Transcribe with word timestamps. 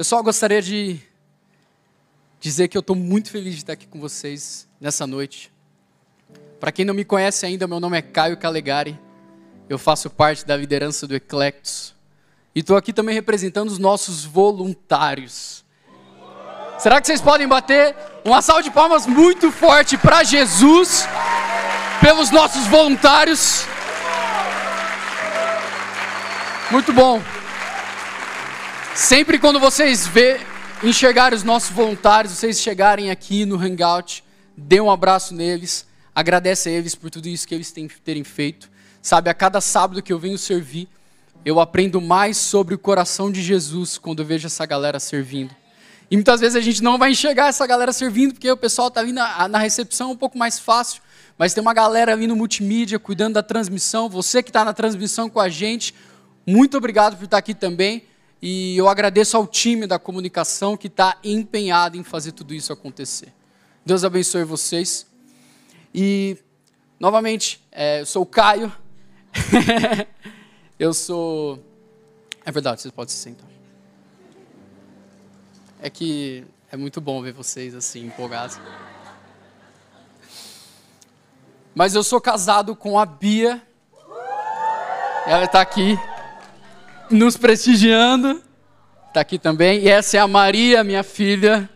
Pessoal, 0.00 0.22
gostaria 0.22 0.62
de 0.62 0.98
dizer 2.40 2.68
que 2.68 2.78
eu 2.78 2.80
estou 2.80 2.96
muito 2.96 3.30
feliz 3.30 3.52
de 3.52 3.60
estar 3.60 3.74
aqui 3.74 3.86
com 3.86 4.00
vocês 4.00 4.66
nessa 4.80 5.06
noite. 5.06 5.52
Para 6.58 6.72
quem 6.72 6.86
não 6.86 6.94
me 6.94 7.04
conhece 7.04 7.44
ainda, 7.44 7.68
meu 7.68 7.78
nome 7.78 7.98
é 7.98 8.00
Caio 8.00 8.38
Calegari. 8.38 8.98
Eu 9.68 9.78
faço 9.78 10.08
parte 10.08 10.46
da 10.46 10.56
liderança 10.56 11.06
do 11.06 11.14
Eclectus. 11.14 11.94
E 12.54 12.60
estou 12.60 12.78
aqui 12.78 12.94
também 12.94 13.14
representando 13.14 13.68
os 13.68 13.78
nossos 13.78 14.24
voluntários. 14.24 15.66
Será 16.78 16.98
que 16.98 17.06
vocês 17.06 17.20
podem 17.20 17.46
bater 17.46 17.94
uma 18.24 18.40
salva 18.40 18.62
de 18.62 18.70
palmas 18.70 19.06
muito 19.06 19.52
forte 19.52 19.98
para 19.98 20.24
Jesus, 20.24 21.06
pelos 22.00 22.30
nossos 22.30 22.66
voluntários? 22.68 23.66
Muito 26.70 26.90
bom. 26.90 27.22
Sempre 29.00 29.38
quando 29.38 29.58
vocês 29.58 30.06
vê, 30.06 30.38
enxergarem 30.84 31.34
os 31.34 31.42
nossos 31.42 31.70
voluntários, 31.70 32.34
vocês 32.34 32.60
chegarem 32.60 33.10
aqui 33.10 33.46
no 33.46 33.56
Hangout, 33.56 34.22
dê 34.54 34.78
um 34.78 34.90
abraço 34.90 35.34
neles, 35.34 35.86
agradece 36.14 36.68
a 36.68 36.72
eles 36.72 36.94
por 36.94 37.08
tudo 37.08 37.26
isso 37.26 37.48
que 37.48 37.54
eles 37.54 37.72
têm, 37.72 37.88
terem 37.88 38.22
feito. 38.22 38.70
Sabe, 39.00 39.30
a 39.30 39.34
cada 39.34 39.58
sábado 39.58 40.02
que 40.02 40.12
eu 40.12 40.18
venho 40.18 40.36
servir, 40.36 40.86
eu 41.46 41.58
aprendo 41.58 41.98
mais 41.98 42.36
sobre 42.36 42.74
o 42.74 42.78
coração 42.78 43.32
de 43.32 43.42
Jesus 43.42 43.96
quando 43.96 44.20
eu 44.20 44.26
vejo 44.26 44.46
essa 44.46 44.66
galera 44.66 45.00
servindo. 45.00 45.56
E 46.10 46.14
muitas 46.14 46.38
vezes 46.38 46.54
a 46.54 46.60
gente 46.60 46.82
não 46.82 46.98
vai 46.98 47.12
enxergar 47.12 47.48
essa 47.48 47.66
galera 47.66 47.94
servindo, 47.94 48.34
porque 48.34 48.50
o 48.50 48.56
pessoal 48.56 48.88
está 48.88 49.00
ali 49.00 49.12
na, 49.12 49.48
na 49.48 49.58
recepção 49.58 50.10
um 50.10 50.16
pouco 50.16 50.36
mais 50.36 50.58
fácil, 50.58 51.00
mas 51.38 51.54
tem 51.54 51.62
uma 51.62 51.72
galera 51.72 52.12
ali 52.12 52.26
no 52.26 52.36
multimídia 52.36 52.98
cuidando 52.98 53.32
da 53.32 53.42
transmissão. 53.42 54.10
Você 54.10 54.42
que 54.42 54.50
está 54.50 54.62
na 54.62 54.74
transmissão 54.74 55.30
com 55.30 55.40
a 55.40 55.48
gente, 55.48 55.94
muito 56.46 56.76
obrigado 56.76 57.16
por 57.16 57.24
estar 57.24 57.38
aqui 57.38 57.54
também. 57.54 58.09
E 58.42 58.76
eu 58.76 58.88
agradeço 58.88 59.36
ao 59.36 59.46
time 59.46 59.86
da 59.86 59.98
comunicação 59.98 60.76
que 60.76 60.86
está 60.86 61.18
empenhado 61.22 61.96
em 61.96 62.02
fazer 62.02 62.32
tudo 62.32 62.54
isso 62.54 62.72
acontecer. 62.72 63.32
Deus 63.84 64.02
abençoe 64.02 64.44
vocês. 64.44 65.06
E, 65.94 66.38
novamente, 66.98 67.62
é, 67.70 68.00
eu 68.00 68.06
sou 68.06 68.22
o 68.22 68.26
Caio. 68.26 68.72
eu 70.78 70.94
sou. 70.94 71.62
É 72.44 72.50
verdade, 72.50 72.80
vocês 72.80 72.92
podem 72.92 73.12
se 73.12 73.20
sentar. 73.20 73.48
É 75.82 75.90
que 75.90 76.44
é 76.72 76.76
muito 76.76 77.00
bom 77.00 77.20
ver 77.20 77.32
vocês 77.32 77.74
assim, 77.74 78.06
empolgados. 78.06 78.58
Mas 81.74 81.94
eu 81.94 82.02
sou 82.02 82.20
casado 82.20 82.74
com 82.74 82.98
a 82.98 83.04
Bia. 83.04 83.62
Ela 85.26 85.44
está 85.44 85.60
aqui 85.60 85.98
nos 87.10 87.36
prestigiando. 87.36 88.40
Está 89.08 89.20
aqui 89.20 89.38
também. 89.38 89.80
E 89.80 89.88
essa 89.88 90.16
é 90.16 90.20
a 90.20 90.28
Maria, 90.28 90.84
minha 90.84 91.02
filha. 91.02 91.68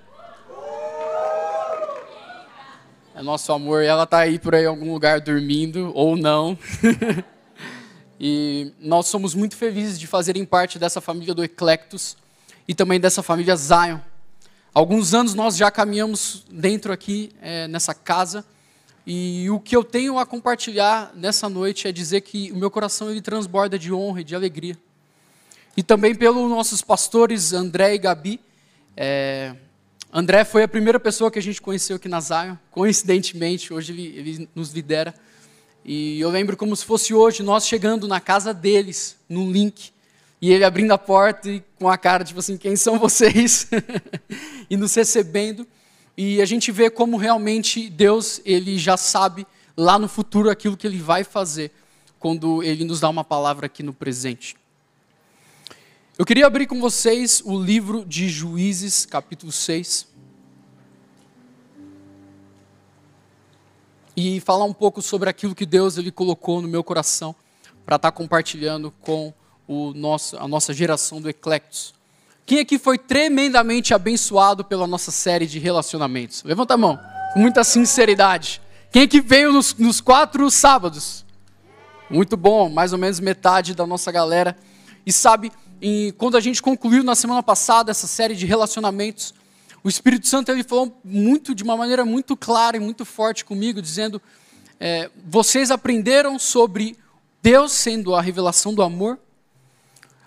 É 3.15 3.23
nosso 3.23 3.53
amor. 3.53 3.83
E 3.83 3.87
ela 3.87 4.05
está 4.05 4.19
aí 4.19 4.39
por 4.39 4.55
aí 4.55 4.65
em 4.65 4.69
algum 4.69 4.93
lugar 4.93 5.21
dormindo, 5.21 5.91
ou 5.95 6.17
não. 6.17 6.57
e 8.21 8.73
nós 8.79 9.09
somos 9.09 9.35
muito 9.35 9.57
felizes 9.57 9.99
de 9.99 10.07
fazerem 10.07 10.45
parte 10.45 10.79
dessa 10.79 11.01
família 11.01 11.35
do 11.35 11.43
Eclectus 11.43 12.17
e 12.69 12.75
também 12.75 13.01
dessa 13.01 13.23
família 13.23 13.57
Zion. 13.57 13.99
Alguns 14.73 15.15
anos 15.15 15.35
nós 15.35 15.57
já 15.57 15.71
caminhamos 15.71 16.45
dentro 16.51 16.93
aqui, 16.93 17.33
é, 17.43 17.67
nessa 17.67 17.95
casa. 17.95 18.45
E 19.07 19.51
o 19.51 19.61
que 19.61 19.77
eu 19.77 19.85
tenho 19.85 20.19
a 20.19 20.25
compartilhar 20.25 21.13
nessa 21.15 21.49
noite 21.49 21.87
é 21.87 21.93
dizer 21.93 22.23
que 22.23 22.51
o 22.53 22.57
meu 22.57 22.71
coração 22.71 23.11
ele 23.11 23.21
transborda 23.21 23.79
de 23.79 23.93
honra 23.93 24.21
e 24.23 24.25
de 24.25 24.35
alegria 24.35 24.79
e 25.77 25.83
também 25.83 26.15
pelos 26.15 26.49
nossos 26.49 26.83
pastores 26.83 27.53
André 27.53 27.95
e 27.95 27.99
Gabi. 27.99 28.41
É, 28.97 29.55
André 30.13 30.45
foi 30.45 30.63
a 30.63 30.69
primeira 30.69 31.01
pessoa 31.01 31.31
que 31.31 31.39
a 31.39 31.43
gente 31.43 31.61
conheceu 31.61 31.97
aqui 31.97 32.09
na 32.09 32.21
Zion, 32.21 32.55
coincidentemente, 32.71 33.73
hoje 33.73 33.93
ele, 33.93 34.07
ele 34.17 34.49
nos 34.55 34.73
lidera. 34.73 35.15
E 35.85 36.21
eu 36.21 36.31
lembro 36.31 36.57
como 36.57 36.75
se 36.75 36.85
fosse 36.85 37.13
hoje, 37.13 37.43
nós 37.43 37.67
chegando 37.67 38.07
na 38.07 38.21
casa 38.21 38.55
deles, 38.55 39.17
num 39.29 39.51
link, 39.51 39.93
e 40.41 40.53
ele 40.53 40.65
abrindo 40.65 40.93
a 40.93 40.99
porta 40.99 41.51
e 41.51 41.63
com 41.79 41.89
a 41.89 41.99
cara, 41.99 42.25
tipo 42.25 42.39
assim, 42.39 42.57
quem 42.57 42.77
são 42.77 42.99
vocês? 42.99 43.69
e 44.71 44.77
nos 44.77 44.95
recebendo. 44.95 45.67
E 46.17 46.41
a 46.41 46.45
gente 46.45 46.71
vê 46.71 46.89
como 46.89 47.17
realmente 47.17 47.91
Deus, 47.91 48.41
ele 48.45 48.79
já 48.79 48.97
sabe 48.97 49.47
lá 49.77 49.99
no 49.99 50.07
futuro 50.07 50.49
aquilo 50.49 50.77
que 50.77 50.87
ele 50.87 50.99
vai 50.99 51.25
fazer, 51.25 51.73
quando 52.21 52.63
ele 52.63 52.85
nos 52.85 53.01
dá 53.01 53.09
uma 53.09 53.25
palavra 53.25 53.67
aqui 53.67 53.83
no 53.83 53.93
presente. 53.93 54.55
Eu 56.17 56.25
queria 56.25 56.47
abrir 56.47 56.69
com 56.69 56.81
vocês 56.81 57.43
o 57.45 57.61
livro 57.61 58.05
de 58.05 58.29
Juízes, 58.29 59.05
capítulo 59.05 59.51
6. 59.51 60.07
E 64.17 64.39
falar 64.39 64.65
um 64.65 64.73
pouco 64.73 65.03
sobre 65.03 65.29
aquilo 65.29 65.57
que 65.57 65.67
Deus 65.67 65.99
ele 65.99 66.13
colocou 66.13 66.63
no 66.63 66.69
meu 66.69 66.85
coração 66.85 67.35
para 67.85 67.97
estar 67.97 68.13
tá 68.13 68.17
compartilhando 68.17 68.93
com 69.01 69.35
o 69.67 69.93
nosso, 69.93 70.37
a 70.37 70.47
nossa 70.47 70.73
geração 70.73 71.21
do 71.21 71.29
Eclectus. 71.29 71.93
Quem 72.47 72.61
aqui 72.61 72.79
foi 72.79 72.97
tremendamente 72.97 73.93
abençoado 73.93 74.65
pela 74.65 74.87
nossa 74.87 75.11
série 75.11 75.49
de 75.49 75.59
relacionamentos? 75.59 76.45
Levanta 76.45 76.75
a 76.75 76.79
mão, 76.79 76.97
com 77.33 77.41
muita 77.41 77.65
sinceridade. 77.65 78.63
Quem 78.93 79.03
aqui 79.03 79.21
veio 79.21 79.53
nos, 79.53 79.75
nos 79.75 80.01
quatro 80.01 80.49
sábados? 80.49 81.25
Muito 82.09 82.37
bom, 82.37 82.69
mais 82.69 82.93
ou 82.93 83.01
menos 83.01 83.19
metade 83.19 83.75
da 83.75 83.85
nossa 83.85 84.13
galera. 84.13 84.57
E 85.05 85.13
sabe, 85.13 85.51
e 85.87 86.13
quando 86.13 86.39
a 86.39 86.41
gente 86.41 86.63
concluiu 86.63 87.05
na 87.05 87.15
semana 87.15 87.43
passada 87.43 87.91
essa 87.91 88.07
série 88.07 88.35
de 88.35 88.47
relacionamentos, 88.47 89.35
o 89.83 89.89
Espírito 89.91 90.27
Santo 90.27 90.51
ele 90.51 90.65
falou 90.65 90.99
muito 91.05 91.55
de 91.55 91.63
uma 91.63 91.77
maneira 91.77 92.07
muito 92.07 92.35
clara 92.39 92.79
e 92.79 92.81
muito 92.81 93.05
forte 93.05 93.45
comigo, 93.45 93.83
dizendo: 93.83 94.19
é, 94.81 95.11
vocês 95.27 95.71
aprenderam 95.71 96.39
sobre 96.39 96.97
Deus 97.43 97.73
sendo 97.73 98.15
a 98.15 98.23
revelação 98.23 98.73
do 98.73 98.81
amor, 98.81 99.19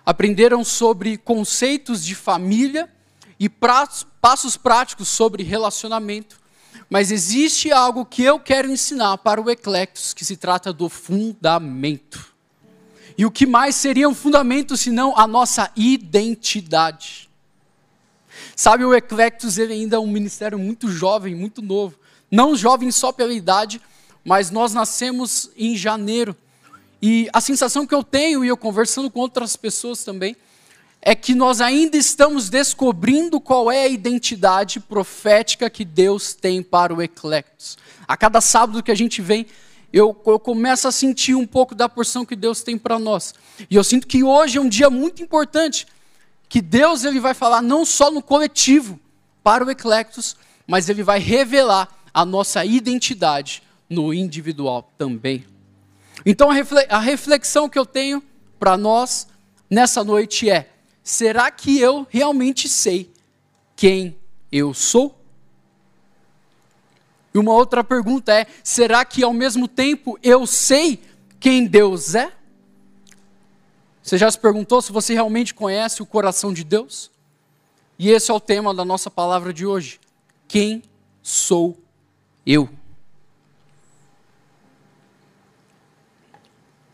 aprenderam 0.06 0.63
sobre 0.63 1.18
conceitos 1.18 2.06
de 2.06 2.13
família 2.13 2.88
e 3.39 3.50
passos 3.50 4.57
práticos 4.57 5.07
sobre 5.07 5.41
relacionamento, 5.41 6.39
mas 6.88 7.09
existe 7.09 7.72
algo 7.72 8.06
que 8.06 8.22
eu 8.22 8.39
quero 8.39 8.69
ensinar 8.69 9.18
para 9.18 9.41
o 9.41 9.50
Eclectus 9.50 10.13
que 10.13 10.24
se 10.24 10.38
trata 10.38 10.72
do 10.72 10.88
fundamento. 10.88 12.36
E 13.17 13.25
o 13.25 13.31
que 13.31 13.45
mais 13.47 13.75
seria 13.75 14.07
um 14.07 14.13
fundamento 14.13 14.78
senão 14.78 15.17
a 15.17 15.25
nossa 15.25 15.72
identidade? 15.75 17.28
Sabe, 18.55 18.85
o 18.85 18.94
Eclectus 18.94 19.57
ele 19.57 19.73
ainda 19.73 19.95
é 19.95 20.00
um 20.00 20.07
ministério 20.07 20.59
muito 20.59 20.89
jovem, 20.89 21.33
muito 21.33 21.61
novo. 21.61 21.97
Não 22.29 22.56
jovem 22.56 22.91
só 22.91 23.11
pela 23.11 23.33
idade, 23.33 23.81
mas 24.23 24.51
nós 24.51 24.73
nascemos 24.73 25.50
em 25.57 25.75
janeiro. 25.75 26.35
E 27.01 27.29
a 27.33 27.41
sensação 27.41 27.88
que 27.88 27.95
eu 27.95 28.03
tenho, 28.03 28.44
e 28.44 28.47
eu 28.47 28.57
conversando 28.57 29.09
com 29.09 29.19
outras 29.19 29.56
pessoas 29.56 30.03
também, 30.03 30.35
é 31.01 31.16
que 31.16 31.33
nós 31.33 31.61
ainda 31.61 31.95
estamos 31.95 32.50
descobrindo 32.50 33.39
qual 33.39 33.72
é 33.72 33.83
a 33.83 33.88
identidade 33.88 34.79
profética 34.79 35.69
que 35.69 35.85
Deus 35.85 36.33
tem 36.33 36.61
para 36.61 36.94
o 36.94 37.01
Eclectus. 37.01 37.77
A 38.07 38.17
cada 38.17 38.41
sábado 38.41 38.83
que 38.83 38.91
a 38.91 38.95
gente 38.95 39.22
vem, 39.22 39.45
eu, 39.91 40.19
eu 40.25 40.39
começo 40.39 40.87
a 40.87 40.91
sentir 40.91 41.35
um 41.35 41.45
pouco 41.45 41.73
da 41.73 41.87
porção 41.87 42.25
que 42.25 42.35
Deus 42.35 42.61
tem 42.61 42.77
para 42.77 42.99
nós. 42.99 43.33
E 43.69 43.75
eu 43.75 43.83
sinto 43.83 44.07
que 44.07 44.23
hoje 44.23 44.57
é 44.57 44.61
um 44.61 44.69
dia 44.69 44.89
muito 44.89 45.23
importante, 45.23 45.87
que 46.49 46.61
Deus 46.61 47.03
ele 47.03 47.19
vai 47.19 47.33
falar 47.33 47.61
não 47.61 47.85
só 47.85 48.11
no 48.11 48.21
coletivo, 48.21 48.99
para 49.47 49.63
o 49.63 49.71
Eclectus, 49.71 50.35
mas 50.67 50.89
ele 50.89 51.01
vai 51.01 51.19
revelar 51.19 51.87
a 52.13 52.25
nossa 52.25 52.65
identidade 52.65 53.63
no 53.89 54.13
individual 54.13 54.91
também. 54.97 55.45
Então 56.25 56.49
a 56.89 56.99
reflexão 56.99 57.69
que 57.69 57.79
eu 57.79 57.85
tenho 57.85 58.21
para 58.59 58.75
nós 58.75 59.25
nessa 59.69 60.03
noite 60.03 60.49
é: 60.49 60.69
será 61.01 61.49
que 61.49 61.79
eu 61.79 62.05
realmente 62.09 62.67
sei 62.67 63.09
quem 63.73 64.17
eu 64.51 64.73
sou? 64.73 65.16
E 67.38 67.39
uma 67.39 67.54
outra 67.54 67.84
pergunta 67.84 68.34
é: 68.34 68.48
será 68.63 69.06
que 69.06 69.24
ao 69.24 69.31
mesmo 69.31 69.68
tempo 69.68 70.18
eu 70.24 70.48
sei 70.48 71.00
quem 71.39 71.68
Deus 71.68 72.16
é? 72.16 72.34
Você 74.01 74.18
já 74.18 74.31
se 74.31 74.39
perguntou 74.39 74.81
se 74.81 74.92
você 74.92 75.13
realmente 75.13 75.54
conhece 75.54 76.01
o 76.01 76.06
coração 76.06 76.51
de 76.51 76.63
Deus? 76.63 77.12
E 78.00 78.10
esse 78.10 78.31
é 78.31 78.34
o 78.34 78.39
tema 78.39 78.74
da 78.74 78.84
nossa 78.84 79.12
palavra 79.12 79.54
de 79.54 79.68
hoje. 79.68 80.00
Quem 80.48 80.81
sou 81.22 81.78
eu? 82.44 82.68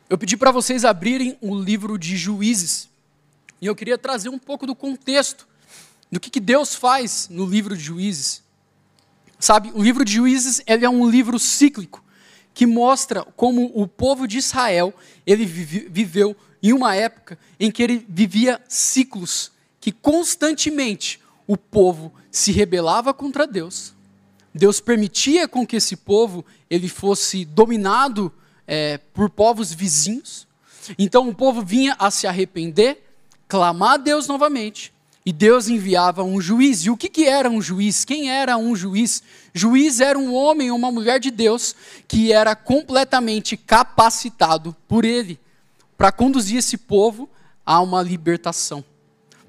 Eu 0.10 0.18
pedi 0.18 0.36
para 0.36 0.51
vocês 0.51 0.84
abrirem 0.84 1.38
o 1.40 1.57
livro 1.57 1.98
de 1.98 2.18
Juízes. 2.18 2.90
E 3.62 3.66
eu 3.66 3.75
queria 3.78 3.98
trazer 3.98 4.28
um 4.28 4.38
pouco 4.38 4.68
do 4.68 4.75
contexto 4.75 5.48
do 6.12 6.19
que, 6.19 6.30
que 6.30 6.42
Deus 6.42 6.75
faz 6.75 7.30
no 7.30 7.45
livro 7.45 7.78
de 7.78 7.84
Juízes. 7.84 8.43
Sabe, 9.44 9.74
o 9.75 9.84
livro 9.84 10.06
de 10.06 10.13
Juízes 10.13 10.62
ele 10.66 10.86
é 10.86 10.90
um 10.90 11.10
livro 11.10 11.38
cíclico 11.38 12.01
que 12.54 12.66
mostra 12.66 13.25
como 13.36 13.74
o 13.75 13.86
povo 13.86 14.25
de 14.25 14.38
Israel 14.38 14.94
ele 15.28 15.45
viveu 15.45 16.34
em 16.62 16.72
uma 16.72 16.95
época 16.95 17.38
em 17.60 17.69
que 17.69 17.84
ele 17.84 18.06
vivia 18.07 18.62
ciclos 18.69 19.51
que 19.81 19.92
constantemente 19.92 21.19
o 21.45 21.57
povo 21.57 22.13
se 22.31 22.54
rebelava 22.54 23.13
contra 23.13 23.45
Deus. 23.45 23.94
Deus 24.56 24.80
permitia 24.80 25.45
com 25.45 25.68
que 25.68 25.75
esse 25.75 25.98
povo 25.98 26.45
ele 26.69 26.88
fosse 26.88 27.44
dominado 27.44 28.31
é, 28.66 28.98
por 28.98 29.30
povos 29.30 29.74
vizinhos. 29.74 30.48
Então 30.98 31.28
o 31.28 31.36
povo 31.36 31.62
vinha 31.62 31.98
a 32.00 32.10
se 32.10 32.25
arrepender, 32.25 33.04
clamar 33.45 33.95
a 33.95 33.98
Deus 33.98 34.25
novamente, 34.25 34.93
e 35.25 35.31
Deus 35.31 35.67
enviava 35.67 36.23
um 36.23 36.41
juiz. 36.41 36.81
E 36.81 36.89
o 36.89 36.97
que, 36.97 37.09
que 37.09 37.25
era 37.25 37.49
um 37.49 37.61
juiz? 37.61 38.03
Quem 38.03 38.29
era 38.29 38.57
um 38.57 38.75
juiz? 38.75 39.23
Juiz 39.53 39.99
era 39.99 40.17
um 40.19 40.33
homem 40.33 40.69
ou 40.69 40.77
uma 40.77 40.91
mulher 40.91 41.19
de 41.19 41.31
Deus 41.31 41.75
que 42.07 42.31
era 42.31 42.55
completamente 42.55 43.55
capacitado 43.55 44.75
por 44.87 45.05
ele 45.05 45.39
para 45.97 46.11
conduzir 46.11 46.57
esse 46.57 46.77
povo 46.77 47.29
a 47.65 47.79
uma 47.79 48.01
libertação, 48.01 48.83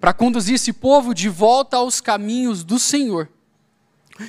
para 0.01 0.13
conduzir 0.13 0.55
esse 0.55 0.73
povo 0.73 1.13
de 1.13 1.29
volta 1.29 1.79
aos 1.79 2.01
caminhos 2.01 2.63
do 2.63 2.79
Senhor. 2.79 3.29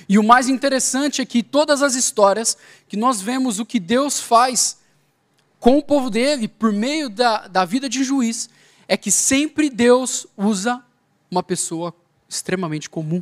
E 0.09 0.18
o 0.18 0.24
mais 0.24 0.50
interessante 0.50 1.21
é 1.21 1.25
que 1.25 1.44
todas 1.44 1.83
as 1.83 1.94
histórias 1.94 2.57
que 2.88 2.97
nós 2.97 3.21
vemos 3.21 3.59
o 3.59 3.65
que 3.65 3.80
Deus 3.80 4.19
faz 4.19 4.80
com 5.59 5.77
o 5.77 5.83
povo 5.83 6.09
dele, 6.09 6.47
por 6.47 6.71
meio 6.71 7.09
da, 7.09 7.47
da 7.47 7.65
vida 7.65 7.88
de 7.88 8.03
juiz, 8.03 8.50
é 8.88 8.97
que 8.97 9.12
sempre 9.12 9.69
Deus 9.69 10.25
usa 10.38 10.83
uma 11.36 11.44
pessoa 11.44 11.94
extremamente 12.30 12.90
comum. 12.90 13.22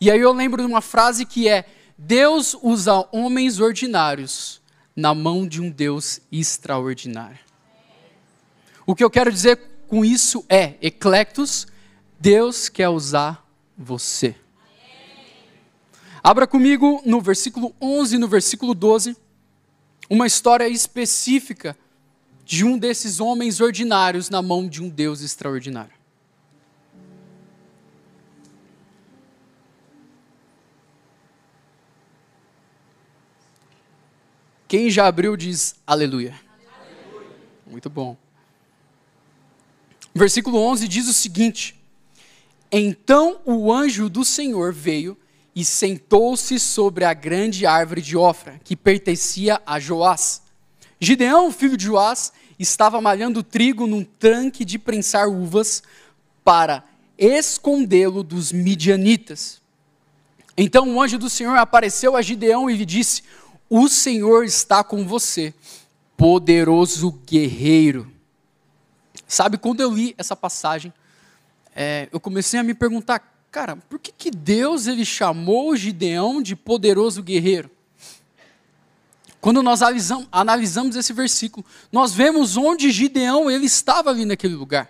E 0.00 0.10
aí 0.10 0.20
eu 0.20 0.32
lembro 0.32 0.62
de 0.62 0.66
uma 0.66 0.80
frase 0.80 1.26
que 1.26 1.48
é: 1.48 1.66
Deus 1.96 2.56
usa 2.62 3.06
homens 3.12 3.60
ordinários 3.60 4.62
na 4.96 5.14
mão 5.14 5.46
de 5.46 5.60
um 5.60 5.70
Deus 5.70 6.20
extraordinário. 6.32 7.38
O 8.86 8.94
que 8.94 9.04
eu 9.04 9.10
quero 9.10 9.30
dizer 9.30 9.60
com 9.88 10.04
isso 10.04 10.44
é, 10.48 10.74
Eclectus, 10.80 11.66
Deus 12.18 12.68
quer 12.68 12.88
usar 12.88 13.46
você. 13.76 14.34
Abra 16.22 16.46
comigo 16.46 17.02
no 17.04 17.20
versículo 17.20 17.74
11 17.80 18.16
e 18.16 18.18
no 18.18 18.26
versículo 18.26 18.74
12, 18.74 19.14
uma 20.08 20.26
história 20.26 20.66
específica 20.66 21.76
de 22.44 22.64
um 22.64 22.78
desses 22.78 23.20
homens 23.20 23.60
ordinários 23.60 24.30
na 24.30 24.40
mão 24.40 24.66
de 24.66 24.82
um 24.82 24.88
Deus 24.88 25.20
extraordinário. 25.20 26.03
Quem 34.74 34.90
já 34.90 35.06
abriu 35.06 35.36
diz 35.36 35.76
aleluia. 35.86 36.34
aleluia. 36.76 37.30
Muito 37.64 37.88
bom. 37.88 38.16
Versículo 40.12 40.58
11 40.58 40.88
diz 40.88 41.06
o 41.06 41.12
seguinte: 41.12 41.80
Então 42.72 43.40
o 43.44 43.72
anjo 43.72 44.08
do 44.08 44.24
Senhor 44.24 44.72
veio 44.72 45.16
e 45.54 45.64
sentou-se 45.64 46.58
sobre 46.58 47.04
a 47.04 47.14
grande 47.14 47.64
árvore 47.64 48.02
de 48.02 48.16
Ofra, 48.16 48.60
que 48.64 48.74
pertencia 48.74 49.62
a 49.64 49.78
Joás. 49.78 50.42
Gideão, 50.98 51.52
filho 51.52 51.76
de 51.76 51.84
Joás, 51.84 52.32
estava 52.58 53.00
malhando 53.00 53.44
trigo 53.44 53.86
num 53.86 54.02
tanque 54.02 54.64
de 54.64 54.76
prensar 54.76 55.28
uvas 55.28 55.84
para 56.42 56.82
escondê-lo 57.16 58.24
dos 58.24 58.50
midianitas. 58.50 59.62
Então 60.56 60.96
o 60.96 61.00
anjo 61.00 61.16
do 61.16 61.30
Senhor 61.30 61.56
apareceu 61.56 62.16
a 62.16 62.22
Gideão 62.22 62.68
e 62.68 62.76
lhe 62.76 62.84
disse: 62.84 63.22
o 63.76 63.88
Senhor 63.88 64.44
está 64.44 64.84
com 64.84 65.04
você, 65.04 65.52
poderoso 66.16 67.10
guerreiro. 67.26 68.08
Sabe, 69.26 69.58
quando 69.58 69.80
eu 69.80 69.90
li 69.92 70.14
essa 70.16 70.36
passagem, 70.36 70.92
é, 71.74 72.08
eu 72.12 72.20
comecei 72.20 72.60
a 72.60 72.62
me 72.62 72.72
perguntar, 72.72 73.18
cara, 73.50 73.74
por 73.74 73.98
que, 73.98 74.12
que 74.12 74.30
Deus 74.30 74.86
ele 74.86 75.04
chamou 75.04 75.74
Gideão 75.74 76.40
de 76.40 76.54
poderoso 76.54 77.20
guerreiro? 77.20 77.68
Quando 79.40 79.60
nós 79.60 79.80
analisamos, 80.30 80.94
esse 80.94 81.12
versículo, 81.12 81.66
nós 81.90 82.12
vemos 82.14 82.56
onde 82.56 82.92
Gideão 82.92 83.50
ele 83.50 83.66
estava 83.66 84.08
ali 84.08 84.24
naquele 84.24 84.54
lugar. 84.54 84.88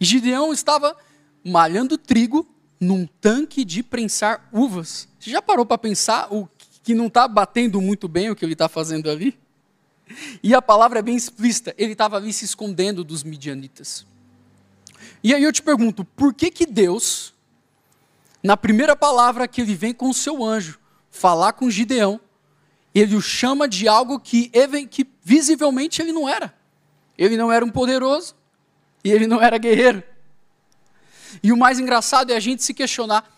Gideão 0.00 0.52
estava 0.52 0.96
malhando 1.44 1.96
trigo 1.96 2.44
num 2.80 3.06
tanque 3.20 3.64
de 3.64 3.80
prensar 3.80 4.48
uvas. 4.52 5.06
Você 5.20 5.30
já 5.30 5.40
parou 5.40 5.64
para 5.64 5.78
pensar 5.78 6.26
o 6.34 6.48
que 6.88 6.94
não 6.94 7.08
está 7.08 7.28
batendo 7.28 7.82
muito 7.82 8.08
bem 8.08 8.30
o 8.30 8.34
que 8.34 8.42
ele 8.42 8.54
está 8.54 8.66
fazendo 8.66 9.10
ali. 9.10 9.38
E 10.42 10.54
a 10.54 10.62
palavra 10.62 11.00
é 11.00 11.02
bem 11.02 11.16
explícita, 11.16 11.74
ele 11.76 11.92
estava 11.92 12.16
ali 12.16 12.32
se 12.32 12.46
escondendo 12.46 13.04
dos 13.04 13.22
midianitas. 13.22 14.06
E 15.22 15.34
aí 15.34 15.44
eu 15.44 15.52
te 15.52 15.60
pergunto, 15.60 16.02
por 16.02 16.32
que 16.32 16.50
que 16.50 16.64
Deus, 16.64 17.34
na 18.42 18.56
primeira 18.56 18.96
palavra 18.96 19.46
que 19.46 19.60
ele 19.60 19.74
vem 19.74 19.92
com 19.92 20.08
o 20.08 20.14
seu 20.14 20.42
anjo, 20.42 20.80
falar 21.10 21.52
com 21.52 21.68
Gideão, 21.68 22.18
ele 22.94 23.16
o 23.16 23.20
chama 23.20 23.68
de 23.68 23.86
algo 23.86 24.18
que, 24.18 24.50
que 24.90 25.06
visivelmente 25.22 26.00
ele 26.00 26.12
não 26.12 26.26
era. 26.26 26.54
Ele 27.18 27.36
não 27.36 27.52
era 27.52 27.62
um 27.62 27.70
poderoso, 27.70 28.34
e 29.04 29.12
ele 29.12 29.26
não 29.26 29.42
era 29.42 29.58
guerreiro. 29.58 30.02
E 31.42 31.52
o 31.52 31.56
mais 31.58 31.78
engraçado 31.78 32.32
é 32.32 32.36
a 32.36 32.40
gente 32.40 32.62
se 32.62 32.72
questionar, 32.72 33.30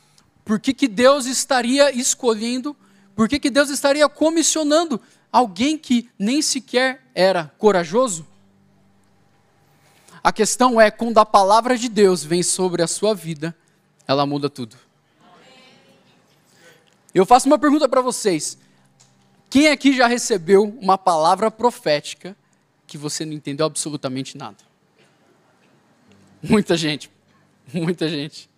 por 0.45 0.61
que 0.61 0.73
que 0.73 0.87
Deus 0.87 1.27
estaria 1.27 1.91
escolhendo 1.91 2.77
por 3.21 3.29
que, 3.29 3.39
que 3.39 3.51
Deus 3.51 3.69
estaria 3.69 4.09
comissionando 4.09 4.99
alguém 5.31 5.77
que 5.77 6.09
nem 6.19 6.41
sequer 6.41 7.05
era 7.15 7.53
corajoso? 7.59 8.27
A 10.25 10.33
questão 10.33 10.81
é, 10.81 10.91
quando 10.91 11.19
a 11.19 11.27
palavra 11.27 11.77
de 11.77 11.91
Deus 11.91 12.25
vem 12.25 12.43
sobre 12.43 12.83
a 12.83 12.87
sua 12.87 13.15
vida, 13.15 13.55
ela 14.09 14.25
muda 14.25 14.49
tudo. 14.49 14.75
Eu 17.15 17.27
faço 17.27 17.47
uma 17.47 17.59
pergunta 17.59 17.87
para 17.87 18.01
vocês. 18.01 18.57
Quem 19.51 19.69
aqui 19.69 19.95
já 19.95 20.07
recebeu 20.07 20.65
uma 20.81 20.97
palavra 20.97 21.51
profética 21.51 22.35
que 22.87 22.97
você 22.97 23.27
não 23.27 23.35
entendeu 23.35 23.67
absolutamente 23.67 24.39
nada? 24.39 24.65
Muita 26.43 26.75
gente. 26.75 27.11
Muita 27.71 28.09
gente. 28.09 28.49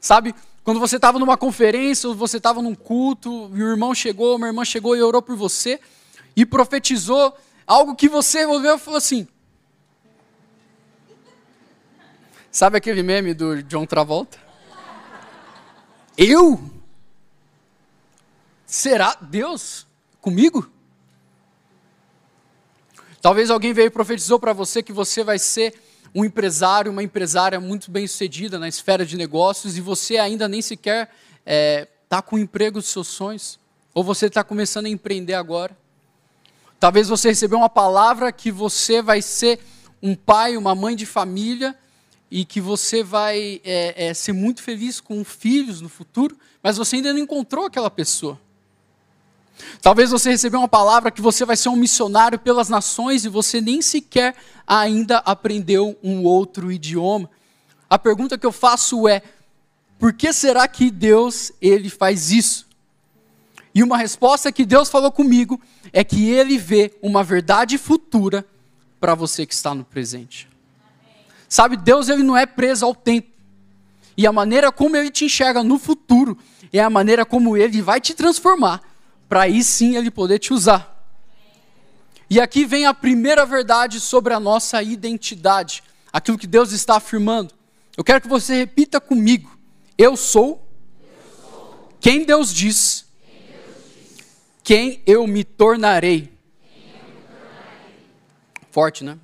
Sabe, 0.00 0.34
quando 0.66 0.80
você 0.80 0.96
estava 0.96 1.16
numa 1.16 1.36
conferência, 1.36 2.08
ou 2.08 2.14
você 2.16 2.38
estava 2.38 2.60
num 2.60 2.74
culto, 2.74 3.52
e 3.54 3.62
o 3.62 3.70
irmão 3.70 3.94
chegou, 3.94 4.34
uma 4.34 4.48
irmã 4.48 4.64
chegou 4.64 4.96
e 4.96 5.00
orou 5.00 5.22
por 5.22 5.36
você, 5.36 5.78
e 6.34 6.44
profetizou 6.44 7.38
algo 7.64 7.94
que 7.94 8.08
você 8.08 8.44
ouviu 8.44 8.74
e 8.74 8.78
falou 8.80 8.98
assim. 8.98 9.28
Sabe 12.50 12.78
aquele 12.78 13.00
meme 13.04 13.32
do 13.32 13.62
John 13.62 13.86
Travolta? 13.86 14.40
Eu? 16.18 16.60
Será 18.66 19.16
Deus 19.20 19.86
comigo? 20.20 20.68
Talvez 23.22 23.50
alguém 23.50 23.72
veio 23.72 23.86
e 23.86 23.90
profetizou 23.90 24.40
para 24.40 24.52
você 24.52 24.82
que 24.82 24.92
você 24.92 25.22
vai 25.22 25.38
ser 25.38 25.80
um 26.14 26.24
empresário, 26.24 26.90
uma 26.90 27.02
empresária 27.02 27.60
muito 27.60 27.90
bem 27.90 28.06
sucedida 28.06 28.58
na 28.58 28.68
esfera 28.68 29.04
de 29.04 29.16
negócios 29.16 29.76
e 29.76 29.80
você 29.80 30.18
ainda 30.18 30.48
nem 30.48 30.62
sequer 30.62 31.04
está 31.04 31.12
é, 31.44 31.88
tá 32.08 32.22
com 32.22 32.36
o 32.36 32.38
emprego 32.38 32.78
dos 32.78 32.88
seus 32.88 33.08
sonhos, 33.08 33.58
ou 33.94 34.02
você 34.02 34.26
está 34.26 34.42
começando 34.44 34.86
a 34.86 34.90
empreender 34.90 35.34
agora. 35.34 35.76
Talvez 36.78 37.08
você 37.08 37.28
recebeu 37.28 37.58
uma 37.58 37.68
palavra 37.68 38.30
que 38.30 38.50
você 38.50 39.00
vai 39.00 39.22
ser 39.22 39.60
um 40.02 40.14
pai, 40.14 40.56
uma 40.56 40.74
mãe 40.74 40.94
de 40.94 41.06
família 41.06 41.76
e 42.30 42.44
que 42.44 42.60
você 42.60 43.02
vai 43.02 43.60
é, 43.64 44.08
é, 44.08 44.14
ser 44.14 44.32
muito 44.32 44.62
feliz 44.62 45.00
com 45.00 45.24
filhos 45.24 45.80
no 45.80 45.88
futuro, 45.88 46.36
mas 46.62 46.76
você 46.76 46.96
ainda 46.96 47.12
não 47.12 47.20
encontrou 47.20 47.64
aquela 47.64 47.90
pessoa. 47.90 48.38
Talvez 49.80 50.10
você 50.10 50.30
recebeu 50.30 50.60
uma 50.60 50.68
palavra 50.68 51.10
que 51.10 51.20
você 51.20 51.44
vai 51.44 51.56
ser 51.56 51.68
um 51.68 51.76
missionário 51.76 52.38
pelas 52.38 52.68
nações 52.68 53.24
e 53.24 53.28
você 53.28 53.60
nem 53.60 53.80
sequer 53.80 54.34
ainda 54.66 55.18
aprendeu 55.18 55.96
um 56.02 56.24
outro 56.24 56.70
idioma. 56.70 57.30
A 57.88 57.98
pergunta 57.98 58.36
que 58.36 58.46
eu 58.46 58.52
faço 58.52 59.08
é: 59.08 59.22
por 59.98 60.12
que 60.12 60.32
será 60.32 60.66
que 60.68 60.90
Deus 60.90 61.52
ele 61.60 61.88
faz 61.88 62.30
isso? 62.30 62.66
E 63.74 63.82
uma 63.82 63.98
resposta 63.98 64.50
que 64.50 64.64
Deus 64.64 64.88
falou 64.88 65.12
comigo 65.12 65.60
é 65.92 66.02
que 66.02 66.30
ele 66.30 66.56
vê 66.58 66.94
uma 67.02 67.22
verdade 67.22 67.76
futura 67.76 68.46
para 68.98 69.14
você 69.14 69.44
que 69.46 69.54
está 69.54 69.74
no 69.74 69.84
presente. 69.84 70.48
Sabe, 71.48 71.76
Deus 71.76 72.08
ele 72.08 72.22
não 72.22 72.36
é 72.36 72.46
preso 72.46 72.84
ao 72.84 72.94
tempo. 72.94 73.28
E 74.16 74.26
a 74.26 74.32
maneira 74.32 74.72
como 74.72 74.96
ele 74.96 75.10
te 75.10 75.26
enxerga 75.26 75.62
no 75.62 75.78
futuro 75.78 76.36
é 76.72 76.80
a 76.80 76.90
maneira 76.90 77.24
como 77.24 77.56
ele 77.56 77.82
vai 77.82 78.00
te 78.00 78.14
transformar 78.14 78.82
para 79.28 79.42
aí 79.42 79.62
sim 79.62 79.96
ele 79.96 80.10
poder 80.10 80.38
te 80.38 80.52
usar. 80.52 80.96
E 82.28 82.40
aqui 82.40 82.64
vem 82.64 82.86
a 82.86 82.94
primeira 82.94 83.46
verdade 83.46 84.00
sobre 84.00 84.34
a 84.34 84.40
nossa 84.40 84.82
identidade, 84.82 85.82
aquilo 86.12 86.38
que 86.38 86.46
Deus 86.46 86.72
está 86.72 86.96
afirmando. 86.96 87.54
Eu 87.96 88.02
quero 88.02 88.20
que 88.20 88.28
você 88.28 88.54
repita 88.54 89.00
comigo: 89.00 89.56
Eu 89.96 90.16
sou, 90.16 90.68
eu 91.00 91.48
sou. 91.48 91.96
Quem, 92.00 92.24
Deus 92.24 92.52
diz, 92.52 93.06
quem 93.24 93.42
Deus 93.46 93.76
diz, 93.94 94.26
quem 94.62 95.02
eu 95.06 95.26
me 95.26 95.44
tornarei. 95.44 96.32
Forte, 98.70 99.04
né? 99.04 99.18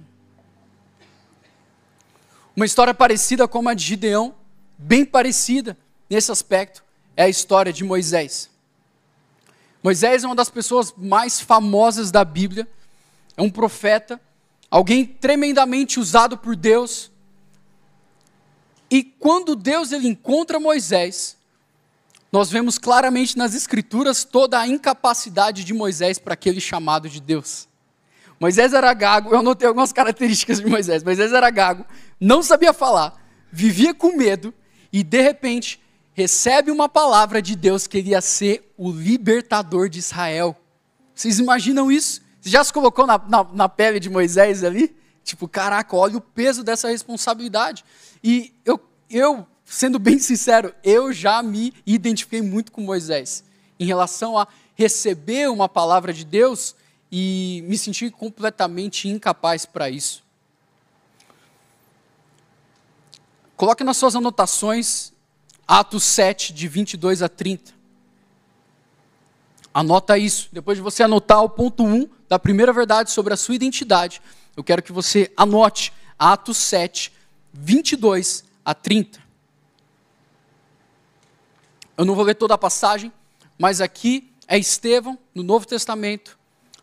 Uma 2.55 2.67
história 2.67 2.95
parecida 2.95 3.49
com 3.49 3.67
a 3.69 3.75
de 3.75 3.83
Gideão, 3.83 4.35
bem 4.79 5.05
parecida 5.05 5.77
nesse 6.09 6.31
aspecto, 6.31 6.85
é 7.17 7.25
a 7.25 7.29
história 7.29 7.73
de 7.73 7.83
Moisés. 7.83 8.52
Moisés 9.83 10.23
é 10.23 10.27
uma 10.27 10.37
das 10.37 10.49
pessoas 10.49 10.95
mais 10.97 11.41
famosas 11.41 12.11
da 12.11 12.25
Bíblia, 12.25 12.69
é 13.37 13.43
um 13.43 13.51
profeta, 13.51 14.21
alguém 14.71 15.05
tremendamente 15.05 15.99
usado 15.99 16.39
por 16.39 16.55
Deus. 16.55 17.11
E 18.89 19.03
quando 19.03 19.57
Deus 19.57 19.91
ele 19.91 20.07
encontra 20.07 20.61
Moisés, 20.61 21.37
nós 22.31 22.51
vemos 22.51 22.79
claramente 22.79 23.37
nas 23.37 23.55
Escrituras 23.55 24.23
toda 24.23 24.59
a 24.59 24.69
incapacidade 24.69 25.65
de 25.65 25.75
Moisés 25.75 26.19
para 26.19 26.35
aquele 26.35 26.61
chamado 26.61 27.09
de 27.09 27.21
Deus. 27.21 27.69
Moisés 28.39 28.73
era 28.73 28.95
gago, 28.95 29.31
eu 29.31 29.41
anotei 29.41 29.67
algumas 29.67 29.91
características 29.93 30.61
de 30.61 30.67
Moisés. 30.67 31.03
Moisés 31.03 31.33
era 31.33 31.51
gago, 31.51 31.85
não 32.21 32.43
sabia 32.43 32.73
falar, 32.73 33.21
vivia 33.51 33.93
com 33.93 34.17
medo 34.17 34.55
e 34.93 35.03
de 35.03 35.21
repente 35.21 35.82
recebe 36.15 36.71
uma 36.71 36.89
palavra 36.89 37.41
de 37.41 37.57
Deus 37.57 37.87
que 37.87 37.99
ele 37.99 38.11
ia 38.11 38.21
ser 38.21 38.73
o 38.77 38.91
libertador 38.91 39.89
de 39.89 39.99
Israel. 39.99 40.57
Vocês 41.15 41.39
imaginam 41.39 41.91
isso? 41.91 42.21
Você 42.41 42.51
já 42.51 42.63
se 42.63 42.73
colocou 42.73 43.07
na, 43.07 43.19
na, 43.19 43.45
na 43.45 43.69
pele 43.69 44.01
de 44.01 44.11
Moisés 44.11 44.65
ali? 44.65 44.95
Tipo, 45.25 45.49
caraca, 45.49 45.97
olha 45.97 46.17
o 46.17 46.21
peso 46.21 46.63
dessa 46.63 46.89
responsabilidade. 46.89 47.85
E 48.23 48.53
eu, 48.65 48.81
eu, 49.09 49.47
sendo 49.65 49.99
bem 49.99 50.19
sincero, 50.19 50.75
eu 50.83 51.13
já 51.13 51.43
me 51.43 51.73
identifiquei 51.87 52.43
muito 52.43 52.73
com 52.73 52.81
Moisés 52.83 53.45
em 53.79 53.85
relação 53.85 54.39
a 54.39 54.47
receber 54.75 55.51
uma 55.51 55.69
palavra 55.69 56.13
de 56.13 56.25
Deus 56.25 56.75
e 57.11 57.65
me 57.67 57.77
sentir 57.77 58.11
completamente 58.11 59.09
incapaz 59.09 59.67
para 59.67 59.91
isso. 59.91 60.25
Coloque 63.57 63.85
nas 63.85 63.97
suas 63.97 64.17
anotações 64.17 65.13
Atos 65.67 66.05
7, 66.05 66.53
de 66.53 66.69
22 66.69 67.23
a 67.23 67.29
30. 67.29 67.73
Anota 69.73 70.19
isso. 70.19 70.49
Depois 70.53 70.77
de 70.77 70.83
você 70.83 71.03
anotar 71.03 71.43
o 71.43 71.49
ponto 71.49 71.85
1 71.85 72.09
da 72.29 72.39
primeira 72.39 72.73
verdade 72.73 73.11
sobre 73.11 73.33
a 73.33 73.37
sua 73.37 73.55
identidade, 73.55 74.21
eu 74.57 74.63
quero 74.63 74.83
que 74.83 74.93
você 74.93 75.33
anote 75.37 75.93
Atos 76.19 76.59
7, 76.59 77.13
22 77.53 78.45
a 78.65 78.75
30. 78.75 79.21
Eu 81.97 82.05
não 82.05 82.15
vou 82.15 82.25
ler 82.25 82.35
toda 82.35 82.55
a 82.55 82.59
passagem, 82.59 83.13
mas 83.59 83.81
aqui 83.81 84.31
é 84.47 84.59
Estevão, 84.59 85.19
no 85.35 85.43
Novo 85.43 85.67
Testamento, 85.67 86.39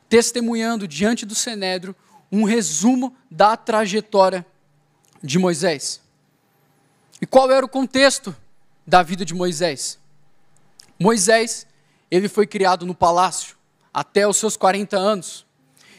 testemunhando 0.07 0.87
diante 0.87 1.25
do 1.25 1.35
Cenédrio 1.35 1.95
um 2.31 2.43
resumo 2.43 3.15
da 3.29 3.57
trajetória 3.57 4.45
de 5.21 5.37
Moisés. 5.37 6.01
E 7.21 7.25
qual 7.25 7.51
era 7.51 7.65
o 7.65 7.69
contexto 7.69 8.35
da 8.89 9.03
vida 9.03 9.23
de 9.23 9.33
Moisés? 9.33 9.99
Moisés, 10.99 11.65
ele 12.09 12.27
foi 12.27 12.47
criado 12.47 12.85
no 12.85 12.95
palácio 12.95 13.55
até 13.93 14.27
os 14.27 14.37
seus 14.37 14.57
40 14.57 14.97
anos. 14.97 15.45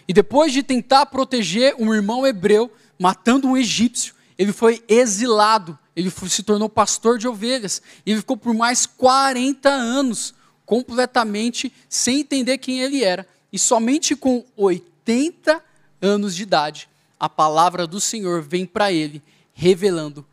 E 0.07 0.13
depois 0.13 0.53
de 0.53 0.63
tentar 0.63 1.07
proteger 1.07 1.75
um 1.79 1.95
irmão 1.95 2.27
hebreu, 2.27 2.71
matando 2.99 3.49
um 3.49 3.57
egípcio, 3.57 4.15
ele 4.37 4.53
foi 4.53 4.83
exilado, 4.89 5.79
ele 5.95 6.11
foi, 6.11 6.29
se 6.29 6.43
tornou 6.43 6.69
pastor 6.69 7.17
de 7.17 7.29
ovelhas. 7.29 7.81
E 8.05 8.11
ele 8.11 8.21
ficou 8.21 8.37
por 8.37 8.53
mais 8.53 8.87
40 8.87 9.69
anos 9.69 10.35
completamente 10.67 11.73
sem 11.89 12.21
entender 12.21 12.59
quem 12.59 12.81
ele 12.81 13.05
era, 13.05 13.27
e 13.53 13.59
somente 13.59 14.15
com 14.15 14.45
80 14.57 15.63
anos 16.01 16.35
de 16.35 16.43
idade, 16.43 16.89
a 17.19 17.29
palavra 17.29 17.87
do 17.87 18.01
Senhor 18.01 18.41
vem 18.41 18.65
para 18.65 18.93
ele, 18.93 19.23
revelando 19.53 20.25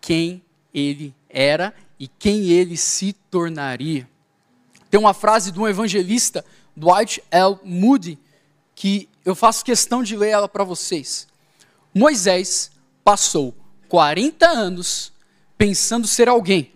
quem 0.00 0.42
ele 0.74 1.14
era 1.28 1.72
e 1.98 2.08
quem 2.08 2.48
ele 2.50 2.76
se 2.76 3.12
tornaria. 3.30 4.08
Tem 4.90 5.00
uma 5.00 5.14
frase 5.14 5.50
de 5.50 5.60
um 5.60 5.66
evangelista, 5.66 6.44
Dwight 6.76 7.22
L. 7.30 7.58
Moody, 7.64 8.18
que 8.74 9.08
eu 9.24 9.34
faço 9.34 9.64
questão 9.64 10.02
de 10.02 10.16
ler 10.16 10.30
ela 10.30 10.48
para 10.48 10.64
vocês. 10.64 11.26
Moisés 11.94 12.70
passou 13.02 13.54
40 13.88 14.46
anos 14.46 15.12
pensando 15.56 16.06
ser 16.06 16.28
alguém. 16.28 16.72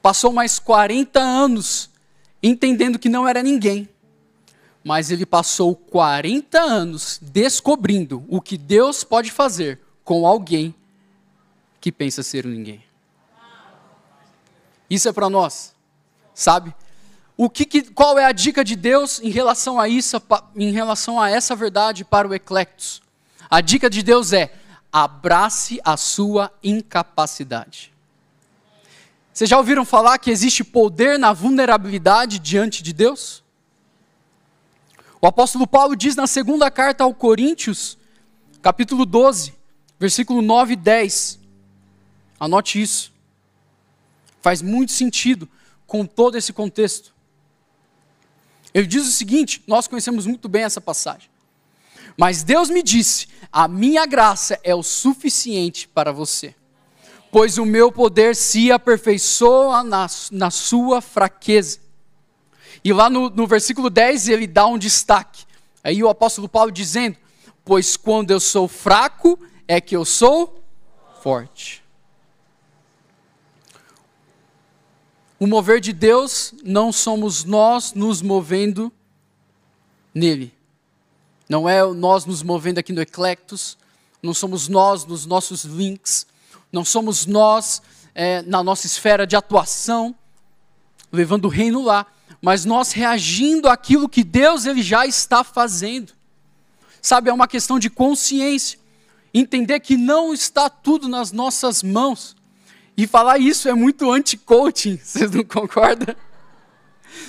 Passou 0.00 0.32
mais 0.32 0.58
40 0.58 1.20
anos 1.20 1.90
entendendo 2.42 2.98
que 2.98 3.08
não 3.08 3.28
era 3.28 3.42
ninguém 3.42 3.88
mas 4.84 5.10
ele 5.10 5.24
passou 5.24 5.74
40 5.74 6.60
anos 6.60 7.18
descobrindo 7.22 8.24
o 8.28 8.40
que 8.40 8.58
Deus 8.58 9.04
pode 9.04 9.30
fazer 9.30 9.80
com 10.04 10.26
alguém 10.26 10.74
que 11.80 11.92
pensa 11.92 12.22
ser 12.22 12.46
um 12.46 12.50
ninguém. 12.50 12.82
Isso 14.92 15.08
é 15.08 15.12
para 15.12 15.30
nós, 15.30 15.74
sabe? 16.34 16.74
O 17.34 17.48
que, 17.48 17.64
que, 17.64 17.80
qual 17.80 18.18
é 18.18 18.26
a 18.26 18.32
dica 18.32 18.62
de 18.62 18.76
Deus 18.76 19.20
em 19.22 19.30
relação 19.30 19.80
a 19.80 19.88
isso, 19.88 20.20
em 20.54 20.70
relação 20.70 21.18
a 21.18 21.30
essa 21.30 21.56
verdade 21.56 22.04
para 22.04 22.28
o 22.28 22.34
Eclectus? 22.34 23.00
A 23.48 23.62
dica 23.62 23.88
de 23.88 24.02
Deus 24.02 24.34
é: 24.34 24.52
abrace 24.92 25.80
a 25.82 25.96
sua 25.96 26.52
incapacidade. 26.62 27.90
Vocês 29.32 29.48
já 29.48 29.56
ouviram 29.56 29.86
falar 29.86 30.18
que 30.18 30.30
existe 30.30 30.62
poder 30.62 31.18
na 31.18 31.32
vulnerabilidade 31.32 32.38
diante 32.38 32.82
de 32.82 32.92
Deus? 32.92 33.42
O 35.22 35.26
apóstolo 35.26 35.66
Paulo 35.66 35.96
diz 35.96 36.14
na 36.16 36.26
segunda 36.26 36.70
carta 36.70 37.02
ao 37.02 37.14
Coríntios, 37.14 37.96
capítulo 38.60 39.06
12, 39.06 39.54
versículo 39.98 40.42
9 40.42 40.74
e 40.74 40.76
10. 40.76 41.38
Anote 42.38 42.82
isso. 42.82 43.11
Faz 44.42 44.60
muito 44.60 44.92
sentido 44.92 45.48
com 45.86 46.04
todo 46.04 46.36
esse 46.36 46.52
contexto. 46.52 47.14
Ele 48.74 48.86
diz 48.86 49.06
o 49.06 49.12
seguinte: 49.12 49.62
nós 49.66 49.86
conhecemos 49.86 50.26
muito 50.26 50.48
bem 50.48 50.64
essa 50.64 50.80
passagem. 50.80 51.30
Mas 52.16 52.42
Deus 52.42 52.68
me 52.68 52.82
disse: 52.82 53.28
a 53.50 53.68
minha 53.68 54.04
graça 54.04 54.58
é 54.64 54.74
o 54.74 54.82
suficiente 54.82 55.86
para 55.86 56.12
você, 56.12 56.54
pois 57.30 57.56
o 57.56 57.64
meu 57.64 57.92
poder 57.92 58.34
se 58.34 58.72
aperfeiçoa 58.72 59.84
na, 59.84 60.06
na 60.30 60.50
sua 60.50 61.00
fraqueza. 61.00 61.78
E 62.84 62.92
lá 62.92 63.08
no, 63.08 63.30
no 63.30 63.46
versículo 63.46 63.88
10 63.88 64.28
ele 64.28 64.46
dá 64.46 64.66
um 64.66 64.76
destaque. 64.76 65.44
Aí 65.84 66.02
o 66.02 66.08
apóstolo 66.08 66.48
Paulo 66.48 66.72
dizendo: 66.72 67.16
Pois 67.64 67.96
quando 67.96 68.32
eu 68.32 68.40
sou 68.40 68.66
fraco, 68.66 69.38
é 69.68 69.80
que 69.80 69.94
eu 69.94 70.04
sou 70.04 70.62
forte. 71.22 71.81
O 75.42 75.46
mover 75.48 75.80
de 75.80 75.92
Deus 75.92 76.54
não 76.62 76.92
somos 76.92 77.42
nós 77.42 77.94
nos 77.94 78.22
movendo 78.22 78.92
nele. 80.14 80.54
Não 81.48 81.68
é 81.68 81.84
nós 81.92 82.24
nos 82.24 82.44
movendo 82.44 82.78
aqui 82.78 82.92
no 82.92 83.02
Eclectus, 83.02 83.76
não 84.22 84.32
somos 84.32 84.68
nós 84.68 85.04
nos 85.04 85.26
nossos 85.26 85.64
links, 85.64 86.28
não 86.70 86.84
somos 86.84 87.26
nós 87.26 87.82
é, 88.14 88.42
na 88.42 88.62
nossa 88.62 88.86
esfera 88.86 89.26
de 89.26 89.34
atuação, 89.34 90.14
levando 91.10 91.46
o 91.46 91.48
reino 91.48 91.82
lá 91.82 92.06
mas 92.40 92.64
nós 92.64 92.92
reagindo 92.92 93.68
àquilo 93.68 94.08
que 94.08 94.22
Deus 94.22 94.64
ele 94.64 94.80
já 94.80 95.06
está 95.06 95.42
fazendo. 95.42 96.12
Sabe, 97.00 97.30
é 97.30 97.32
uma 97.32 97.48
questão 97.48 97.80
de 97.80 97.90
consciência. 97.90 98.78
Entender 99.34 99.80
que 99.80 99.96
não 99.96 100.32
está 100.32 100.70
tudo 100.70 101.08
nas 101.08 101.32
nossas 101.32 101.82
mãos. 101.82 102.36
E 102.96 103.06
falar 103.06 103.38
isso 103.38 103.68
é 103.68 103.74
muito 103.74 104.10
anti-coaching, 104.10 104.98
vocês 105.02 105.30
não 105.30 105.44
concordam? 105.44 106.14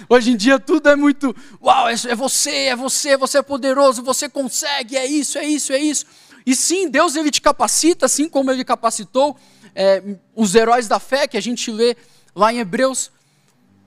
Hoje 0.10 0.32
em 0.32 0.36
dia 0.36 0.60
tudo 0.60 0.90
é 0.90 0.96
muito, 0.96 1.36
uau, 1.62 1.90
é, 1.90 1.94
é 1.94 2.16
você, 2.16 2.52
é 2.52 2.76
você, 2.76 3.18
você 3.18 3.38
é 3.40 3.42
poderoso, 3.42 4.02
você 4.02 4.30
consegue, 4.30 4.96
é 4.96 5.06
isso, 5.06 5.38
é 5.38 5.46
isso, 5.46 5.74
é 5.74 5.80
isso. 5.80 6.06
E 6.46 6.56
sim, 6.56 6.90
Deus 6.90 7.16
ele 7.16 7.32
te 7.32 7.42
capacita, 7.42 8.06
assim 8.06 8.28
como 8.28 8.52
ele 8.52 8.64
capacitou 8.66 9.38
é, 9.76 10.04
os 10.36 10.56
heróis 10.56 10.88
da 10.88 11.00
fé 11.00 11.28
que 11.28 11.38
a 11.38 11.42
gente 11.42 11.72
lê 11.72 11.96
lá 12.36 12.54
em 12.54 12.60
Hebreus 12.60 13.12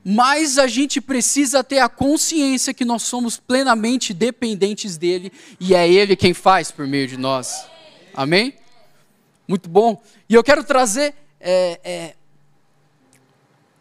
mas 0.08 0.56
a 0.56 0.68
gente 0.68 1.00
precisa 1.00 1.64
ter 1.64 1.80
a 1.80 1.88
consciência 1.88 2.72
que 2.72 2.84
nós 2.84 3.02
somos 3.02 3.38
plenamente 3.38 4.14
dependentes 4.14 4.96
dele 4.96 5.32
e 5.58 5.74
é 5.74 5.90
ele 5.90 6.14
quem 6.14 6.32
faz 6.32 6.70
por 6.70 6.86
meio 6.86 7.08
de 7.08 7.16
nós. 7.16 7.66
Amém? 8.14 8.54
Muito 9.48 9.68
bom. 9.68 10.00
E 10.28 10.34
eu 10.34 10.44
quero 10.44 10.62
trazer 10.62 11.12
é, 11.48 11.80
é, 11.84 12.14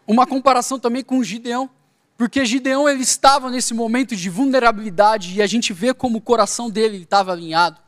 uma 0.06 0.26
comparação 0.26 0.78
também 0.78 1.02
com 1.02 1.22
Gideão, 1.22 1.68
porque 2.16 2.44
Gideão 2.44 2.88
ele 2.88 3.02
estava 3.02 3.50
nesse 3.50 3.74
momento 3.74 4.14
de 4.14 4.30
vulnerabilidade 4.30 5.34
e 5.34 5.42
a 5.42 5.46
gente 5.46 5.72
vê 5.72 5.92
como 5.92 6.18
o 6.18 6.20
coração 6.20 6.70
dele 6.70 6.98
estava 6.98 7.32
alinhado, 7.32 7.78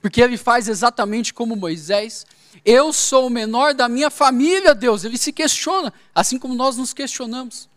porque 0.00 0.22
ele 0.22 0.36
faz 0.36 0.68
exatamente 0.68 1.34
como 1.34 1.56
Moisés. 1.56 2.24
Eu 2.64 2.92
sou 2.92 3.26
o 3.26 3.30
menor 3.30 3.74
da 3.74 3.88
minha 3.88 4.10
família, 4.10 4.74
Deus. 4.74 5.04
Ele 5.04 5.18
se 5.18 5.32
questiona, 5.32 5.92
assim 6.14 6.38
como 6.38 6.54
nós 6.54 6.76
nos 6.76 6.94
questionamos 6.94 7.68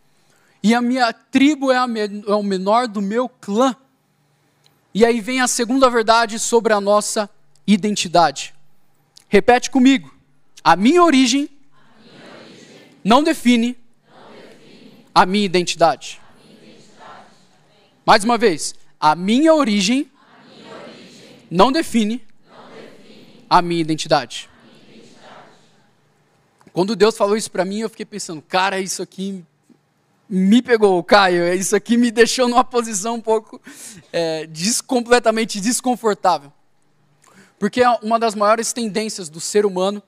e 0.62 0.76
a 0.76 0.82
minha 0.82 1.12
tribo 1.14 1.72
é, 1.72 1.78
a 1.78 1.88
é 2.28 2.34
o 2.34 2.44
menor 2.44 2.88
do 2.88 3.02
meu 3.02 3.30
clã. 3.30 3.76
E 4.94 5.06
aí 5.06 5.22
vem 5.22 5.40
a 5.40 5.48
segunda 5.48 5.90
verdade 5.90 6.38
sobre 6.40 6.74
a 6.74 6.82
nossa 6.82 7.30
identidade. 7.66 8.54
Repete 9.28 9.70
comigo. 9.70 10.14
A 10.64 10.76
minha 10.76 11.04
origem, 11.04 11.50
não, 13.04 13.24
define 13.24 13.78
a 15.14 15.26
minha 15.26 15.46
identidade. 15.46 16.22
Mais 18.06 18.24
uma 18.24 18.38
vez. 18.38 18.76
A 19.00 19.16
minha 19.16 19.54
origem, 19.54 20.10
não, 21.50 21.72
define 21.72 22.22
não 22.52 22.72
define 22.72 23.20
a 23.50 23.62
minha 23.62 23.82
identidade. 23.82 24.50
Quando 26.74 26.96
Deus 26.96 27.18
falou 27.18 27.36
isso 27.36 27.50
para 27.50 27.66
mim, 27.66 27.80
eu 27.80 27.90
fiquei 27.90 28.06
pensando, 28.06 28.42
cara, 28.42 28.80
isso 28.80 29.02
aqui 29.02 29.44
me 30.30 30.62
pegou, 30.62 31.04
Caio. 31.04 31.54
Isso 31.54 31.76
aqui 31.76 31.98
me 31.98 32.12
deixou 32.12 32.48
numa 32.48 32.64
posição 32.64 33.16
um 33.16 33.22
pouco 33.22 33.60
é, 34.14 34.46
des, 34.46 34.80
completamente 34.80 35.60
desconfortável. 35.60 36.54
Porque 37.58 37.82
uma 38.02 38.20
das 38.20 38.36
maiores 38.36 38.72
tendências 38.72 39.28
do 39.28 39.40
ser 39.40 39.66
humano, 39.66 40.02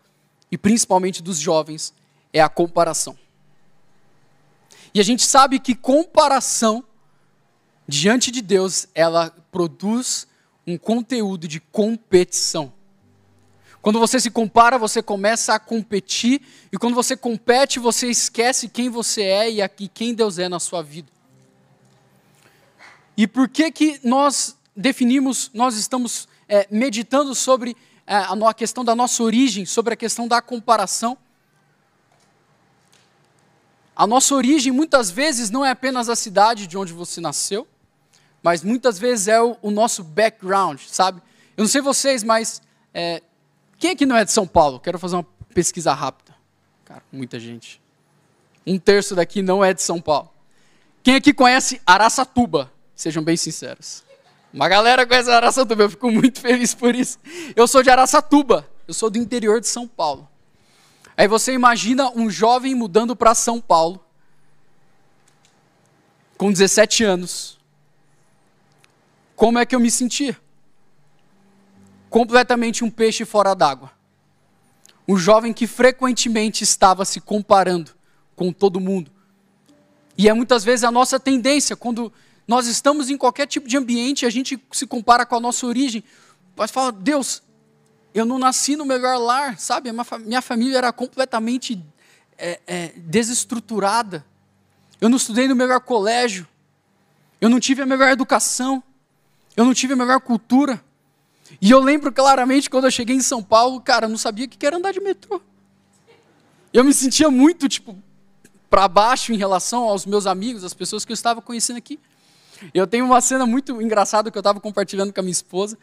e 0.51 0.57
principalmente 0.57 1.23
dos 1.23 1.39
jovens, 1.39 1.93
é 2.33 2.41
a 2.41 2.49
comparação. 2.49 3.17
E 4.93 4.99
a 4.99 5.03
gente 5.03 5.23
sabe 5.23 5.59
que 5.59 5.73
comparação, 5.73 6.83
diante 7.87 8.29
de 8.29 8.41
Deus, 8.41 8.87
ela 8.93 9.29
produz 9.51 10.27
um 10.67 10.77
conteúdo 10.77 11.47
de 11.47 11.59
competição. 11.59 12.73
Quando 13.81 13.99
você 13.99 14.19
se 14.19 14.29
compara, 14.29 14.77
você 14.77 15.01
começa 15.01 15.55
a 15.55 15.59
competir, 15.59 16.41
e 16.71 16.77
quando 16.77 16.93
você 16.93 17.15
compete, 17.15 17.79
você 17.79 18.07
esquece 18.07 18.67
quem 18.67 18.89
você 18.89 19.23
é 19.23 19.51
e 19.51 19.61
aqui 19.61 19.87
quem 19.87 20.13
Deus 20.13 20.37
é 20.37 20.47
na 20.47 20.59
sua 20.59 20.83
vida. 20.83 21.09
E 23.17 23.25
por 23.25 23.49
que 23.49 23.71
que 23.71 23.99
nós 24.03 24.55
definimos, 24.75 25.49
nós 25.53 25.75
estamos 25.75 26.27
é, 26.47 26.67
meditando 26.69 27.33
sobre 27.33 27.75
a 28.07 28.53
questão 28.53 28.83
da 28.83 28.95
nossa 28.95 29.23
origem, 29.23 29.65
sobre 29.65 29.93
a 29.93 29.97
questão 29.97 30.27
da 30.27 30.41
comparação? 30.41 31.17
A 33.95 34.07
nossa 34.07 34.33
origem 34.33 34.71
muitas 34.71 35.11
vezes 35.11 35.49
não 35.49 35.65
é 35.65 35.69
apenas 35.69 36.09
a 36.09 36.15
cidade 36.15 36.67
de 36.67 36.77
onde 36.77 36.93
você 36.93 37.21
nasceu, 37.21 37.67
mas 38.41 38.63
muitas 38.63 38.97
vezes 38.97 39.27
é 39.27 39.41
o, 39.41 39.57
o 39.61 39.69
nosso 39.69 40.03
background, 40.03 40.79
sabe? 40.87 41.21
Eu 41.55 41.63
não 41.63 41.69
sei 41.69 41.81
vocês, 41.81 42.23
mas 42.23 42.61
é, 42.93 43.21
quem 43.77 43.91
aqui 43.91 44.05
não 44.05 44.15
é 44.15 44.25
de 44.25 44.31
São 44.31 44.47
Paulo? 44.47 44.79
Quero 44.79 44.97
fazer 44.97 45.15
uma 45.15 45.25
pesquisa 45.53 45.93
rápida. 45.93 46.35
Cara, 46.85 47.03
muita 47.11 47.39
gente. 47.39 47.81
Um 48.65 48.79
terço 48.79 49.15
daqui 49.15 49.41
não 49.41 49.63
é 49.63 49.73
de 49.73 49.81
São 49.81 50.01
Paulo. 50.01 50.31
Quem 51.03 51.15
aqui 51.15 51.33
conhece 51.33 51.81
Araçatuba? 51.85 52.71
Sejam 52.95 53.23
bem 53.23 53.35
sinceros. 53.37 54.03
Uma 54.53 54.67
galera 54.67 55.05
conhece 55.07 55.29
Araçatuba, 55.29 55.83
eu 55.83 55.89
fico 55.89 56.11
muito 56.11 56.39
feliz 56.41 56.73
por 56.73 56.95
isso. 56.95 57.17
Eu 57.55 57.67
sou 57.67 57.81
de 57.81 57.89
Araçatuba, 57.89 58.67
eu 58.87 58.93
sou 58.93 59.09
do 59.09 59.17
interior 59.17 59.61
de 59.61 59.67
São 59.67 59.87
Paulo. 59.87 60.27
Aí 61.15 61.27
você 61.27 61.53
imagina 61.53 62.11
um 62.15 62.29
jovem 62.29 62.75
mudando 62.75 63.15
para 63.15 63.33
São 63.33 63.61
Paulo, 63.61 64.03
com 66.37 66.51
17 66.51 67.03
anos. 67.03 67.57
Como 69.35 69.57
é 69.59 69.65
que 69.65 69.75
eu 69.75 69.79
me 69.79 69.89
sentia? 69.89 70.37
completamente 72.11 72.83
um 72.83 72.91
peixe 72.91 73.23
fora 73.23 73.55
d'água. 73.55 73.89
Um 75.07 75.17
jovem 75.17 75.53
que 75.53 75.65
frequentemente 75.65 76.61
estava 76.61 77.05
se 77.05 77.21
comparando 77.21 77.91
com 78.35 78.51
todo 78.51 78.81
mundo. 78.81 79.09
E 80.17 80.27
é 80.27 80.33
muitas 80.33 80.63
vezes 80.63 80.83
a 80.83 80.91
nossa 80.91 81.17
tendência, 81.17 81.75
quando 81.75 82.11
nós 82.47 82.67
estamos 82.67 83.09
em 83.09 83.17
qualquer 83.17 83.47
tipo 83.47 83.67
de 83.67 83.77
ambiente, 83.77 84.25
a 84.25 84.29
gente 84.29 84.61
se 84.71 84.85
compara 84.85 85.25
com 85.25 85.35
a 85.35 85.39
nossa 85.39 85.65
origem. 85.65 86.03
Mas 86.55 86.71
fala, 86.71 86.91
Deus, 86.91 87.41
eu 88.13 88.25
não 88.25 88.37
nasci 88.37 88.75
no 88.75 88.85
melhor 88.85 89.17
lar, 89.17 89.59
sabe? 89.59 89.89
Minha 90.25 90.41
família 90.41 90.77
era 90.77 90.91
completamente 90.91 91.83
é, 92.37 92.59
é, 92.67 92.87
desestruturada. 92.97 94.25
Eu 94.99 95.09
não 95.09 95.17
estudei 95.17 95.47
no 95.47 95.55
melhor 95.55 95.79
colégio. 95.81 96.47
Eu 97.39 97.49
não 97.49 97.59
tive 97.59 97.81
a 97.81 97.85
melhor 97.85 98.09
educação. 98.09 98.83
Eu 99.55 99.65
não 99.65 99.73
tive 99.73 99.93
a 99.93 99.95
melhor 99.95 100.19
cultura. 100.19 100.83
E 101.61 101.71
eu 101.71 101.79
lembro 101.79 102.11
claramente 102.11 102.69
quando 102.69 102.85
eu 102.85 102.91
cheguei 102.91 103.15
em 103.15 103.21
São 103.21 103.41
Paulo, 103.41 103.81
cara, 103.81 104.05
eu 104.05 104.09
não 104.09 104.17
sabia 104.17 104.45
o 104.45 104.49
que 104.49 104.65
era 104.65 104.77
andar 104.77 104.91
de 104.91 104.99
metrô. 104.99 105.41
Eu 106.73 106.83
me 106.83 106.93
sentia 106.93 107.29
muito, 107.29 107.67
tipo, 107.67 107.97
para 108.69 108.87
baixo 108.87 109.33
em 109.33 109.37
relação 109.37 109.83
aos 109.83 110.05
meus 110.05 110.25
amigos, 110.25 110.63
as 110.63 110.73
pessoas 110.73 111.03
que 111.03 111.11
eu 111.11 111.15
estava 111.15 111.41
conhecendo 111.41 111.77
aqui. 111.77 111.99
Eu 112.73 112.85
tenho 112.85 113.05
uma 113.05 113.21
cena 113.21 113.45
muito 113.45 113.81
engraçada 113.81 114.29
que 114.29 114.37
eu 114.37 114.41
estava 114.41 114.59
compartilhando 114.59 115.13
com 115.13 115.19
a 115.19 115.23
minha 115.23 115.31
esposa, 115.31 115.77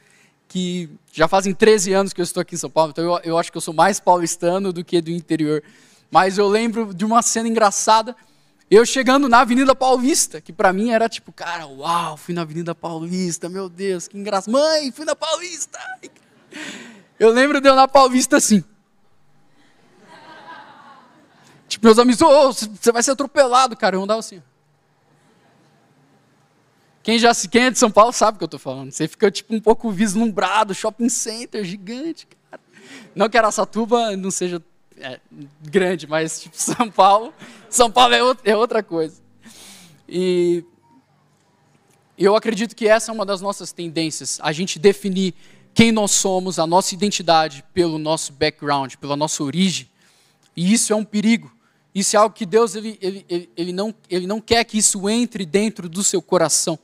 que 0.47 0.89
já 1.13 1.29
fazem 1.29 1.55
13 1.55 1.93
anos 1.93 2.13
que 2.13 2.21
eu 2.21 2.25
estou 2.25 2.41
aqui 2.41 2.55
em 2.55 2.59
São 2.59 2.71
Paulo, 2.71 2.91
então 2.91 3.05
eu, 3.05 3.21
eu 3.23 3.39
acho 3.39 3.51
que 3.51 3.57
eu 3.59 3.63
sou 3.63 3.75
mais 3.75 4.01
paulistano 4.01 4.73
do 4.73 4.85
que 4.85 5.01
do 5.01 5.11
interior. 5.11 5.63
Mas 6.11 6.39
eu 6.39 6.49
lembro 6.49 6.95
de 6.95 7.05
uma 7.05 7.21
cena 7.21 7.49
engraçada 7.49 8.17
eu 8.71 8.85
chegando 8.85 9.31
na 9.31 9.41
Avenida 9.41 9.75
Paulista, 9.75 10.43
que 10.43 10.53
para 10.53 10.75
mim 10.75 10.91
era 10.91 11.09
tipo, 11.09 11.33
cara, 11.33 11.67
uau, 11.67 12.19
fui 12.19 12.35
na 12.35 12.43
Avenida 12.43 12.75
Paulista, 12.75 13.49
meu 13.49 13.67
Deus, 13.67 14.07
que 14.07 14.19
engraçado. 14.19 14.53
Mãe, 14.53 14.93
fui 14.93 15.07
na 15.07 15.17
Paulista. 15.17 15.79
Eu 17.19 17.31
lembro 17.31 17.63
de 17.63 17.69
eu 17.69 17.75
na 17.75 17.89
Paulista 17.89 18.37
assim. 18.37 18.63
Tipo, 21.67 21.87
meus 21.87 21.99
amigos, 21.99 22.21
oh, 22.21 22.53
você 22.53 22.93
vai 22.93 23.03
ser 23.03 23.13
atropelado, 23.13 23.75
cara. 23.75 23.97
Eu 23.97 24.03
andava 24.03 24.21
assim. 24.21 24.43
Quem, 27.09 27.19
já, 27.19 27.35
quem 27.51 27.63
é 27.63 27.71
de 27.71 27.79
São 27.79 27.91
Paulo 27.91 28.13
sabe 28.13 28.35
o 28.35 28.39
que 28.39 28.45
eu 28.45 28.49
estou 28.49 28.61
falando. 28.61 28.93
Você 28.93 29.09
fica 29.09 29.31
tipo 29.31 29.55
um 29.55 29.61
pouco 29.61 29.91
vislumbrado, 29.91 30.75
shopping 30.75 31.09
center 31.09 31.65
gigante, 31.65 32.27
cara. 32.27 32.63
Não 33.15 33.31
que 33.31 33.39
Araçatuba 33.39 34.15
não 34.15 34.31
seja 34.31 34.63
é, 34.99 35.19
grande, 35.63 36.07
mas 36.07 36.43
tipo 36.43 36.55
São 36.61 36.91
Paulo, 36.91 37.33
São 37.71 37.91
Paulo 37.91 38.15
é, 38.15 38.51
é 38.51 38.55
outra 38.55 38.83
coisa. 38.83 39.23
E 40.07 40.63
eu 42.19 42.37
acredito 42.37 42.77
que 42.77 42.87
essa 42.87 43.11
é 43.11 43.15
uma 43.15 43.25
das 43.25 43.41
nossas 43.41 43.73
tendências, 43.73 44.39
a 44.43 44.53
gente 44.53 44.79
definir 44.79 45.33
quem 45.73 45.91
nós 45.91 46.11
somos, 46.11 46.59
a 46.59 46.67
nossa 46.67 46.95
identidade 46.95 47.65
pelo 47.73 47.99
nosso 47.99 48.35
background, 48.35 48.97
pela 48.97 49.17
nossa 49.17 49.43
origem. 49.43 49.89
E 50.55 50.75
isso 50.75 50.93
é 50.93 50.97
um 50.97 51.07
perigo. 51.07 51.51
Isso 51.95 52.17
é 52.17 52.19
algo 52.19 52.35
que 52.35 52.45
Deus 52.45 52.75
ele, 52.75 52.99
ele, 53.01 53.51
ele, 53.57 53.73
não, 53.73 53.95
ele 54.11 54.27
não 54.27 54.43
quer 54.43 54.63
que 54.65 54.77
isso 54.77 55.09
entre 55.09 55.47
dentro 55.47 55.89
do 55.89 56.05
seu 56.05 56.21
coração. 56.21 56.79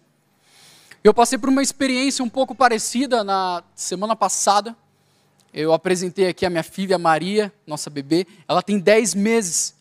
Eu 1.04 1.12
passei 1.12 1.36
por 1.36 1.50
uma 1.50 1.62
experiência 1.62 2.24
um 2.24 2.30
pouco 2.30 2.54
parecida 2.54 3.22
na 3.22 3.62
semana 3.74 4.16
passada. 4.16 4.74
Eu 5.52 5.74
apresentei 5.74 6.28
aqui 6.28 6.46
a 6.46 6.50
minha 6.50 6.62
filha 6.62 6.96
Maria, 6.96 7.52
nossa 7.66 7.90
bebê. 7.90 8.26
Ela 8.48 8.62
tem 8.62 8.78
10 8.78 9.14
meses. 9.14 9.74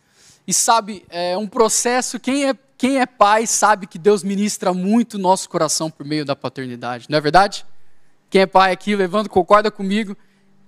E 0.45 0.53
sabe, 0.53 1.05
é 1.09 1.37
um 1.37 1.47
processo. 1.47 2.19
Quem 2.19 2.49
é, 2.49 2.53
quem 2.77 2.99
é 2.99 3.05
pai 3.05 3.47
sabe 3.47 3.87
que 3.87 3.97
Deus 3.97 4.21
ministra 4.21 4.73
muito 4.73 5.17
nosso 5.17 5.47
coração 5.47 5.89
por 5.89 6.05
meio 6.05 6.25
da 6.25 6.35
paternidade, 6.35 7.05
não 7.09 7.17
é 7.17 7.21
verdade? 7.21 7.65
Quem 8.29 8.41
é 8.41 8.45
pai 8.45 8.73
aqui, 8.73 8.93
levando, 8.93 9.29
concorda 9.29 9.71
comigo. 9.71 10.17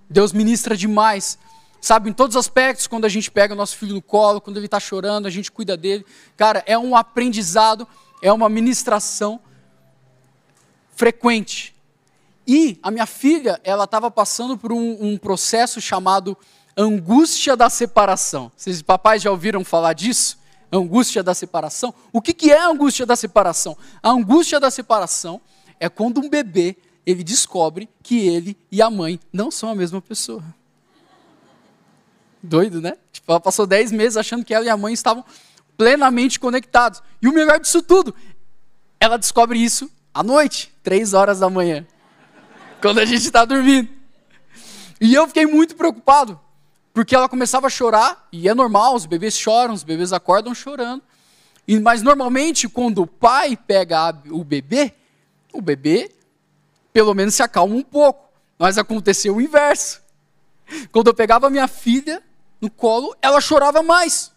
Deus 0.10 0.32
ministra 0.32 0.78
demais. 0.78 1.38
Sabe, 1.82 2.10
em 2.10 2.14
todos 2.14 2.38
os 2.38 2.40
aspectos, 2.40 2.88
quando 2.88 3.04
a 3.04 3.10
gente 3.10 3.30
pega 3.30 3.54
o 3.54 3.58
nosso 3.58 3.76
filho 3.76 3.94
no 3.94 4.02
colo, 4.02 4.40
quando 4.40 4.56
ele 4.56 4.68
está 4.68 4.80
chorando, 4.80 5.26
a 5.26 5.30
gente 5.30 5.52
cuida 5.52 5.76
dele. 5.76 6.06
Cara, 6.38 6.64
é 6.66 6.78
um 6.78 6.96
aprendizado, 6.96 7.86
é 8.22 8.32
uma 8.32 8.48
ministração 8.48 9.42
frequente. 10.96 11.76
E 12.48 12.80
a 12.82 12.90
minha 12.90 13.06
filha, 13.06 13.60
ela 13.64 13.84
estava 13.84 14.10
passando 14.10 14.58
por 14.58 14.72
um, 14.72 14.98
um, 15.02 15.18
processo 15.18 15.82
chamado 15.82 16.38
angústia 16.76 17.56
da 17.56 17.70
separação. 17.70 18.52
Vocês, 18.56 18.82
papais, 18.82 19.22
já 19.22 19.32
ouviram 19.32 19.64
falar 19.64 19.94
disso? 19.94 20.38
Angústia 20.72 21.24
da 21.24 21.34
separação. 21.34 21.94
O 22.12 22.22
que, 22.22 22.34
que 22.34 22.52
é 22.52 22.60
a 22.60 22.68
angústia 22.68 23.06
da 23.06 23.16
separação? 23.16 23.78
A 24.02 24.10
angústia 24.10 24.60
da 24.60 24.70
separação 24.70 25.42
é 25.80 25.90
quando 25.90 26.20
um 26.20 26.30
bebê 26.30 26.76
ele 27.06 27.24
descobre 27.24 27.88
que 28.02 28.28
ele 28.28 28.58
e 28.72 28.82
a 28.82 28.90
mãe 28.90 29.20
não 29.32 29.52
são 29.52 29.70
a 29.70 29.76
mesma 29.76 30.02
pessoa. 30.02 30.44
Doido, 32.42 32.82
né? 32.82 32.98
Tipo, 33.12 33.32
ela 33.32 33.40
passou 33.40 33.66
10 33.66 33.92
meses 33.92 34.18
achando 34.18 34.44
que 34.44 34.54
ela 34.54 34.66
e 34.66 34.70
a 34.70 34.78
mãe 34.78 34.94
estavam 34.94 35.24
plenamente 35.78 36.40
conectados. 36.40 37.02
E 37.22 37.28
o 37.28 37.34
melhor 37.34 37.60
disso 37.60 37.82
tudo, 37.82 38.14
ela 39.00 39.18
descobre 39.18 39.60
isso 39.60 39.90
à 40.16 40.24
noite, 40.24 40.74
3 40.82 41.14
horas 41.14 41.40
da 41.40 41.50
manhã 41.50 41.86
quando 42.82 43.00
a 43.00 43.06
gente 43.06 43.26
está 43.26 43.44
dormindo. 43.44 43.90
E 45.02 45.14
eu 45.14 45.28
fiquei 45.28 45.46
muito 45.46 45.76
preocupado, 45.76 46.40
porque 46.94 47.16
ela 47.16 47.28
começava 47.28 47.68
a 47.68 47.70
chorar, 47.70 48.28
e 48.32 48.48
é 48.48 48.54
normal, 48.54 48.96
os 48.96 49.06
bebês 49.06 49.38
choram, 49.38 49.74
os 49.74 49.84
bebês 49.84 50.14
acordam 50.14 50.54
chorando. 50.54 51.04
E, 51.68 51.80
mas 51.80 52.02
normalmente, 52.02 52.70
quando 52.70 53.02
o 53.02 53.08
pai 53.08 53.58
pega 53.58 54.10
a, 54.10 54.14
o 54.30 54.44
bebê, 54.44 54.94
o 55.52 55.62
bebê 55.62 56.12
pelo 56.94 57.14
menos 57.14 57.36
se 57.36 57.44
acalma 57.44 57.76
um 57.76 57.82
pouco. 57.82 58.30
Mas 58.58 58.78
aconteceu 58.78 59.36
o 59.36 59.42
inverso. 59.42 60.02
Quando 60.94 61.08
eu 61.08 61.14
pegava 61.14 61.50
minha 61.50 61.68
filha 61.68 62.24
no 62.62 62.70
colo, 62.70 63.14
ela 63.22 63.42
chorava 63.42 63.84
mais. 63.84 64.32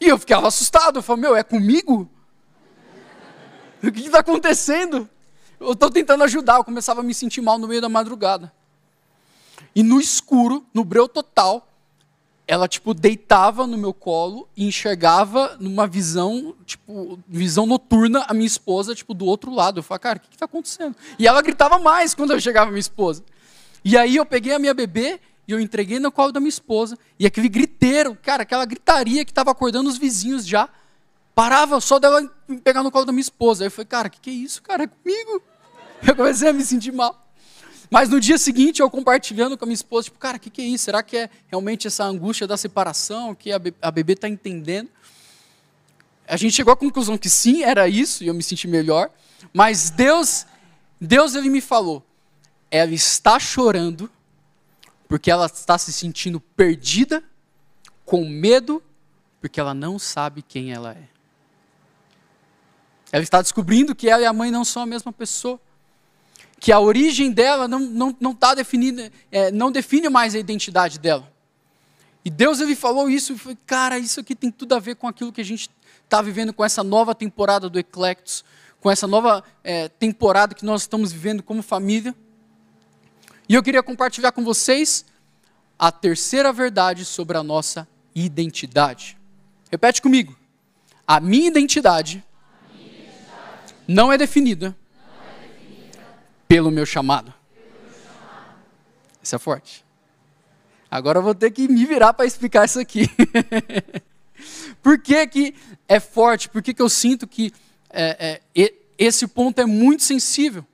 E 0.00 0.08
eu 0.08 0.18
ficava 0.18 0.48
assustado. 0.48 0.98
Eu 0.98 1.02
falei, 1.02 1.22
meu, 1.22 1.36
é 1.36 1.44
comigo? 1.44 2.10
O 3.88 3.92
que 3.92 4.00
está 4.00 4.20
acontecendo? 4.20 5.08
eu 5.60 5.72
estou 5.72 5.90
tentando 5.90 6.24
ajudar. 6.24 6.56
Eu 6.56 6.64
começava 6.64 7.00
a 7.00 7.02
me 7.02 7.14
sentir 7.14 7.40
mal 7.40 7.58
no 7.58 7.68
meio 7.68 7.80
da 7.80 7.88
madrugada. 7.88 8.52
E 9.74 9.82
no 9.82 10.00
escuro, 10.00 10.64
no 10.72 10.84
breu 10.84 11.08
total, 11.08 11.68
ela 12.46 12.68
tipo 12.68 12.92
deitava 12.92 13.66
no 13.66 13.76
meu 13.76 13.92
colo 13.92 14.48
e 14.56 14.66
enxergava 14.66 15.56
numa 15.58 15.86
visão, 15.86 16.54
tipo, 16.66 17.18
visão 17.26 17.66
noturna 17.66 18.24
a 18.28 18.34
minha 18.34 18.46
esposa, 18.46 18.94
tipo, 18.94 19.14
do 19.14 19.24
outro 19.24 19.52
lado. 19.52 19.78
Eu 19.78 19.82
falei, 19.82 20.00
cara, 20.00 20.18
o 20.18 20.20
que 20.20 20.34
está 20.34 20.44
acontecendo? 20.44 20.94
E 21.18 21.26
ela 21.26 21.42
gritava 21.42 21.78
mais 21.78 22.14
quando 22.14 22.32
eu 22.32 22.40
chegava 22.40 22.70
minha 22.70 22.80
esposa. 22.80 23.24
E 23.84 23.96
aí 23.96 24.16
eu 24.16 24.26
peguei 24.26 24.52
a 24.52 24.58
minha 24.58 24.74
bebê 24.74 25.20
e 25.46 25.52
eu 25.52 25.60
entreguei 25.60 25.98
no 25.98 26.10
colo 26.10 26.32
da 26.32 26.40
minha 26.40 26.48
esposa, 26.48 26.98
e 27.18 27.26
aquele 27.26 27.50
griteiro, 27.50 28.16
cara, 28.22 28.44
aquela 28.44 28.64
gritaria 28.64 29.26
que 29.26 29.30
estava 29.30 29.50
acordando 29.50 29.90
os 29.90 29.98
vizinhos 29.98 30.46
já, 30.46 30.70
parava 31.34 31.80
só 31.80 31.98
dela 31.98 32.20
me 32.46 32.60
pegar 32.60 32.82
no 32.82 32.90
colo 32.90 33.04
da 33.04 33.12
minha 33.12 33.20
esposa. 33.20 33.64
Aí 33.64 33.66
eu 33.66 33.70
falei, 33.70 33.86
cara, 33.86 34.08
o 34.08 34.10
que, 34.10 34.20
que 34.20 34.30
é 34.30 34.32
isso, 34.32 34.62
cara? 34.62 34.84
É 34.84 34.86
comigo. 34.86 35.42
Eu 36.06 36.14
comecei 36.14 36.48
a 36.48 36.52
me 36.52 36.62
sentir 36.62 36.92
mal. 36.92 37.24
Mas 37.90 38.10
no 38.10 38.20
dia 38.20 38.36
seguinte, 38.36 38.82
eu 38.82 38.90
compartilhando 38.90 39.56
com 39.56 39.64
a 39.64 39.66
minha 39.66 39.74
esposa, 39.74 40.04
tipo, 40.04 40.18
cara, 40.18 40.36
o 40.36 40.40
que, 40.40 40.50
que 40.50 40.60
é 40.60 40.64
isso? 40.64 40.84
Será 40.84 41.02
que 41.02 41.16
é 41.16 41.30
realmente 41.46 41.86
essa 41.86 42.04
angústia 42.04 42.46
da 42.46 42.56
separação 42.56 43.34
que 43.34 43.50
a 43.52 43.90
bebê 43.90 44.12
está 44.14 44.28
entendendo? 44.28 44.90
A 46.26 46.36
gente 46.36 46.54
chegou 46.54 46.72
à 46.72 46.76
conclusão 46.76 47.16
que 47.16 47.30
sim, 47.30 47.62
era 47.62 47.88
isso, 47.88 48.24
e 48.24 48.26
eu 48.26 48.34
me 48.34 48.42
senti 48.42 48.66
melhor. 48.66 49.10
Mas 49.52 49.90
Deus, 49.90 50.44
Deus 51.00 51.34
ele 51.34 51.48
me 51.48 51.60
falou, 51.60 52.04
ela 52.70 52.92
está 52.92 53.38
chorando 53.38 54.10
porque 55.06 55.30
ela 55.30 55.46
está 55.46 55.78
se 55.78 55.92
sentindo 55.92 56.40
perdida, 56.40 57.22
com 58.04 58.24
medo, 58.28 58.82
porque 59.40 59.60
ela 59.60 59.72
não 59.72 59.98
sabe 59.98 60.42
quem 60.42 60.72
ela 60.72 60.92
é. 60.92 61.13
Ela 63.14 63.22
está 63.22 63.40
descobrindo 63.40 63.94
que 63.94 64.10
ela 64.10 64.24
e 64.24 64.26
a 64.26 64.32
mãe 64.32 64.50
não 64.50 64.64
são 64.64 64.82
a 64.82 64.86
mesma 64.86 65.12
pessoa 65.12 65.60
que 66.58 66.72
a 66.72 66.80
origem 66.80 67.30
dela 67.30 67.68
não 67.68 67.78
não 67.78 68.16
não 68.18 68.32
está 68.32 68.56
definida, 68.56 69.12
é, 69.30 69.52
não 69.52 69.70
define 69.70 70.08
mais 70.08 70.34
a 70.34 70.38
identidade 70.40 70.98
dela. 70.98 71.32
E 72.24 72.28
Deus 72.30 72.58
ele 72.58 72.74
falou 72.74 73.08
isso 73.08 73.34
e 73.34 73.38
falei, 73.38 73.56
cara, 73.66 74.00
isso 74.00 74.18
aqui 74.18 74.34
tem 74.34 74.50
tudo 74.50 74.74
a 74.74 74.80
ver 74.80 74.96
com 74.96 75.06
aquilo 75.06 75.32
que 75.32 75.40
a 75.40 75.44
gente 75.44 75.70
está 76.02 76.20
vivendo 76.20 76.52
com 76.52 76.64
essa 76.64 76.82
nova 76.82 77.14
temporada 77.14 77.70
do 77.70 77.78
Eclectus, 77.78 78.44
com 78.80 78.90
essa 78.90 79.06
nova 79.06 79.44
é, 79.62 79.88
temporada 79.88 80.52
que 80.52 80.64
nós 80.64 80.80
estamos 80.80 81.12
vivendo 81.12 81.40
como 81.40 81.62
família. 81.62 82.12
E 83.48 83.54
eu 83.54 83.62
queria 83.62 83.80
compartilhar 83.80 84.32
com 84.32 84.42
vocês 84.42 85.04
a 85.78 85.92
terceira 85.92 86.52
verdade 86.52 87.04
sobre 87.04 87.38
a 87.38 87.44
nossa 87.44 87.86
identidade. 88.12 89.16
Repete 89.70 90.02
comigo. 90.02 90.36
A 91.06 91.20
minha 91.20 91.46
identidade 91.46 92.24
não 93.86 94.12
é 94.12 94.18
definida 94.18 94.76
pelo 96.48 96.70
meu 96.70 96.86
chamado. 96.86 97.32
Isso 99.22 99.34
é 99.34 99.38
forte. 99.38 99.84
Agora 100.90 101.18
eu 101.18 101.22
vou 101.22 101.34
ter 101.34 101.50
que 101.50 101.66
me 101.66 101.84
virar 101.84 102.12
para 102.12 102.26
explicar 102.26 102.64
isso 102.64 102.78
aqui. 102.78 103.08
Por 104.82 104.98
que, 104.98 105.26
que 105.26 105.54
é 105.88 105.98
forte? 105.98 106.48
Por 106.48 106.62
que, 106.62 106.74
que 106.74 106.82
eu 106.82 106.88
sinto 106.88 107.26
que 107.26 107.52
é, 107.90 108.40
é, 108.54 108.74
esse 108.98 109.26
ponto 109.26 109.60
é 109.60 109.66
muito 109.66 110.02
sensível? 110.02 110.64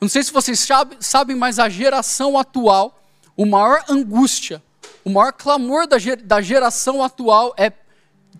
Não 0.00 0.08
sei 0.08 0.22
se 0.22 0.32
vocês 0.32 0.66
sabem, 1.00 1.36
mas 1.36 1.58
a 1.58 1.68
geração 1.68 2.38
atual, 2.38 3.00
o 3.36 3.44
maior 3.44 3.84
angústia, 3.88 4.62
o 5.04 5.10
maior 5.10 5.32
clamor 5.32 5.86
da 5.86 6.40
geração 6.40 7.02
atual 7.02 7.54
é 7.56 7.72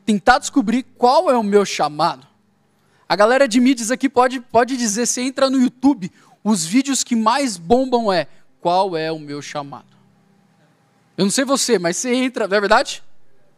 tentar 0.04 0.38
descobrir 0.38 0.84
qual 0.96 1.30
é 1.30 1.36
o 1.36 1.42
meu 1.42 1.64
chamado. 1.64 2.26
A 3.12 3.14
galera 3.14 3.46
de 3.46 3.60
mídias 3.60 3.90
aqui 3.90 4.08
pode, 4.08 4.40
pode 4.40 4.74
dizer, 4.74 5.04
se 5.04 5.20
entra 5.20 5.50
no 5.50 5.60
YouTube, 5.60 6.10
os 6.42 6.64
vídeos 6.64 7.04
que 7.04 7.14
mais 7.14 7.58
bombam 7.58 8.10
é 8.10 8.26
qual 8.58 8.96
é 8.96 9.12
o 9.12 9.18
meu 9.18 9.42
chamado. 9.42 9.94
Eu 11.14 11.26
não 11.26 11.30
sei 11.30 11.44
você, 11.44 11.78
mas 11.78 11.98
você 11.98 12.14
entra, 12.14 12.46
é 12.46 12.48
verdade? 12.48 13.02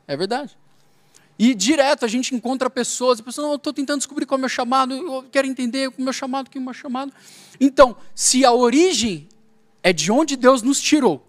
É 0.09 0.17
verdade. 0.17 0.59
E 1.38 1.55
direto 1.55 2.05
a 2.05 2.09
gente 2.09 2.35
encontra 2.35 2.69
pessoas, 2.69 3.21
pessoas, 3.21 3.45
não, 3.45 3.53
eu 3.53 3.57
estou 3.57 3.73
tentando 3.73 3.99
descobrir 3.99 4.27
qual 4.27 4.38
é 4.38 4.38
o 4.38 4.40
meu 4.40 4.49
chamado, 4.49 4.93
eu 4.93 5.25
quero 5.31 5.47
entender 5.47 5.88
o 5.97 6.03
meu 6.03 6.12
chamado, 6.12 6.51
quem 6.51 6.59
é 6.59 6.61
o 6.61 6.64
meu 6.64 6.75
chamado. 6.75 7.12
Então, 7.61 7.97
se 8.12 8.45
a 8.45 8.53
origem 8.53 9.29
é 9.85 9.93
de 9.93 10.11
onde 10.11 10.35
Deus 10.35 10.62
nos 10.62 10.81
tirou, 10.81 11.25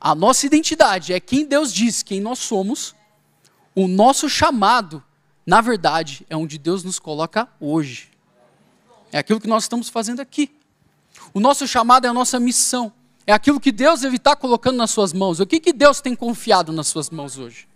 a 0.00 0.16
nossa 0.16 0.46
identidade 0.46 1.12
é 1.12 1.20
quem 1.20 1.46
Deus 1.46 1.72
diz, 1.72 2.02
quem 2.02 2.20
nós 2.20 2.40
somos, 2.40 2.92
o 3.72 3.86
nosso 3.86 4.28
chamado 4.28 5.00
na 5.46 5.60
verdade, 5.60 6.26
é 6.28 6.36
onde 6.36 6.58
Deus 6.58 6.84
nos 6.84 6.98
coloca 6.98 7.48
hoje. 7.58 8.10
É 9.12 9.18
aquilo 9.18 9.40
que 9.40 9.48
nós 9.48 9.64
estamos 9.64 9.88
fazendo 9.88 10.20
aqui. 10.20 10.50
O 11.34 11.40
nosso 11.40 11.66
chamado 11.66 12.06
é 12.06 12.10
a 12.10 12.14
nossa 12.14 12.38
missão. 12.38 12.92
É 13.26 13.32
aquilo 13.32 13.60
que 13.60 13.72
Deus 13.72 14.02
está 14.02 14.34
colocando 14.34 14.76
nas 14.76 14.90
suas 14.90 15.12
mãos. 15.12 15.40
O 15.40 15.46
que, 15.46 15.60
que 15.60 15.72
Deus 15.72 16.00
tem 16.00 16.14
confiado 16.14 16.72
nas 16.72 16.88
suas 16.88 17.10
mãos 17.10 17.38
hoje? 17.38 17.68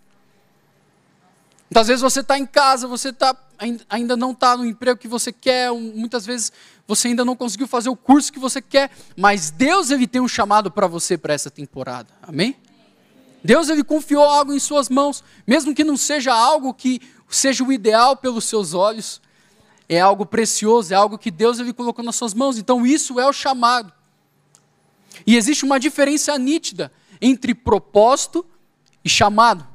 Muitas 1.69 1.87
vezes 1.87 2.01
você 2.01 2.19
está 2.21 2.37
em 2.37 2.45
casa, 2.45 2.87
você 2.87 3.11
tá, 3.11 3.35
ainda 3.89 4.15
não 4.15 4.31
está 4.31 4.55
no 4.55 4.65
emprego 4.65 4.99
que 4.99 5.07
você 5.07 5.31
quer, 5.31 5.71
muitas 5.71 6.25
vezes 6.25 6.51
você 6.87 7.07
ainda 7.09 7.25
não 7.25 7.35
conseguiu 7.35 7.67
fazer 7.67 7.89
o 7.89 7.95
curso 7.95 8.31
que 8.31 8.39
você 8.39 8.61
quer, 8.61 8.91
mas 9.17 9.49
Deus 9.49 9.89
ele 9.89 10.07
tem 10.07 10.21
um 10.21 10.27
chamado 10.27 10.69
para 10.69 10.87
você 10.87 11.17
para 11.17 11.33
essa 11.33 11.49
temporada. 11.49 12.07
Amém? 12.21 12.55
Deus 13.43 13.69
ele 13.69 13.83
confiou 13.83 14.23
algo 14.23 14.53
em 14.53 14.59
suas 14.59 14.89
mãos, 14.89 15.23
mesmo 15.45 15.73
que 15.73 15.83
não 15.83 15.97
seja 15.97 16.33
algo 16.33 16.73
que 16.73 17.01
seja 17.29 17.63
o 17.63 17.71
ideal 17.71 18.15
pelos 18.15 18.45
seus 18.45 18.73
olhos, 18.73 19.21
é 19.87 19.99
algo 19.99 20.25
precioso, 20.25 20.93
é 20.93 20.95
algo 20.95 21.17
que 21.17 21.29
Deus 21.29 21.59
ele 21.59 21.73
colocou 21.73 22.03
nas 22.03 22.15
suas 22.15 22.33
mãos. 22.33 22.57
Então 22.57 22.85
isso 22.85 23.19
é 23.19 23.27
o 23.27 23.33
chamado. 23.33 23.93
E 25.25 25.35
existe 25.35 25.63
uma 25.63 25.79
diferença 25.79 26.37
nítida 26.37 26.91
entre 27.21 27.53
propósito 27.53 28.45
e 29.03 29.09
chamado. 29.09 29.65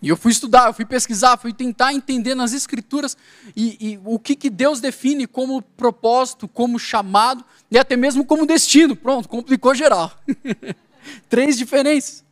E 0.00 0.08
eu 0.08 0.16
fui 0.16 0.32
estudar, 0.32 0.66
eu 0.66 0.74
fui 0.74 0.84
pesquisar, 0.84 1.36
fui 1.36 1.52
tentar 1.52 1.94
entender 1.94 2.34
nas 2.34 2.52
escrituras 2.52 3.16
e, 3.54 3.92
e 3.92 4.00
o 4.04 4.18
que, 4.18 4.34
que 4.34 4.50
Deus 4.50 4.80
define 4.80 5.28
como 5.28 5.62
propósito, 5.62 6.48
como 6.48 6.76
chamado 6.76 7.44
e 7.70 7.78
até 7.78 7.96
mesmo 7.96 8.24
como 8.24 8.44
destino. 8.44 8.96
Pronto, 8.96 9.28
complicou 9.28 9.74
geral. 9.74 10.12
Três 11.30 11.56
diferenças. 11.56 12.24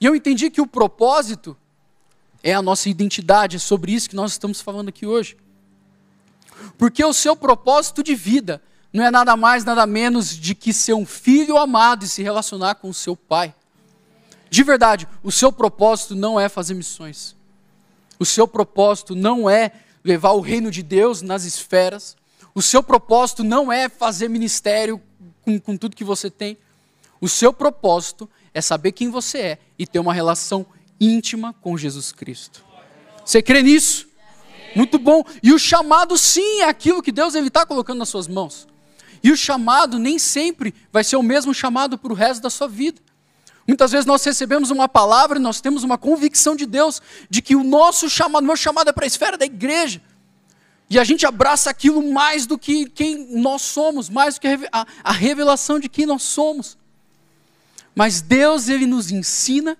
E 0.00 0.04
eu 0.04 0.14
entendi 0.16 0.50
que 0.50 0.60
o 0.60 0.66
propósito 0.66 1.56
é 2.44 2.52
a 2.52 2.60
nossa 2.60 2.90
identidade, 2.90 3.56
é 3.56 3.58
sobre 3.58 3.92
isso 3.92 4.08
que 4.08 4.14
nós 4.14 4.32
estamos 4.32 4.60
falando 4.60 4.90
aqui 4.90 5.06
hoje. 5.06 5.34
Porque 6.76 7.02
o 7.02 7.14
seu 7.14 7.34
propósito 7.34 8.02
de 8.02 8.14
vida 8.14 8.62
não 8.92 9.02
é 9.02 9.10
nada 9.10 9.34
mais, 9.34 9.64
nada 9.64 9.86
menos 9.86 10.36
de 10.36 10.54
que 10.54 10.70
ser 10.70 10.92
um 10.92 11.06
filho 11.06 11.56
amado 11.56 12.04
e 12.04 12.08
se 12.08 12.22
relacionar 12.22 12.74
com 12.74 12.90
o 12.90 12.94
seu 12.94 13.16
pai. 13.16 13.54
De 14.50 14.62
verdade, 14.62 15.08
o 15.22 15.32
seu 15.32 15.50
propósito 15.50 16.14
não 16.14 16.38
é 16.38 16.50
fazer 16.50 16.74
missões. 16.74 17.34
O 18.18 18.26
seu 18.26 18.46
propósito 18.46 19.16
não 19.16 19.48
é 19.48 19.72
levar 20.04 20.32
o 20.32 20.40
reino 20.40 20.70
de 20.70 20.82
Deus 20.82 21.22
nas 21.22 21.44
esferas. 21.44 22.14
O 22.54 22.60
seu 22.60 22.82
propósito 22.82 23.42
não 23.42 23.72
é 23.72 23.88
fazer 23.88 24.28
ministério 24.28 25.00
com, 25.40 25.58
com 25.58 25.78
tudo 25.78 25.96
que 25.96 26.04
você 26.04 26.30
tem. 26.30 26.58
O 27.22 27.28
seu 27.28 27.54
propósito 27.54 28.28
é 28.52 28.60
saber 28.60 28.92
quem 28.92 29.08
você 29.08 29.38
é 29.38 29.58
e 29.78 29.86
ter 29.86 29.98
uma 29.98 30.12
relação 30.12 30.66
íntima 31.04 31.54
com 31.60 31.76
Jesus 31.76 32.12
Cristo. 32.12 32.64
Você 33.24 33.42
crê 33.42 33.62
nisso? 33.62 34.06
Muito 34.74 34.98
bom. 34.98 35.24
E 35.42 35.52
o 35.52 35.58
chamado, 35.58 36.18
sim, 36.18 36.60
é 36.60 36.68
aquilo 36.68 37.02
que 37.02 37.12
Deus 37.12 37.34
está 37.34 37.64
colocando 37.64 37.98
nas 37.98 38.08
suas 38.08 38.26
mãos. 38.26 38.66
E 39.22 39.30
o 39.30 39.36
chamado 39.36 39.98
nem 39.98 40.18
sempre 40.18 40.74
vai 40.92 41.02
ser 41.02 41.16
o 41.16 41.22
mesmo 41.22 41.54
chamado 41.54 41.96
para 41.96 42.12
o 42.12 42.14
resto 42.14 42.42
da 42.42 42.50
sua 42.50 42.68
vida. 42.68 43.00
Muitas 43.66 43.92
vezes 43.92 44.04
nós 44.04 44.22
recebemos 44.22 44.70
uma 44.70 44.88
palavra 44.88 45.38
e 45.38 45.42
nós 45.42 45.60
temos 45.60 45.82
uma 45.82 45.96
convicção 45.96 46.54
de 46.54 46.66
Deus 46.66 47.00
de 47.30 47.40
que 47.40 47.56
o 47.56 47.64
nosso 47.64 48.10
chamado, 48.10 48.44
meu 48.44 48.56
chamado 48.56 48.90
é 48.90 48.92
para 48.92 49.04
a 49.04 49.06
esfera 49.06 49.38
da 49.38 49.46
igreja. 49.46 50.02
E 50.90 50.98
a 50.98 51.04
gente 51.04 51.24
abraça 51.24 51.70
aquilo 51.70 52.12
mais 52.12 52.44
do 52.44 52.58
que 52.58 52.86
quem 52.90 53.40
nós 53.40 53.62
somos, 53.62 54.10
mais 54.10 54.34
do 54.34 54.42
que 54.42 54.48
a, 54.70 55.12
revelação 55.12 55.80
de 55.80 55.88
quem 55.88 56.04
nós 56.04 56.22
somos. 56.22 56.76
Mas 57.94 58.20
Deus, 58.20 58.68
Ele 58.68 58.84
nos 58.84 59.10
ensina 59.10 59.78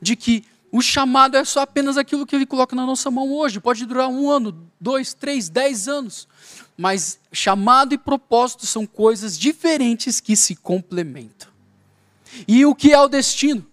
de 0.00 0.16
que 0.16 0.44
o 0.70 0.82
chamado 0.82 1.36
é 1.36 1.44
só 1.44 1.60
apenas 1.60 1.96
aquilo 1.96 2.26
que 2.26 2.36
Ele 2.36 2.46
coloca 2.46 2.76
na 2.76 2.84
nossa 2.84 3.10
mão 3.10 3.32
hoje. 3.32 3.60
Pode 3.60 3.86
durar 3.86 4.08
um 4.08 4.30
ano, 4.30 4.66
dois, 4.80 5.14
três, 5.14 5.48
dez 5.48 5.88
anos. 5.88 6.28
Mas 6.76 7.18
chamado 7.32 7.94
e 7.94 7.98
propósito 7.98 8.66
são 8.66 8.86
coisas 8.86 9.38
diferentes 9.38 10.20
que 10.20 10.36
se 10.36 10.54
complementam. 10.54 11.48
E 12.46 12.64
o 12.66 12.74
que 12.74 12.92
é 12.92 13.00
o 13.00 13.08
destino? 13.08 13.66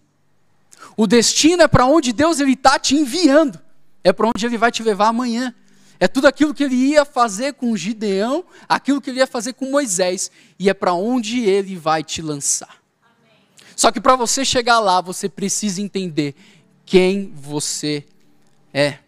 O 0.96 1.06
destino 1.06 1.64
é 1.64 1.68
para 1.68 1.86
onde 1.86 2.14
Deus 2.14 2.40
está 2.40 2.80
te 2.80 2.96
enviando. 2.96 3.60
É 4.04 4.14
para 4.14 4.28
onde 4.28 4.46
Ele 4.46 4.58
vai 4.58 4.72
te 4.72 4.82
levar 4.82 5.08
amanhã. 5.08 5.54
É 6.00 6.08
tudo 6.08 6.28
aquilo 6.28 6.54
que 6.54 6.64
ele 6.64 6.76
ia 6.76 7.06
fazer 7.06 7.54
com 7.54 7.76
Gideão, 7.76 8.44
aquilo 8.68 9.00
que 9.00 9.10
ele 9.10 9.20
ia 9.20 9.28
fazer 9.28 9.54
com 9.54 9.72
Moisés, 9.72 10.30
e 10.60 10.70
é 10.70 10.74
para 10.74 10.94
onde 10.94 11.40
ele 11.42 11.78
vai 11.78 12.04
te 12.04 12.22
lançar. 12.22 12.85
Só 13.76 13.92
que 13.92 14.00
para 14.00 14.16
você 14.16 14.46
chegar 14.46 14.80
lá, 14.80 15.02
você 15.02 15.28
precisa 15.28 15.82
entender 15.82 16.36
quem 16.86 17.34
você 17.36 18.06
é. 18.74 19.00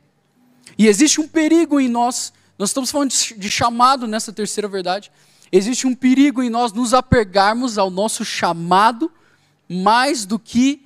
E 0.78 0.88
existe 0.88 1.22
um 1.22 1.28
perigo 1.28 1.80
em 1.80 1.88
nós 1.88 2.34
Nós 2.58 2.70
estamos 2.70 2.90
falando 2.90 3.12
de 3.12 3.50
chamado 3.50 4.08
nessa 4.08 4.34
terceira 4.34 4.68
verdade. 4.68 5.12
Existe 5.52 5.86
um 5.88 5.96
perigo 5.96 6.42
em 6.42 6.50
nós 6.50 6.74
nos 6.74 6.94
apegarmos 6.94 7.78
ao 7.78 7.90
nosso 7.90 8.26
chamado 8.26 9.12
mais 9.70 10.26
do 10.26 10.40
que 10.40 10.82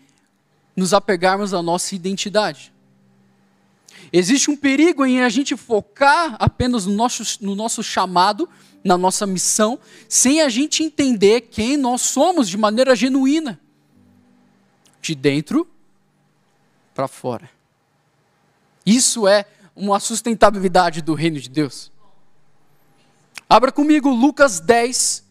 nos 0.75 0.93
apegarmos 0.93 1.53
à 1.53 1.61
nossa 1.61 1.95
identidade. 1.95 2.71
Existe 4.11 4.51
um 4.51 4.57
perigo 4.57 5.05
em 5.05 5.21
a 5.21 5.29
gente 5.29 5.55
focar 5.55 6.35
apenas 6.39 6.85
no 6.85 6.93
nosso, 6.93 7.23
no 7.39 7.55
nosso 7.55 7.81
chamado, 7.81 8.49
na 8.83 8.97
nossa 8.97 9.25
missão, 9.25 9.79
sem 10.09 10.41
a 10.41 10.49
gente 10.49 10.83
entender 10.83 11.41
quem 11.41 11.77
nós 11.77 12.01
somos 12.01 12.49
de 12.49 12.57
maneira 12.57 12.95
genuína, 12.95 13.59
de 15.01 15.15
dentro 15.15 15.67
para 16.93 17.07
fora. 17.07 17.49
Isso 18.85 19.27
é 19.27 19.45
uma 19.75 19.99
sustentabilidade 19.99 21.01
do 21.01 21.13
reino 21.13 21.39
de 21.39 21.49
Deus. 21.49 21.91
Abra 23.49 23.71
comigo 23.71 24.09
Lucas 24.09 24.59
10, 24.59 25.25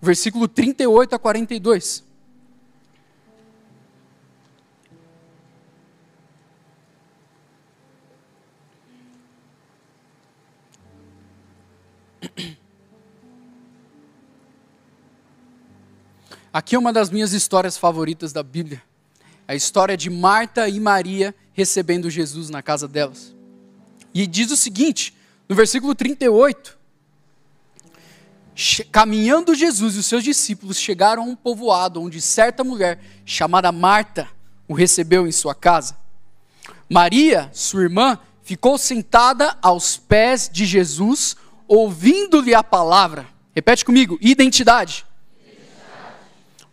versículo 0.00 0.48
38 0.48 1.14
a 1.14 1.18
42. 1.18 2.04
Aqui 16.58 16.74
é 16.74 16.78
uma 16.78 16.92
das 16.92 17.08
minhas 17.08 17.32
histórias 17.32 17.78
favoritas 17.78 18.32
da 18.32 18.42
Bíblia. 18.42 18.82
A 19.46 19.54
história 19.54 19.96
de 19.96 20.10
Marta 20.10 20.68
e 20.68 20.80
Maria 20.80 21.32
recebendo 21.52 22.10
Jesus 22.10 22.50
na 22.50 22.60
casa 22.60 22.88
delas. 22.88 23.32
E 24.12 24.26
diz 24.26 24.50
o 24.50 24.56
seguinte, 24.56 25.14
no 25.48 25.54
versículo 25.54 25.94
38, 25.94 26.76
caminhando 28.90 29.54
Jesus 29.54 29.94
e 29.94 30.00
os 30.00 30.06
seus 30.06 30.24
discípulos 30.24 30.80
chegaram 30.80 31.22
a 31.22 31.26
um 31.26 31.36
povoado 31.36 32.02
onde 32.02 32.20
certa 32.20 32.64
mulher 32.64 32.98
chamada 33.24 33.70
Marta 33.70 34.28
o 34.66 34.74
recebeu 34.74 35.28
em 35.28 35.32
sua 35.32 35.54
casa. 35.54 35.96
Maria, 36.90 37.48
sua 37.52 37.82
irmã, 37.82 38.18
ficou 38.42 38.76
sentada 38.76 39.56
aos 39.62 39.96
pés 39.96 40.50
de 40.52 40.66
Jesus, 40.66 41.36
ouvindo-lhe 41.68 42.52
a 42.52 42.64
palavra. 42.64 43.28
Repete 43.54 43.84
comigo: 43.84 44.18
identidade. 44.20 45.06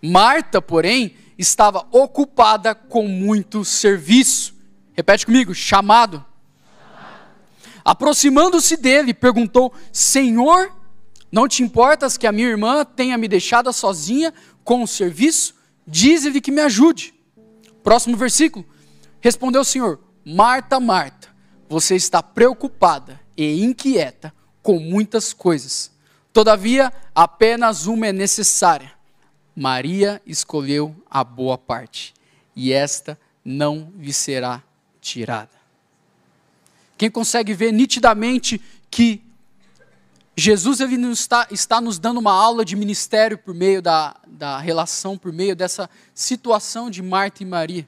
Marta, 0.05 0.61
porém, 0.61 1.15
estava 1.37 1.87
ocupada 1.91 2.75
com 2.75 3.07
muito 3.07 3.65
serviço. 3.65 4.53
Repete 4.93 5.25
comigo: 5.25 5.53
chamado. 5.53 6.23
Aproximando-se 7.83 8.77
dele, 8.77 9.13
perguntou: 9.13 9.73
Senhor, 9.91 10.71
não 11.31 11.47
te 11.47 11.63
importas 11.63 12.17
que 12.17 12.27
a 12.27 12.31
minha 12.31 12.47
irmã 12.47 12.85
tenha 12.85 13.17
me 13.17 13.27
deixado 13.27 13.71
sozinha 13.73 14.33
com 14.63 14.83
o 14.83 14.87
serviço? 14.87 15.55
Diz-lhe 15.87 16.41
que 16.41 16.51
me 16.51 16.61
ajude. 16.61 17.13
Próximo 17.83 18.15
versículo. 18.15 18.65
Respondeu 19.19 19.61
o 19.61 19.65
Senhor: 19.65 19.99
Marta, 20.23 20.79
Marta, 20.79 21.29
você 21.67 21.95
está 21.95 22.21
preocupada 22.21 23.19
e 23.35 23.63
inquieta 23.63 24.33
com 24.61 24.79
muitas 24.79 25.33
coisas. 25.33 25.91
Todavia, 26.31 26.91
apenas 27.13 27.85
uma 27.87 28.07
é 28.07 28.13
necessária. 28.13 28.94
Maria 29.55 30.21
escolheu 30.25 30.95
a 31.09 31.23
boa 31.23 31.57
parte, 31.57 32.13
e 32.55 32.73
esta 32.73 33.17
não 33.43 33.91
lhe 33.97 34.11
será 34.11 34.61
tirada. 34.99 35.49
Quem 36.97 37.09
consegue 37.09 37.53
ver 37.53 37.71
nitidamente 37.71 38.61
que 38.89 39.21
Jesus 40.37 40.81
ele 40.81 40.95
está, 41.11 41.47
está 41.49 41.79
nos 41.79 41.97
dando 41.97 42.19
uma 42.19 42.33
aula 42.33 42.65
de 42.65 42.75
ministério 42.75 43.37
por 43.37 43.53
meio 43.53 43.81
da, 43.81 44.15
da 44.27 44.59
relação, 44.59 45.17
por 45.17 45.31
meio 45.31 45.55
dessa 45.55 45.89
situação 46.13 46.89
de 46.89 47.01
Marta 47.01 47.41
e 47.41 47.45
Maria. 47.45 47.87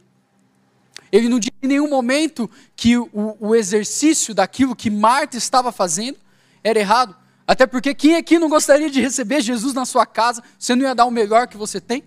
Ele 1.12 1.28
não 1.28 1.40
diz 1.40 1.52
em 1.62 1.68
nenhum 1.68 1.90
momento 1.90 2.50
que 2.76 2.98
o, 2.98 3.38
o 3.40 3.56
exercício 3.56 4.34
daquilo 4.34 4.76
que 4.76 4.90
Marta 4.90 5.38
estava 5.38 5.72
fazendo 5.72 6.18
era 6.64 6.80
errado. 6.80 7.16
Até 7.48 7.66
porque 7.66 7.96
quem 7.96 8.18
aqui 8.18 8.38
não 8.38 8.50
gostaria 8.50 8.90
de 8.90 9.02
receber 9.02 9.42
Jesus 9.42 9.74
na 9.74 9.86
sua 9.86 10.06
casa? 10.06 10.44
Você 10.60 10.76
não 10.76 10.84
ia 10.84 10.94
dar 10.94 11.06
o 11.06 11.12
melhor 11.12 11.48
que 11.48 11.56
você 11.56 11.80
tem? 11.80 12.04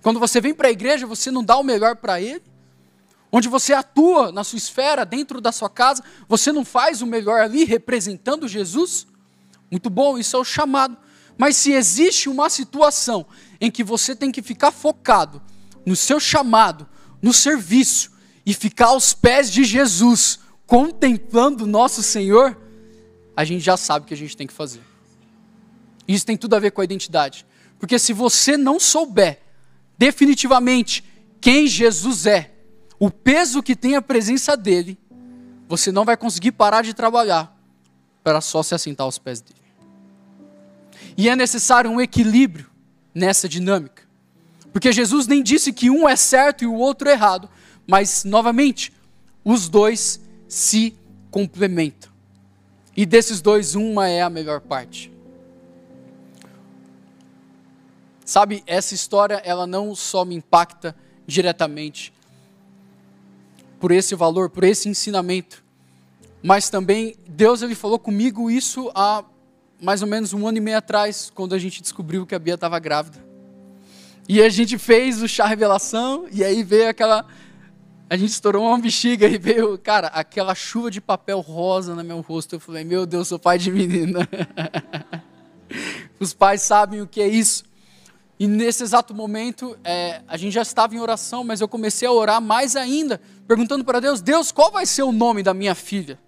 Quando 0.00 0.20
você 0.20 0.40
vem 0.40 0.54
para 0.54 0.68
a 0.68 0.70
igreja, 0.70 1.06
você 1.06 1.30
não 1.30 1.44
dá 1.44 1.56
o 1.58 1.64
melhor 1.64 1.96
para 1.96 2.20
ele? 2.20 2.52
onde 3.32 3.48
você 3.48 3.72
atua 3.72 4.30
na 4.30 4.44
sua 4.44 4.58
esfera, 4.58 5.06
dentro 5.06 5.40
da 5.40 5.50
sua 5.50 5.70
casa, 5.70 6.04
você 6.28 6.52
não 6.52 6.66
faz 6.66 7.00
o 7.00 7.06
melhor 7.06 7.40
ali 7.40 7.64
representando 7.64 8.46
Jesus? 8.46 9.06
Muito 9.70 9.88
bom, 9.88 10.18
isso 10.18 10.36
é 10.36 10.38
o 10.38 10.44
chamado. 10.44 10.98
Mas 11.38 11.56
se 11.56 11.72
existe 11.72 12.28
uma 12.28 12.50
situação 12.50 13.26
em 13.58 13.70
que 13.70 13.82
você 13.82 14.14
tem 14.14 14.30
que 14.30 14.42
ficar 14.42 14.70
focado 14.70 15.40
no 15.86 15.96
seu 15.96 16.20
chamado, 16.20 16.86
no 17.22 17.32
serviço, 17.32 18.12
e 18.44 18.52
ficar 18.52 18.88
aos 18.88 19.14
pés 19.14 19.50
de 19.50 19.64
Jesus, 19.64 20.40
contemplando 20.66 21.66
nosso 21.66 22.02
Senhor, 22.02 22.60
a 23.36 23.44
gente 23.44 23.60
já 23.60 23.76
sabe 23.76 24.04
o 24.04 24.08
que 24.08 24.14
a 24.14 24.16
gente 24.16 24.36
tem 24.36 24.46
que 24.46 24.52
fazer. 24.52 24.80
Isso 26.06 26.26
tem 26.26 26.36
tudo 26.36 26.54
a 26.54 26.58
ver 26.58 26.72
com 26.72 26.80
a 26.80 26.84
identidade. 26.84 27.46
Porque 27.78 27.98
se 27.98 28.12
você 28.12 28.56
não 28.56 28.78
souber 28.78 29.40
definitivamente 29.96 31.04
quem 31.40 31.66
Jesus 31.66 32.26
é, 32.26 32.52
o 32.98 33.10
peso 33.10 33.62
que 33.62 33.74
tem 33.74 33.96
a 33.96 34.02
presença 34.02 34.56
dele, 34.56 34.98
você 35.68 35.90
não 35.90 36.04
vai 36.04 36.16
conseguir 36.16 36.52
parar 36.52 36.82
de 36.82 36.94
trabalhar 36.94 37.56
para 38.22 38.40
só 38.40 38.62
se 38.62 38.74
assentar 38.74 39.04
aos 39.04 39.18
pés 39.18 39.40
dele. 39.40 39.60
E 41.16 41.28
é 41.28 41.34
necessário 41.34 41.90
um 41.90 42.00
equilíbrio 42.00 42.70
nessa 43.14 43.48
dinâmica. 43.48 44.02
Porque 44.72 44.92
Jesus 44.92 45.26
nem 45.26 45.42
disse 45.42 45.72
que 45.72 45.90
um 45.90 46.08
é 46.08 46.14
certo 46.14 46.62
e 46.62 46.66
o 46.66 46.74
outro 46.74 47.08
é 47.08 47.12
errado, 47.12 47.48
mas, 47.86 48.24
novamente, 48.24 48.92
os 49.44 49.68
dois 49.68 50.20
se 50.46 50.96
complementam. 51.30 52.11
E 52.96 53.06
desses 53.06 53.40
dois, 53.40 53.74
uma 53.74 54.08
é 54.08 54.22
a 54.22 54.30
melhor 54.30 54.60
parte. 54.60 55.12
Sabe, 58.24 58.62
essa 58.66 58.94
história, 58.94 59.42
ela 59.44 59.66
não 59.66 59.94
só 59.94 60.24
me 60.24 60.34
impacta 60.34 60.94
diretamente, 61.26 62.12
por 63.80 63.90
esse 63.90 64.14
valor, 64.14 64.48
por 64.48 64.64
esse 64.64 64.88
ensinamento. 64.88 65.64
Mas 66.42 66.70
também 66.70 67.16
Deus 67.26 67.62
ele 67.62 67.74
falou 67.74 67.98
comigo 67.98 68.50
isso 68.50 68.90
há 68.94 69.24
mais 69.80 70.02
ou 70.02 70.08
menos 70.08 70.32
um 70.32 70.46
ano 70.46 70.58
e 70.58 70.60
meio 70.60 70.78
atrás, 70.78 71.32
quando 71.34 71.54
a 71.54 71.58
gente 71.58 71.82
descobriu 71.82 72.24
que 72.24 72.34
a 72.34 72.38
Bia 72.38 72.54
estava 72.54 72.78
grávida. 72.78 73.18
E 74.28 74.40
a 74.40 74.48
gente 74.48 74.78
fez 74.78 75.20
o 75.20 75.26
chá 75.26 75.46
revelação 75.46 76.26
e 76.30 76.44
aí 76.44 76.62
veio 76.62 76.88
aquela 76.88 77.26
a 78.12 78.16
gente 78.18 78.28
estourou 78.28 78.66
uma 78.66 78.78
bexiga 78.78 79.26
e 79.26 79.38
veio, 79.38 79.78
cara, 79.78 80.08
aquela 80.08 80.54
chuva 80.54 80.90
de 80.90 81.00
papel 81.00 81.40
rosa 81.40 81.94
no 81.94 82.04
meu 82.04 82.20
rosto. 82.20 82.54
Eu 82.54 82.60
falei, 82.60 82.84
meu 82.84 83.06
Deus, 83.06 83.28
sou 83.28 83.38
pai 83.38 83.56
de 83.56 83.72
menina. 83.72 84.28
Os 86.20 86.34
pais 86.34 86.60
sabem 86.60 87.00
o 87.00 87.06
que 87.06 87.22
é 87.22 87.26
isso. 87.26 87.64
E 88.38 88.46
nesse 88.46 88.82
exato 88.82 89.14
momento, 89.14 89.78
é, 89.82 90.20
a 90.28 90.36
gente 90.36 90.52
já 90.52 90.60
estava 90.60 90.94
em 90.94 91.00
oração, 91.00 91.42
mas 91.42 91.62
eu 91.62 91.66
comecei 91.66 92.06
a 92.06 92.12
orar 92.12 92.38
mais 92.38 92.76
ainda, 92.76 93.18
perguntando 93.48 93.82
para 93.82 93.98
Deus: 93.98 94.20
Deus, 94.20 94.52
qual 94.52 94.70
vai 94.70 94.84
ser 94.84 95.04
o 95.04 95.10
nome 95.10 95.42
da 95.42 95.54
minha 95.54 95.74
filha? 95.74 96.20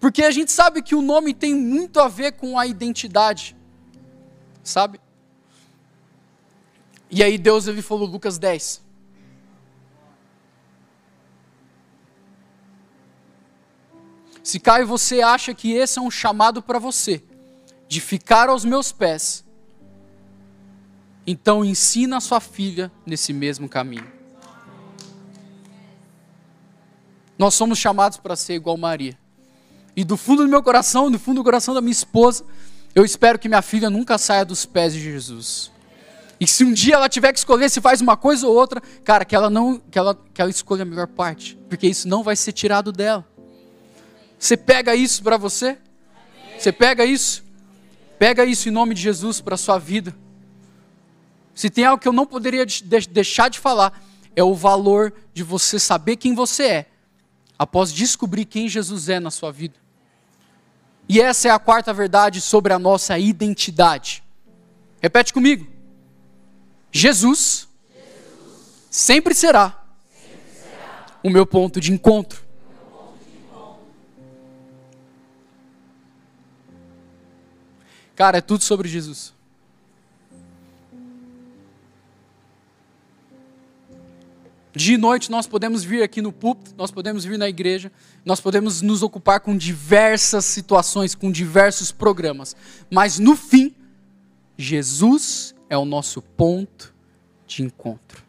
Porque 0.00 0.24
a 0.24 0.32
gente 0.32 0.50
sabe 0.50 0.82
que 0.82 0.96
o 0.96 1.00
nome 1.00 1.32
tem 1.32 1.54
muito 1.54 2.00
a 2.00 2.08
ver 2.08 2.32
com 2.32 2.58
a 2.58 2.66
identidade, 2.66 3.56
sabe? 4.64 5.00
E 7.08 7.22
aí 7.22 7.38
Deus 7.38 7.68
ele 7.68 7.82
falou, 7.82 8.08
Lucas 8.08 8.36
10. 8.36 8.87
Se 14.48 14.58
Caio 14.58 14.86
você 14.86 15.20
acha 15.20 15.52
que 15.52 15.74
esse 15.74 15.98
é 15.98 16.00
um 16.00 16.10
chamado 16.10 16.62
para 16.62 16.78
você, 16.78 17.22
de 17.86 18.00
ficar 18.00 18.48
aos 18.48 18.64
meus 18.64 18.90
pés, 18.90 19.44
então 21.26 21.62
ensina 21.62 22.16
a 22.16 22.20
sua 22.20 22.40
filha 22.40 22.90
nesse 23.04 23.30
mesmo 23.34 23.68
caminho. 23.68 24.10
Nós 27.36 27.52
somos 27.56 27.78
chamados 27.78 28.16
para 28.16 28.34
ser 28.36 28.54
igual 28.54 28.78
Maria. 28.78 29.18
E 29.94 30.02
do 30.02 30.16
fundo 30.16 30.44
do 30.44 30.48
meu 30.48 30.62
coração, 30.62 31.10
do 31.10 31.18
fundo 31.18 31.42
do 31.42 31.44
coração 31.44 31.74
da 31.74 31.82
minha 31.82 31.92
esposa, 31.92 32.42
eu 32.94 33.04
espero 33.04 33.38
que 33.38 33.50
minha 33.50 33.60
filha 33.60 33.90
nunca 33.90 34.16
saia 34.16 34.46
dos 34.46 34.64
pés 34.64 34.94
de 34.94 35.00
Jesus. 35.02 35.70
E 36.40 36.46
se 36.46 36.64
um 36.64 36.72
dia 36.72 36.94
ela 36.94 37.10
tiver 37.10 37.34
que 37.34 37.38
escolher 37.38 37.68
se 37.68 37.82
faz 37.82 38.00
uma 38.00 38.16
coisa 38.16 38.46
ou 38.46 38.56
outra, 38.56 38.80
cara, 39.04 39.26
que 39.26 39.36
ela 39.36 39.50
não, 39.50 39.78
que 39.78 39.98
ela, 39.98 40.14
que 40.14 40.40
ela 40.40 40.50
escolha 40.50 40.84
a 40.84 40.86
melhor 40.86 41.06
parte, 41.06 41.58
porque 41.68 41.86
isso 41.86 42.08
não 42.08 42.22
vai 42.22 42.34
ser 42.34 42.52
tirado 42.52 42.90
dela. 42.90 43.27
Você 44.38 44.56
pega 44.56 44.94
isso 44.94 45.22
para 45.22 45.36
você? 45.36 45.78
Você 46.58 46.70
pega 46.72 47.04
isso? 47.04 47.44
Pega 48.18 48.44
isso 48.44 48.68
em 48.68 48.72
nome 48.72 48.94
de 48.94 49.00
Jesus 49.00 49.40
para 49.40 49.54
a 49.54 49.58
sua 49.58 49.78
vida. 49.78 50.14
Se 51.54 51.68
tem 51.68 51.84
algo 51.84 52.00
que 52.00 52.06
eu 52.06 52.12
não 52.12 52.26
poderia 52.26 52.64
deixar 53.10 53.48
de 53.48 53.58
falar, 53.58 54.00
é 54.36 54.44
o 54.44 54.54
valor 54.54 55.12
de 55.34 55.42
você 55.42 55.78
saber 55.78 56.16
quem 56.16 56.34
você 56.34 56.64
é, 56.64 56.86
após 57.58 57.92
descobrir 57.92 58.44
quem 58.44 58.68
Jesus 58.68 59.08
é 59.08 59.18
na 59.18 59.30
sua 59.30 59.50
vida. 59.50 59.74
E 61.08 61.20
essa 61.20 61.48
é 61.48 61.50
a 61.50 61.58
quarta 61.58 61.92
verdade 61.92 62.40
sobre 62.40 62.72
a 62.72 62.78
nossa 62.78 63.18
identidade. 63.18 64.22
Repete 65.00 65.32
comigo. 65.32 65.66
Jesus, 66.92 67.66
sempre, 68.90 69.34
será 69.34 69.84
o 71.22 71.30
meu 71.30 71.46
ponto 71.46 71.80
de 71.80 71.92
encontro. 71.92 72.37
Cara, 78.18 78.38
é 78.38 78.40
tudo 78.40 78.64
sobre 78.64 78.88
Jesus. 78.88 79.32
Dia 84.74 84.96
e 84.96 84.98
noite 84.98 85.30
nós 85.30 85.46
podemos 85.46 85.84
vir 85.84 86.02
aqui 86.02 86.20
no 86.20 86.32
púlpito, 86.32 86.74
nós 86.76 86.90
podemos 86.90 87.24
vir 87.24 87.38
na 87.38 87.48
igreja, 87.48 87.92
nós 88.24 88.40
podemos 88.40 88.82
nos 88.82 89.04
ocupar 89.04 89.38
com 89.38 89.56
diversas 89.56 90.44
situações, 90.46 91.14
com 91.14 91.30
diversos 91.30 91.92
programas, 91.92 92.56
mas 92.90 93.20
no 93.20 93.36
fim, 93.36 93.72
Jesus 94.56 95.54
é 95.70 95.78
o 95.78 95.84
nosso 95.84 96.20
ponto 96.20 96.92
de 97.46 97.62
encontro. 97.62 98.24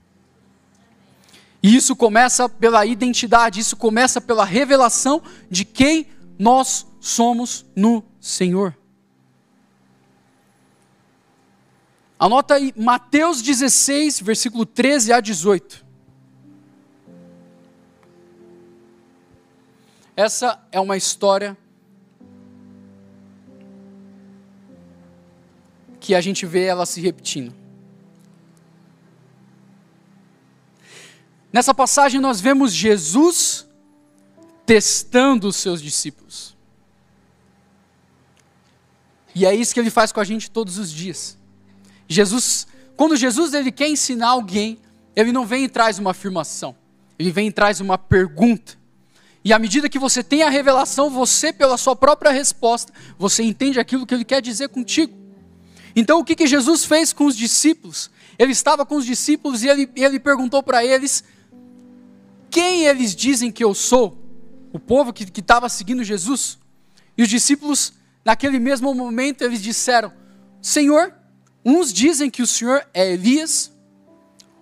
E 1.63 1.75
isso 1.75 1.95
começa 1.95 2.47
pela 2.47 2.86
identidade, 2.86 3.60
isso 3.60 3.75
começa 3.75 4.21
pela 4.21 4.45
revelação 4.45 5.19
de 5.49 5.65
quem 5.65 6.06
nós 6.38 6.86
somos 6.99 7.65
no 7.75 8.04
Senhor. 8.21 8.79
Anota 12.20 12.56
aí 12.56 12.74
Mateus 12.76 13.42
16, 13.42 14.20
versículo 14.20 14.66
13 14.66 15.14
a 15.14 15.22
18. 15.22 15.86
Essa 20.18 20.62
é 20.70 20.82
uma 20.82 20.98
história 20.98 21.58
que 25.98 26.14
a 26.14 26.20
gente 26.20 26.46
vê 26.46 26.66
ela 26.66 26.86
se 26.86 27.00
repetindo. 27.00 27.56
Nessa 31.54 31.74
passagem 31.74 32.20
nós 32.20 32.42
vemos 32.42 32.74
Jesus 32.74 33.66
testando 34.66 35.48
os 35.48 35.56
seus 35.56 35.82
discípulos. 35.82 36.54
E 39.34 39.46
é 39.46 39.56
isso 39.56 39.74
que 39.74 39.80
ele 39.80 39.90
faz 39.90 40.12
com 40.12 40.20
a 40.20 40.26
gente 40.26 40.52
todos 40.52 40.78
os 40.78 40.92
dias. 40.92 41.38
Jesus, 42.10 42.67
quando 42.98 43.15
Jesus 43.15 43.54
ele 43.54 43.72
quer 43.72 43.88
ensinar 43.88 44.30
alguém, 44.30 44.80
ele 45.15 45.32
não 45.32 45.45
vem 45.45 45.65
e 45.65 45.69
traz 45.69 46.00
uma 46.00 46.12
afirmação, 46.12 46.76
ele 47.17 47.32
vem 47.32 47.48
e 47.48 47.52
traz 47.52 47.80
uma 47.80 47.98
pergunta. 47.98 48.78
E 49.45 49.54
à 49.54 49.60
medida 49.60 49.88
que 49.88 50.00
você 50.00 50.22
tem 50.22 50.43
a 50.43 50.50
revelação, 50.50 51.10
você, 51.10 51.54
pela 51.54 51.78
sua 51.78 51.95
própria 51.95 52.32
resposta, 52.32 52.91
você 53.17 53.43
entende 53.43 53.80
aquilo 53.80 54.06
que 54.06 54.13
ele 54.13 54.26
quer 54.26 54.41
dizer 54.41 54.67
contigo. 54.69 55.13
Então, 55.95 56.19
o 56.19 56.26
que, 56.26 56.36
que 56.36 56.45
Jesus 56.45 56.84
fez 56.84 57.13
com 57.13 57.26
os 57.26 57.38
discípulos? 57.38 58.12
Ele 58.38 58.52
estava 58.52 58.86
com 58.86 58.95
os 58.95 59.06
discípulos 59.06 59.63
e 59.63 59.67
ele, 59.67 59.89
ele 59.95 60.19
perguntou 60.19 60.62
para 60.62 60.84
eles: 60.84 61.24
Quem 62.50 62.86
eles 62.86 63.15
dizem 63.15 63.52
que 63.52 63.63
eu 63.63 63.74
sou? 63.74 64.17
O 64.72 64.80
povo 64.80 65.13
que 65.13 65.24
estava 65.39 65.67
seguindo 65.69 66.04
Jesus. 66.04 66.60
E 67.17 67.24
os 67.24 67.30
discípulos, 67.30 67.93
naquele 68.24 68.60
mesmo 68.60 68.93
momento, 68.93 69.41
eles 69.41 69.62
disseram: 69.62 70.13
Senhor, 70.62 71.13
uns 71.63 71.91
dizem 71.93 72.30
que 72.30 72.41
o 72.41 72.48
Senhor 72.48 72.86
é 72.93 73.12
Elias, 73.12 73.72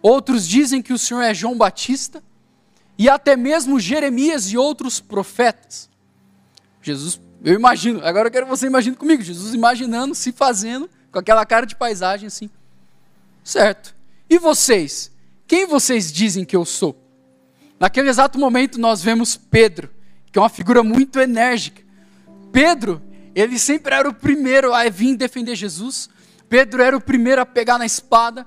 outros 0.01 0.47
dizem 0.47 0.81
que 0.81 0.93
o 0.93 0.97
Senhor 0.97 1.21
é 1.21 1.33
João 1.33 1.57
Batista 1.57 2.23
e 2.97 3.09
até 3.09 3.35
mesmo 3.35 3.79
Jeremias 3.79 4.51
e 4.51 4.57
outros 4.57 4.99
profetas. 4.99 5.89
Jesus, 6.81 7.19
eu 7.43 7.53
imagino, 7.53 8.03
agora 8.03 8.27
eu 8.27 8.31
quero 8.31 8.45
que 8.45 8.49
você 8.49 8.67
imagine 8.67 8.95
comigo, 8.95 9.21
Jesus 9.21 9.53
imaginando, 9.53 10.15
se 10.15 10.31
fazendo, 10.31 10.89
com 11.11 11.19
aquela 11.19 11.45
cara 11.45 11.65
de 11.65 11.75
paisagem 11.75 12.27
assim. 12.27 12.49
Certo. 13.43 13.95
E 14.29 14.37
vocês? 14.37 15.11
Quem 15.47 15.65
vocês 15.65 16.11
dizem 16.11 16.43
que 16.43 16.55
eu 16.55 16.65
sou? 16.65 16.97
Naquele 17.79 18.09
exato 18.09 18.39
momento 18.39 18.79
nós 18.79 19.01
vemos 19.01 19.37
Pedro, 19.37 19.89
que 20.31 20.37
é 20.37 20.41
uma 20.41 20.49
figura 20.49 20.83
muito 20.83 21.19
enérgica. 21.19 21.81
Pedro, 22.51 23.01
ele 23.35 23.59
sempre 23.59 23.93
era 23.93 24.09
o 24.09 24.13
primeiro 24.13 24.73
a 24.73 24.89
vir 24.89 25.15
defender 25.15 25.55
Jesus. 25.55 26.09
Pedro 26.49 26.81
era 26.81 26.95
o 26.95 27.01
primeiro 27.01 27.41
a 27.41 27.45
pegar 27.45 27.77
na 27.77 27.85
espada. 27.85 28.45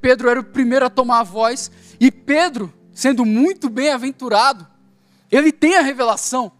Pedro 0.00 0.28
era 0.28 0.40
o 0.40 0.44
primeiro 0.44 0.84
a 0.84 0.90
tomar 0.90 1.20
a 1.20 1.24
voz. 1.24 1.70
E 2.00 2.10
Pedro, 2.10 2.72
sendo 2.92 3.24
muito 3.24 3.68
bem-aventurado, 3.68 4.66
ele 5.30 5.52
tem 5.52 5.76
a 5.76 5.82
revelação 5.82 6.52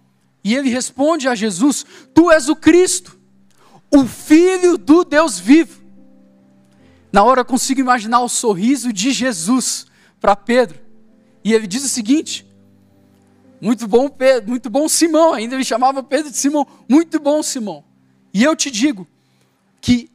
e 0.42 0.54
ele 0.54 0.70
responde 0.70 1.28
a 1.28 1.35
Jesus: 1.35 1.85
Tu 2.14 2.30
és 2.30 2.48
o 2.48 2.54
Cristo, 2.54 3.18
o 3.90 4.04
Filho 4.04 4.78
do 4.78 5.04
Deus 5.04 5.38
vivo. 5.38 5.82
Na 7.12 7.24
hora 7.24 7.40
eu 7.40 7.44
consigo 7.44 7.80
imaginar 7.80 8.20
o 8.20 8.28
sorriso 8.28 8.92
de 8.92 9.11
Jesus 9.11 9.87
para 10.20 10.37
Pedro. 10.37 10.78
E 11.42 11.52
ele 11.52 11.66
diz 11.66 11.85
o 11.85 11.88
seguinte: 11.88 12.46
Muito 13.61 13.88
bom, 13.88 14.09
Pedro, 14.09 14.50
muito 14.50 14.70
bom 14.70 14.88
Simão, 14.88 15.32
ainda 15.32 15.54
ele 15.54 15.64
chamava 15.64 16.02
Pedro 16.02 16.30
de 16.30 16.37
Simão, 16.37 16.66
muito 16.88 17.18
bom 17.18 17.42
Simão. 17.42 17.85
E 18.32 18.44
eu 18.44 18.54
te 18.54 18.70
digo 18.70 19.06
que 19.80 20.11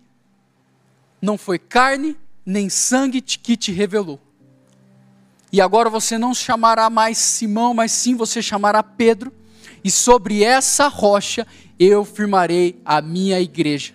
não 1.22 1.38
foi 1.38 1.60
carne 1.60 2.18
nem 2.46 2.70
sangue 2.70 3.22
que 3.22 3.56
te 3.56 3.72
revelou, 3.72 4.20
e 5.52 5.60
agora 5.60 5.90
você 5.90 6.18
não 6.18 6.34
chamará 6.34 6.90
mais 6.90 7.18
Simão, 7.18 7.74
mas 7.74 7.92
sim 7.92 8.16
você 8.16 8.42
chamará 8.42 8.82
Pedro. 8.82 9.34
E 9.84 9.92
sobre 9.92 10.44
essa 10.44 10.88
rocha 10.88 11.46
eu 11.78 12.06
firmarei 12.06 12.80
a 12.86 13.02
minha 13.02 13.40
igreja. 13.40 13.94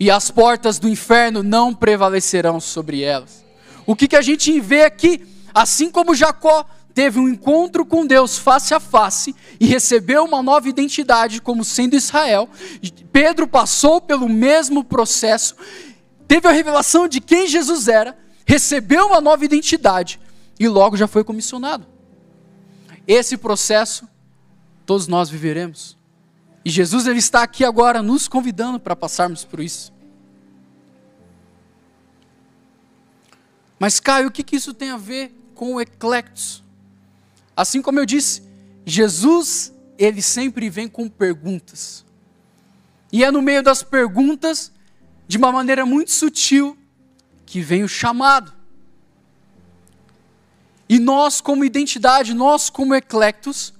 E 0.00 0.10
as 0.10 0.30
portas 0.30 0.78
do 0.78 0.88
inferno 0.88 1.42
não 1.42 1.72
prevalecerão 1.72 2.58
sobre 2.58 3.02
elas. 3.02 3.44
O 3.86 3.94
que, 3.94 4.08
que 4.08 4.16
a 4.16 4.22
gente 4.22 4.58
vê 4.58 4.82
aqui? 4.82 5.24
Assim 5.54 5.90
como 5.90 6.14
Jacó 6.14 6.66
teve 6.92 7.20
um 7.20 7.28
encontro 7.28 7.86
com 7.86 8.04
Deus 8.04 8.36
face 8.36 8.74
a 8.74 8.80
face 8.80 9.34
e 9.60 9.66
recebeu 9.66 10.24
uma 10.24 10.42
nova 10.42 10.68
identidade 10.68 11.40
como 11.40 11.62
sendo 11.62 11.94
Israel, 11.94 12.48
Pedro 13.12 13.46
passou 13.46 14.00
pelo 14.00 14.28
mesmo 14.28 14.82
processo, 14.82 15.54
teve 16.26 16.48
a 16.48 16.52
revelação 16.52 17.08
de 17.08 17.20
quem 17.20 17.46
Jesus 17.46 17.88
era, 17.88 18.16
recebeu 18.44 19.06
uma 19.06 19.20
nova 19.20 19.44
identidade 19.44 20.20
e 20.58 20.68
logo 20.68 20.96
já 20.96 21.06
foi 21.06 21.24
comissionado. 21.24 21.86
Esse 23.06 23.36
processo 23.36 24.08
todos 24.86 25.08
nós 25.08 25.28
viveremos. 25.28 25.98
E 26.64 26.70
Jesus 26.70 27.06
ele 27.06 27.18
está 27.18 27.42
aqui 27.42 27.64
agora 27.64 28.02
nos 28.02 28.28
convidando 28.28 28.78
para 28.80 28.96
passarmos 28.96 29.44
por 29.44 29.60
isso. 29.60 29.92
Mas 33.78 34.00
Caio, 34.00 34.28
o 34.28 34.30
que, 34.30 34.42
que 34.42 34.56
isso 34.56 34.72
tem 34.72 34.90
a 34.90 34.96
ver 34.96 35.34
com 35.54 35.74
o 35.74 35.80
eclectos? 35.80 36.64
Assim 37.56 37.82
como 37.82 37.98
eu 37.98 38.06
disse, 38.06 38.42
Jesus 38.84 39.72
ele 39.98 40.22
sempre 40.22 40.70
vem 40.70 40.88
com 40.88 41.08
perguntas. 41.08 42.04
E 43.12 43.24
é 43.24 43.30
no 43.30 43.42
meio 43.42 43.62
das 43.62 43.82
perguntas, 43.82 44.72
de 45.26 45.36
uma 45.36 45.50
maneira 45.50 45.84
muito 45.84 46.10
sutil, 46.10 46.76
que 47.44 47.60
vem 47.60 47.82
o 47.82 47.88
chamado. 47.88 48.52
E 50.88 50.98
nós, 50.98 51.40
como 51.40 51.64
identidade, 51.64 52.32
nós, 52.32 52.70
como 52.70 52.94
eclectos, 52.94 53.74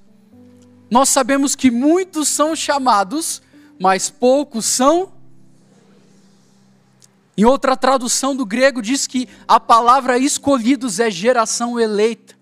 nós 0.91 1.09
sabemos 1.09 1.55
que 1.55 1.71
muitos 1.71 2.29
são 2.29 2.55
chamados, 2.55 3.43
mas 3.79 4.11
poucos 4.11 4.65
são. 4.67 5.13
Em 7.37 7.45
outra 7.45 7.77
tradução 7.77 8.35
do 8.35 8.47
grego, 8.47 8.81
diz 8.81 9.07
que 9.07 9.29
a 9.47 9.61
palavra 9.61 10.19
escolhidos 10.19 10.99
é 10.99 11.11
geração 11.11 11.79
eleita. 11.79 12.35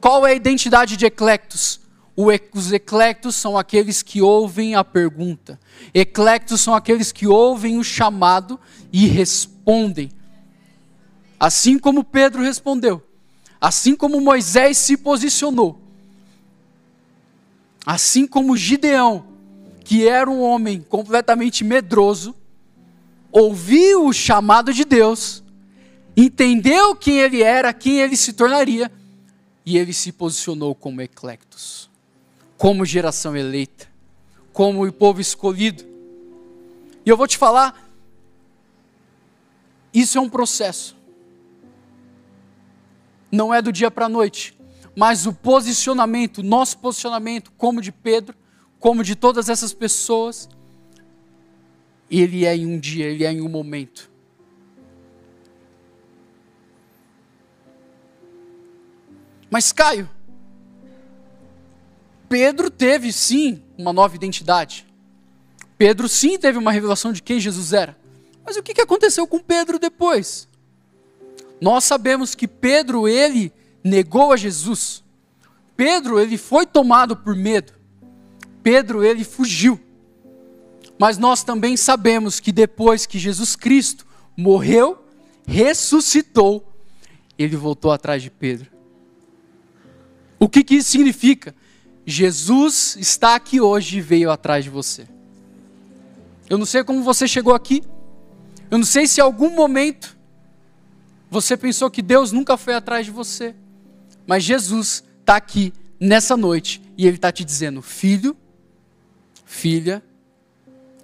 Qual 0.00 0.26
é 0.26 0.32
a 0.32 0.34
identidade 0.34 0.96
de 0.96 1.06
eclectos? 1.06 1.80
Os 2.16 2.72
eclectos 2.72 3.34
são 3.34 3.58
aqueles 3.58 4.02
que 4.02 4.22
ouvem 4.22 4.74
a 4.74 4.84
pergunta. 4.84 5.58
Eclectos 5.92 6.60
são 6.60 6.74
aqueles 6.74 7.10
que 7.10 7.26
ouvem 7.26 7.76
o 7.76 7.84
chamado 7.84 8.58
e 8.92 9.06
respondem. 9.06 10.10
Assim 11.40 11.78
como 11.78 12.04
Pedro 12.04 12.42
respondeu. 12.42 13.02
Assim 13.60 13.96
como 13.96 14.20
Moisés 14.20 14.76
se 14.76 14.94
posicionou, 14.94 15.80
assim 17.86 18.26
como 18.26 18.56
Gideão, 18.56 19.24
que 19.82 20.06
era 20.06 20.30
um 20.30 20.42
homem 20.42 20.82
completamente 20.82 21.64
medroso, 21.64 22.34
ouviu 23.32 24.06
o 24.06 24.12
chamado 24.12 24.72
de 24.72 24.84
Deus, 24.84 25.42
entendeu 26.14 26.94
quem 26.94 27.20
ele 27.20 27.42
era, 27.42 27.72
quem 27.72 28.00
ele 28.00 28.18
se 28.18 28.34
tornaria, 28.34 28.92
e 29.64 29.78
ele 29.78 29.94
se 29.94 30.12
posicionou 30.12 30.74
como 30.74 31.00
eclectos, 31.00 31.83
como 32.56 32.84
geração 32.84 33.36
eleita, 33.36 33.88
como 34.52 34.86
o 34.86 34.92
povo 34.92 35.20
escolhido. 35.20 35.84
E 37.04 37.08
eu 37.08 37.16
vou 37.16 37.26
te 37.26 37.36
falar, 37.36 37.90
isso 39.92 40.18
é 40.18 40.20
um 40.20 40.28
processo 40.28 40.96
não 43.34 43.52
é 43.52 43.60
do 43.60 43.72
dia 43.72 43.90
para 43.90 44.06
a 44.06 44.08
noite, 44.08 44.56
mas 44.96 45.26
o 45.26 45.32
posicionamento, 45.32 46.42
nosso 46.42 46.78
posicionamento, 46.78 47.52
como 47.58 47.80
de 47.80 47.90
Pedro, 47.90 48.34
como 48.78 49.02
de 49.02 49.16
todas 49.16 49.48
essas 49.48 49.72
pessoas, 49.72 50.48
ele 52.10 52.46
é 52.46 52.56
em 52.56 52.64
um 52.64 52.78
dia, 52.78 53.06
ele 53.06 53.24
é 53.24 53.32
em 53.32 53.40
um 53.40 53.48
momento. 53.48 54.10
Mas 59.50 59.72
Caio, 59.72 60.08
Pedro 62.34 62.68
teve 62.68 63.12
sim 63.12 63.62
uma 63.78 63.92
nova 63.92 64.16
identidade. 64.16 64.84
Pedro 65.78 66.08
sim 66.08 66.36
teve 66.36 66.58
uma 66.58 66.72
revelação 66.72 67.12
de 67.12 67.22
quem 67.22 67.38
Jesus 67.38 67.72
era. 67.72 67.96
Mas 68.44 68.56
o 68.56 68.62
que 68.64 68.80
aconteceu 68.80 69.24
com 69.24 69.38
Pedro 69.38 69.78
depois? 69.78 70.48
Nós 71.60 71.84
sabemos 71.84 72.34
que 72.34 72.48
Pedro, 72.48 73.06
ele 73.06 73.52
negou 73.84 74.32
a 74.32 74.36
Jesus. 74.36 75.04
Pedro, 75.76 76.18
ele 76.18 76.36
foi 76.36 76.66
tomado 76.66 77.16
por 77.16 77.36
medo. 77.36 77.72
Pedro, 78.64 79.04
ele 79.04 79.22
fugiu. 79.22 79.78
Mas 80.98 81.16
nós 81.16 81.44
também 81.44 81.76
sabemos 81.76 82.40
que 82.40 82.50
depois 82.50 83.06
que 83.06 83.16
Jesus 83.16 83.54
Cristo 83.54 84.04
morreu, 84.36 85.06
ressuscitou, 85.46 86.68
ele 87.38 87.54
voltou 87.54 87.92
atrás 87.92 88.24
de 88.24 88.28
Pedro. 88.28 88.72
O 90.36 90.48
que, 90.48 90.64
que 90.64 90.74
isso 90.74 90.90
significa? 90.90 91.54
Jesus 92.06 92.96
está 92.98 93.34
aqui 93.34 93.60
hoje 93.60 93.98
e 93.98 94.00
veio 94.00 94.30
atrás 94.30 94.64
de 94.64 94.70
você. 94.70 95.08
Eu 96.48 96.58
não 96.58 96.66
sei 96.66 96.84
como 96.84 97.02
você 97.02 97.26
chegou 97.26 97.54
aqui. 97.54 97.82
Eu 98.70 98.78
não 98.78 98.84
sei 98.84 99.06
se 99.06 99.20
em 99.20 99.22
algum 99.22 99.50
momento 99.50 100.16
você 101.30 101.56
pensou 101.56 101.90
que 101.90 102.02
Deus 102.02 102.32
nunca 102.32 102.56
foi 102.56 102.74
atrás 102.74 103.06
de 103.06 103.12
você. 103.12 103.54
Mas 104.26 104.44
Jesus 104.44 105.02
está 105.20 105.36
aqui 105.36 105.72
nessa 105.98 106.36
noite 106.36 106.82
e 106.96 107.06
Ele 107.06 107.16
está 107.16 107.32
te 107.32 107.44
dizendo: 107.44 107.80
Filho, 107.80 108.36
filha, 109.44 110.02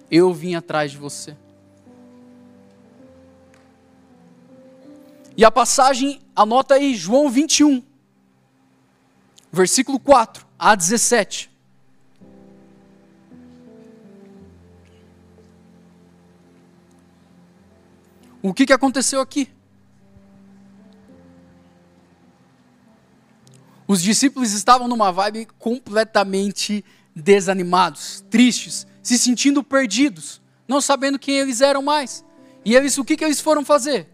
eu 0.09 0.33
vim 0.33 0.55
atrás 0.55 0.91
de 0.91 0.97
você. 0.97 1.35
E 5.35 5.45
a 5.45 5.49
passagem, 5.49 6.21
anota 6.35 6.75
aí, 6.75 6.93
João 6.93 7.29
21, 7.29 7.81
versículo 9.51 9.99
4 9.99 10.45
a 10.57 10.75
17. 10.75 11.51
O 18.41 18.53
que, 18.53 18.65
que 18.65 18.73
aconteceu 18.73 19.21
aqui? 19.21 19.49
Os 23.87 24.01
discípulos 24.01 24.53
estavam 24.53 24.87
numa 24.87 25.11
vibe 25.11 25.47
completamente 25.59 26.83
desanimados, 27.13 28.23
tristes, 28.29 28.87
se 29.03 29.19
sentindo 29.19 29.63
perdidos, 29.63 30.41
não 30.67 30.79
sabendo 30.79 31.19
quem 31.19 31.37
eles 31.37 31.61
eram 31.61 31.81
mais. 31.81 32.23
E 32.63 32.73
eles, 32.73 32.97
o 32.97 33.03
que, 33.03 33.17
que 33.17 33.25
eles 33.25 33.41
foram 33.41 33.65
fazer? 33.65 34.07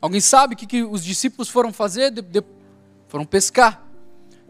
Alguém 0.00 0.20
sabe 0.20 0.54
o 0.54 0.56
que, 0.56 0.66
que 0.66 0.82
os 0.82 1.04
discípulos 1.04 1.48
foram 1.48 1.72
fazer? 1.72 2.10
De, 2.10 2.22
de, 2.22 2.42
foram 3.08 3.24
pescar. 3.24 3.89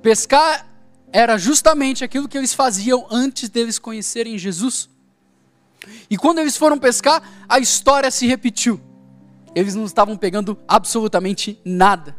Pescar 0.03 0.67
era 1.13 1.37
justamente 1.37 2.05
aquilo 2.05 2.29
que 2.29 2.39
eles 2.39 2.55
faziam 2.55 3.07
antes 3.11 3.49
deles 3.49 3.79
conhecerem 3.79 4.39
Jesus. 4.39 4.89
E 6.09 6.17
quando 6.17 6.39
eles 6.39 6.57
foram 6.57 6.79
pescar, 6.79 7.23
a 7.49 7.59
história 7.59 8.11
se 8.11 8.27
repetiu. 8.27 8.81
Eles 9.55 9.75
não 9.75 9.85
estavam 9.85 10.17
pegando 10.17 10.59
absolutamente 10.69 11.59
nada. 11.65 12.17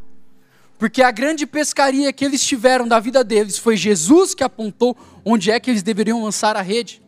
Porque 0.77 1.01
a 1.01 1.11
grande 1.11 1.45
pescaria 1.45 2.11
que 2.11 2.25
eles 2.25 2.43
tiveram 2.43 2.87
da 2.87 2.99
vida 2.99 3.23
deles 3.23 3.57
foi 3.57 3.77
Jesus 3.77 4.33
que 4.33 4.43
apontou 4.43 4.97
onde 5.23 5.51
é 5.51 5.59
que 5.59 5.69
eles 5.69 5.83
deveriam 5.83 6.23
lançar 6.23 6.57
a 6.57 6.61
rede. 6.61 7.01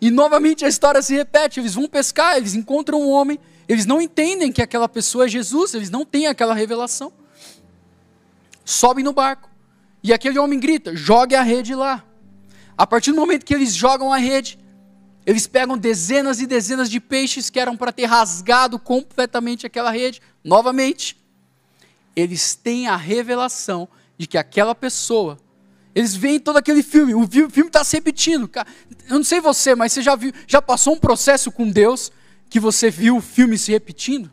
E 0.00 0.10
novamente 0.10 0.64
a 0.64 0.68
história 0.68 1.00
se 1.00 1.14
repete: 1.14 1.58
eles 1.58 1.74
vão 1.74 1.88
pescar, 1.88 2.36
eles 2.36 2.54
encontram 2.54 3.00
um 3.00 3.08
homem, 3.08 3.40
eles 3.66 3.86
não 3.86 4.00
entendem 4.02 4.52
que 4.52 4.60
aquela 4.60 4.88
pessoa 4.88 5.24
é 5.24 5.28
Jesus, 5.28 5.72
eles 5.72 5.88
não 5.88 6.04
têm 6.04 6.26
aquela 6.26 6.54
revelação. 6.54 7.10
Sobem 8.64 9.02
no 9.02 9.12
barco. 9.12 9.53
E 10.04 10.12
aquele 10.12 10.38
homem 10.38 10.60
grita: 10.60 10.94
jogue 10.94 11.34
a 11.34 11.42
rede 11.42 11.74
lá. 11.74 12.04
A 12.76 12.86
partir 12.86 13.10
do 13.10 13.16
momento 13.16 13.46
que 13.46 13.54
eles 13.54 13.74
jogam 13.74 14.12
a 14.12 14.18
rede, 14.18 14.58
eles 15.24 15.46
pegam 15.46 15.78
dezenas 15.78 16.40
e 16.40 16.46
dezenas 16.46 16.90
de 16.90 17.00
peixes 17.00 17.48
que 17.48 17.58
eram 17.58 17.74
para 17.76 17.90
ter 17.90 18.04
rasgado 18.04 18.78
completamente 18.78 19.66
aquela 19.66 19.90
rede. 19.90 20.20
Novamente, 20.44 21.16
eles 22.14 22.54
têm 22.54 22.86
a 22.86 22.96
revelação 22.96 23.88
de 24.18 24.26
que 24.26 24.36
aquela 24.36 24.74
pessoa. 24.74 25.38
Eles 25.94 26.14
veem 26.14 26.40
todo 26.40 26.56
aquele 26.56 26.82
filme, 26.82 27.14
o 27.14 27.26
filme 27.26 27.68
está 27.68 27.84
se 27.84 27.96
repetindo. 27.96 28.50
Eu 29.08 29.16
não 29.16 29.24
sei 29.24 29.40
você, 29.40 29.76
mas 29.76 29.92
você 29.92 30.02
já 30.02 30.16
viu, 30.16 30.32
já 30.46 30.60
passou 30.60 30.94
um 30.94 30.98
processo 30.98 31.52
com 31.52 31.70
Deus 31.70 32.12
que 32.50 32.58
você 32.58 32.90
viu 32.90 33.16
o 33.16 33.20
filme 33.20 33.56
se 33.56 33.70
repetindo? 33.70 34.30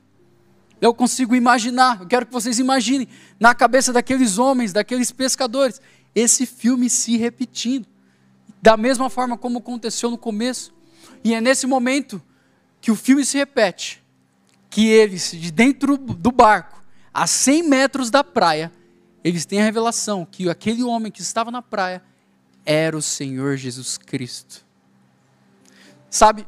Eu 0.82 0.96
consigo 0.96 1.36
imaginar, 1.36 2.02
eu 2.02 2.08
quero 2.08 2.26
que 2.26 2.34
vocês 2.34 2.58
imaginem, 2.58 3.08
na 3.40 3.54
cabeça 3.54 3.94
daqueles 3.94 4.40
homens, 4.40 4.74
daqueles 4.74 5.12
pescadores, 5.12 5.80
esse 6.16 6.48
filme 6.48 6.90
se 6.90 7.16
repetindo. 7.18 7.88
Da 8.62 8.76
mesma 8.76 9.10
forma 9.10 9.38
como 9.38 9.60
aconteceu 9.60 10.10
no 10.10 10.18
começo. 10.18 10.74
E 11.24 11.36
é 11.36 11.40
nesse 11.40 11.68
momento 11.68 12.22
que 12.82 12.90
o 12.90 12.96
filme 12.96 13.24
se 13.24 13.38
repete, 13.38 14.04
que 14.72 14.88
eles, 14.88 15.32
de 15.32 15.52
dentro 15.52 15.98
do 15.98 16.32
barco, 16.32 16.84
a 17.14 17.28
100 17.28 17.64
metros 17.64 18.10
da 18.10 18.24
praia, 18.24 18.72
eles 19.24 19.46
têm 19.46 19.62
a 19.62 19.64
revelação 19.64 20.26
que 20.26 20.50
aquele 20.50 20.82
homem 20.82 21.12
que 21.12 21.22
estava 21.22 21.52
na 21.52 21.62
praia 21.62 22.02
era 22.66 22.98
o 22.98 23.02
Senhor 23.02 23.56
Jesus 23.56 23.98
Cristo. 23.98 24.66
Sabe, 26.10 26.46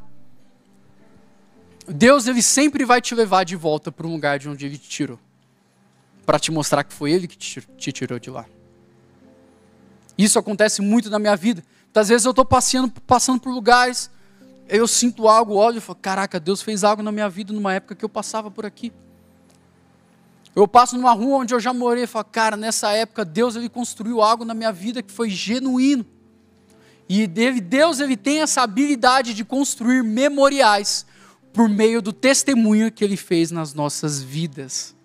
Deus 1.87 2.27
ele 2.27 2.41
sempre 2.41 2.85
vai 2.85 3.01
te 3.01 3.13
levar 3.13 3.43
de 3.43 3.55
volta 3.55 3.91
para 3.91 4.07
um 4.07 4.11
lugar 4.11 4.39
de 4.39 4.47
onde 4.47 4.65
ele 4.65 4.77
te 4.77 4.89
tirou, 4.89 5.19
para 6.25 6.39
te 6.39 6.51
mostrar 6.51 6.83
que 6.83 6.93
foi 6.93 7.11
ele 7.11 7.27
que 7.27 7.37
te 7.37 7.91
tirou 7.91 8.19
de 8.19 8.29
lá. 8.29 8.45
Isso 10.17 10.37
acontece 10.37 10.81
muito 10.81 11.09
na 11.09 11.19
minha 11.19 11.35
vida. 11.35 11.63
Às 11.93 12.09
vezes 12.09 12.25
eu 12.25 12.31
estou 12.31 12.45
passando, 12.45 12.89
passando 13.05 13.39
por 13.39 13.51
lugares 13.51 14.09
eu 14.67 14.87
sinto 14.87 15.27
algo, 15.27 15.55
olho 15.55 15.77
e 15.77 15.81
falo, 15.81 15.99
caraca, 16.01 16.39
Deus 16.39 16.61
fez 16.61 16.83
algo 16.83 17.03
na 17.03 17.11
minha 17.11 17.29
vida 17.29 17.53
numa 17.53 17.73
época 17.73 17.95
que 17.95 18.05
eu 18.05 18.09
passava 18.09 18.49
por 18.49 18.65
aqui. 18.65 18.91
Eu 20.55 20.67
passo 20.67 20.95
numa 20.95 21.11
rua 21.11 21.39
onde 21.39 21.53
eu 21.53 21.59
já 21.59 21.73
morei 21.73 22.03
e 22.03 22.07
falo, 22.07 22.25
cara, 22.25 22.55
nessa 22.55 22.91
época 22.91 23.25
Deus 23.25 23.55
ele 23.55 23.69
construiu 23.69 24.21
algo 24.21 24.45
na 24.45 24.53
minha 24.53 24.71
vida 24.71 25.01
que 25.01 25.11
foi 25.11 25.29
genuíno. 25.29 26.05
E 27.09 27.27
Deus 27.27 27.99
ele 27.99 28.15
tem 28.15 28.41
essa 28.41 28.61
habilidade 28.61 29.33
de 29.33 29.43
construir 29.43 30.03
memoriais 30.03 31.05
por 31.53 31.69
meio 31.69 32.01
do 32.01 32.11
testemunho 32.11 32.91
que 32.91 33.03
ele 33.03 33.15
fez 33.15 33.51
nas 33.51 33.73
nossas 33.73 34.21
vidas. 34.21 34.95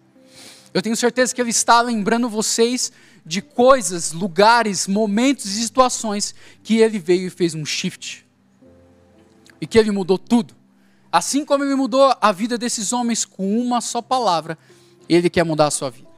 Eu 0.73 0.81
tenho 0.81 0.97
certeza 0.97 1.35
que 1.35 1.41
ele 1.41 1.51
está 1.51 1.81
lembrando 1.81 2.29
vocês 2.29 2.91
de 3.25 3.43
coisas, 3.43 4.13
lugares, 4.13 4.87
momentos 4.87 5.47
e 5.47 5.63
situações 5.63 6.35
que 6.63 6.79
ele 6.79 6.99
veio 6.99 7.27
e 7.27 7.31
fez 7.31 7.55
um 7.55 7.65
shift 7.65 8.27
e 9.61 9.67
que 9.67 9.79
ele 9.79 9.91
mudou 9.91 10.19
tudo. 10.19 10.55
Assim 11.13 11.45
como 11.45 11.65
ele 11.65 11.75
mudou 11.75 12.15
a 12.21 12.33
vida 12.33 12.57
desses 12.57 12.93
homens 12.93 13.25
com 13.25 13.61
uma 13.61 13.81
só 13.81 14.01
palavra, 14.01 14.59
ele 15.09 15.29
quer 15.29 15.45
mudar 15.45 15.67
a 15.67 15.71
sua 15.71 15.91
vida. 15.91 16.09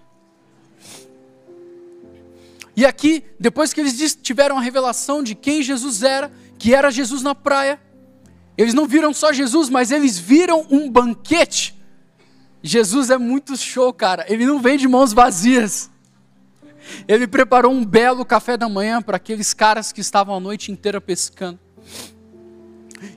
E 2.77 2.87
aqui, 2.87 3.25
depois 3.39 3.73
que 3.73 3.81
eles 3.81 4.19
tiveram 4.23 4.57
a 4.57 4.61
revelação 4.61 5.23
de 5.23 5.35
quem 5.35 5.63
Jesus 5.63 6.03
era, 6.03 6.31
que 6.59 6.75
era 6.75 6.91
Jesus 6.91 7.23
na 7.23 7.35
praia, 7.35 7.81
eles 8.61 8.75
não 8.75 8.87
viram 8.87 9.15
só 9.15 9.33
Jesus, 9.33 9.71
mas 9.71 9.91
eles 9.91 10.19
viram 10.19 10.67
um 10.69 10.91
banquete. 10.91 11.75
Jesus 12.63 13.09
é 13.09 13.17
muito 13.17 13.57
show, 13.57 13.91
cara. 13.91 14.27
Ele 14.29 14.45
não 14.45 14.61
vem 14.61 14.77
de 14.77 14.87
mãos 14.87 15.15
vazias. 15.15 15.89
Ele 17.09 17.27
preparou 17.27 17.73
um 17.73 17.83
belo 17.83 18.23
café 18.23 18.59
da 18.59 18.69
manhã 18.69 19.01
para 19.01 19.17
aqueles 19.17 19.55
caras 19.55 19.93
que 19.93 20.03
estavam 20.03 20.35
a 20.35 20.41
noite 20.41 20.71
inteira 20.71 21.01
pescando. 21.01 21.59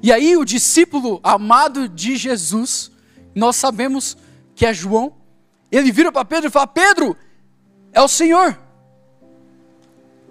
E 0.01 0.13
aí 0.13 0.37
o 0.37 0.45
discípulo 0.45 1.19
amado 1.21 1.89
de 1.89 2.15
Jesus, 2.15 2.89
nós 3.35 3.57
sabemos 3.57 4.15
que 4.55 4.65
é 4.65 4.73
João, 4.73 5.13
ele 5.69 5.91
vira 5.91 6.09
para 6.09 6.23
Pedro 6.23 6.47
e 6.47 6.51
fala: 6.51 6.67
Pedro, 6.67 7.17
é 7.91 8.01
o 8.01 8.07
Senhor. 8.07 8.57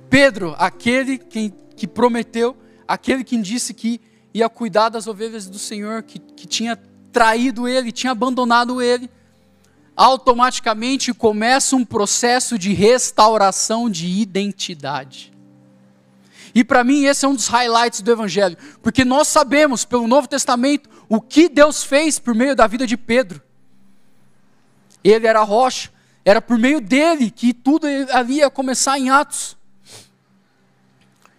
Pedro, 0.09 0.55
aquele 0.59 1.19
que, 1.19 1.53
que 1.77 1.87
prometeu, 1.87 2.57
aquele 2.89 3.23
que 3.23 3.37
disse 3.37 3.75
que 3.75 4.01
ia 4.35 4.49
cuidar 4.49 4.89
das 4.89 5.07
ovelhas 5.07 5.49
do 5.49 5.59
Senhor, 5.59 6.03
que, 6.03 6.19
que 6.19 6.47
tinha 6.47 6.79
traído 7.13 7.69
ele, 7.69 7.93
tinha 7.93 8.13
abandonado 8.13 8.81
ele, 8.81 9.11
automaticamente 9.95 11.13
começa 11.13 11.77
um 11.77 11.85
processo 11.85 12.59
de 12.59 12.73
restauração 12.73 13.91
de 13.91 14.07
identidade. 14.07 15.33
E 16.55 16.65
para 16.65 16.85
mim 16.85 17.05
esse 17.05 17.25
é 17.25 17.29
um 17.29 17.35
dos 17.35 17.49
highlights 17.49 18.01
do 18.01 18.11
Evangelho, 18.11 18.57
porque 18.83 19.05
nós 19.05 19.29
sabemos 19.29 19.85
pelo 19.85 20.07
Novo 20.07 20.29
Testamento 20.29 20.89
o 21.09 21.21
que 21.21 21.49
Deus 21.49 21.83
fez 21.83 22.19
por 22.19 22.35
meio 22.35 22.57
da 22.57 22.67
vida 22.67 22.87
de 22.87 22.97
Pedro. 22.97 23.43
Ele 25.05 25.27
era 25.27 25.41
a 25.41 25.45
rocha, 25.45 25.91
era 26.25 26.41
por 26.41 26.59
meio 26.59 26.81
dele 26.81 27.31
que 27.31 27.53
tudo 27.53 27.87
ali 28.13 28.37
ia 28.37 28.51
começar 28.51 28.99
em 28.99 29.11
Atos. 29.11 29.57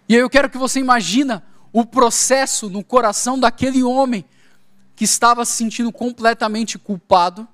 E 0.08 0.14
eu 0.14 0.28
quero 0.28 0.50
que 0.50 0.58
você 0.58 0.80
imagina 0.80 1.42
o 1.74 1.84
processo 1.84 2.70
no 2.70 2.84
coração 2.84 3.36
daquele 3.36 3.82
homem 3.82 4.24
que 4.94 5.02
estava 5.02 5.44
se 5.44 5.54
sentindo 5.54 5.90
completamente 5.90 6.78
culpado, 6.78 7.48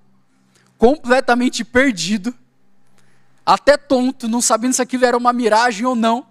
completamente 0.76 1.64
perdido, 1.64 2.34
até 3.46 3.78
tonto, 3.78 4.28
não 4.28 4.42
sabendo 4.42 4.74
se 4.74 4.82
aquilo 4.82 5.06
era 5.06 5.16
uma 5.16 5.32
miragem 5.32 5.86
ou 5.86 5.94
não. 5.94 6.26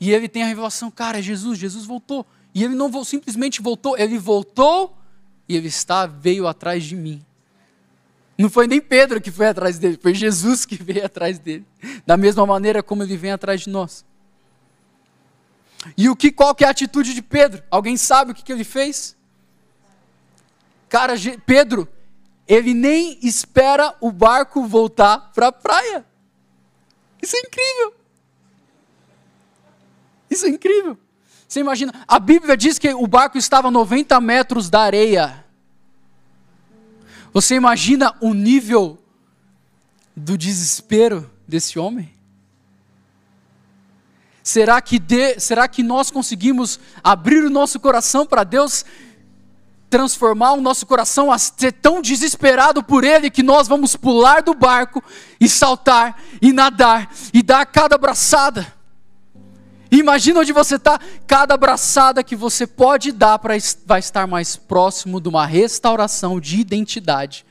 E 0.00 0.12
ele 0.12 0.30
tem 0.30 0.44
a 0.44 0.46
revelação, 0.46 0.90
cara, 0.90 1.20
Jesus, 1.20 1.58
Jesus 1.58 1.84
voltou. 1.84 2.24
E 2.54 2.64
ele 2.64 2.74
não 2.74 3.04
simplesmente 3.04 3.60
voltou, 3.60 3.98
ele 3.98 4.18
voltou 4.18 4.96
e 5.46 5.58
ele 5.58 5.68
está 5.68 6.06
veio 6.06 6.46
atrás 6.48 6.84
de 6.84 6.96
mim. 6.96 7.22
Não 8.38 8.48
foi 8.48 8.66
nem 8.66 8.80
Pedro 8.80 9.20
que 9.20 9.30
foi 9.30 9.48
atrás 9.48 9.78
dele, 9.78 9.98
foi 10.00 10.14
Jesus 10.14 10.64
que 10.64 10.76
veio 10.82 11.04
atrás 11.04 11.38
dele. 11.38 11.66
Da 12.06 12.16
mesma 12.16 12.46
maneira 12.46 12.82
como 12.82 13.02
ele 13.02 13.14
vem 13.14 13.30
atrás 13.30 13.60
de 13.60 13.68
nós. 13.68 14.06
E 15.96 16.08
o 16.08 16.16
que 16.16 16.32
qual 16.32 16.54
que 16.54 16.64
é 16.64 16.66
a 16.66 16.70
atitude 16.70 17.14
de 17.14 17.22
Pedro? 17.22 17.62
Alguém 17.70 17.96
sabe 17.96 18.32
o 18.32 18.34
que, 18.34 18.42
que 18.42 18.52
ele 18.52 18.64
fez? 18.64 19.16
Cara, 20.88 21.14
Pedro, 21.44 21.88
ele 22.46 22.74
nem 22.74 23.18
espera 23.22 23.96
o 24.00 24.12
barco 24.12 24.66
voltar 24.66 25.32
para 25.34 25.48
a 25.48 25.52
praia. 25.52 26.06
Isso 27.20 27.36
é 27.36 27.40
incrível. 27.40 27.94
Isso 30.30 30.46
é 30.46 30.48
incrível. 30.48 30.98
Você 31.48 31.60
imagina, 31.60 31.92
a 32.06 32.18
Bíblia 32.18 32.56
diz 32.56 32.78
que 32.78 32.92
o 32.92 33.06
barco 33.06 33.38
estava 33.38 33.68
a 33.68 33.70
90 33.70 34.20
metros 34.20 34.68
da 34.68 34.80
areia. 34.80 35.44
Você 37.32 37.54
imagina 37.54 38.16
o 38.20 38.32
nível 38.32 38.98
do 40.16 40.38
desespero 40.38 41.30
desse 41.46 41.78
homem? 41.78 42.12
Será 44.44 44.78
que, 44.82 44.98
de, 44.98 45.40
será 45.40 45.66
que 45.66 45.82
nós 45.82 46.10
conseguimos 46.10 46.78
abrir 47.02 47.42
o 47.42 47.48
nosso 47.48 47.80
coração 47.80 48.26
para 48.26 48.44
Deus 48.44 48.84
transformar 49.88 50.52
o 50.52 50.60
nosso 50.60 50.84
coração 50.84 51.32
a 51.32 51.38
ser 51.38 51.72
tão 51.72 52.02
desesperado 52.02 52.82
por 52.82 53.04
Ele 53.04 53.30
que 53.30 53.42
nós 53.42 53.66
vamos 53.66 53.96
pular 53.96 54.42
do 54.42 54.52
barco 54.52 55.02
e 55.40 55.48
saltar 55.48 56.20
e 56.42 56.52
nadar 56.52 57.10
e 57.32 57.42
dar 57.42 57.64
cada 57.64 57.94
abraçada? 57.94 58.70
Imagina 59.90 60.40
onde 60.40 60.52
você 60.52 60.74
está, 60.74 61.00
cada 61.26 61.54
abraçada 61.54 62.22
que 62.22 62.36
você 62.36 62.66
pode 62.66 63.12
dar 63.12 63.38
para 63.38 63.54
vai 63.86 64.00
estar 64.00 64.26
mais 64.26 64.56
próximo 64.56 65.22
de 65.22 65.28
uma 65.28 65.46
restauração 65.46 66.38
de 66.38 66.60
identidade 66.60 67.46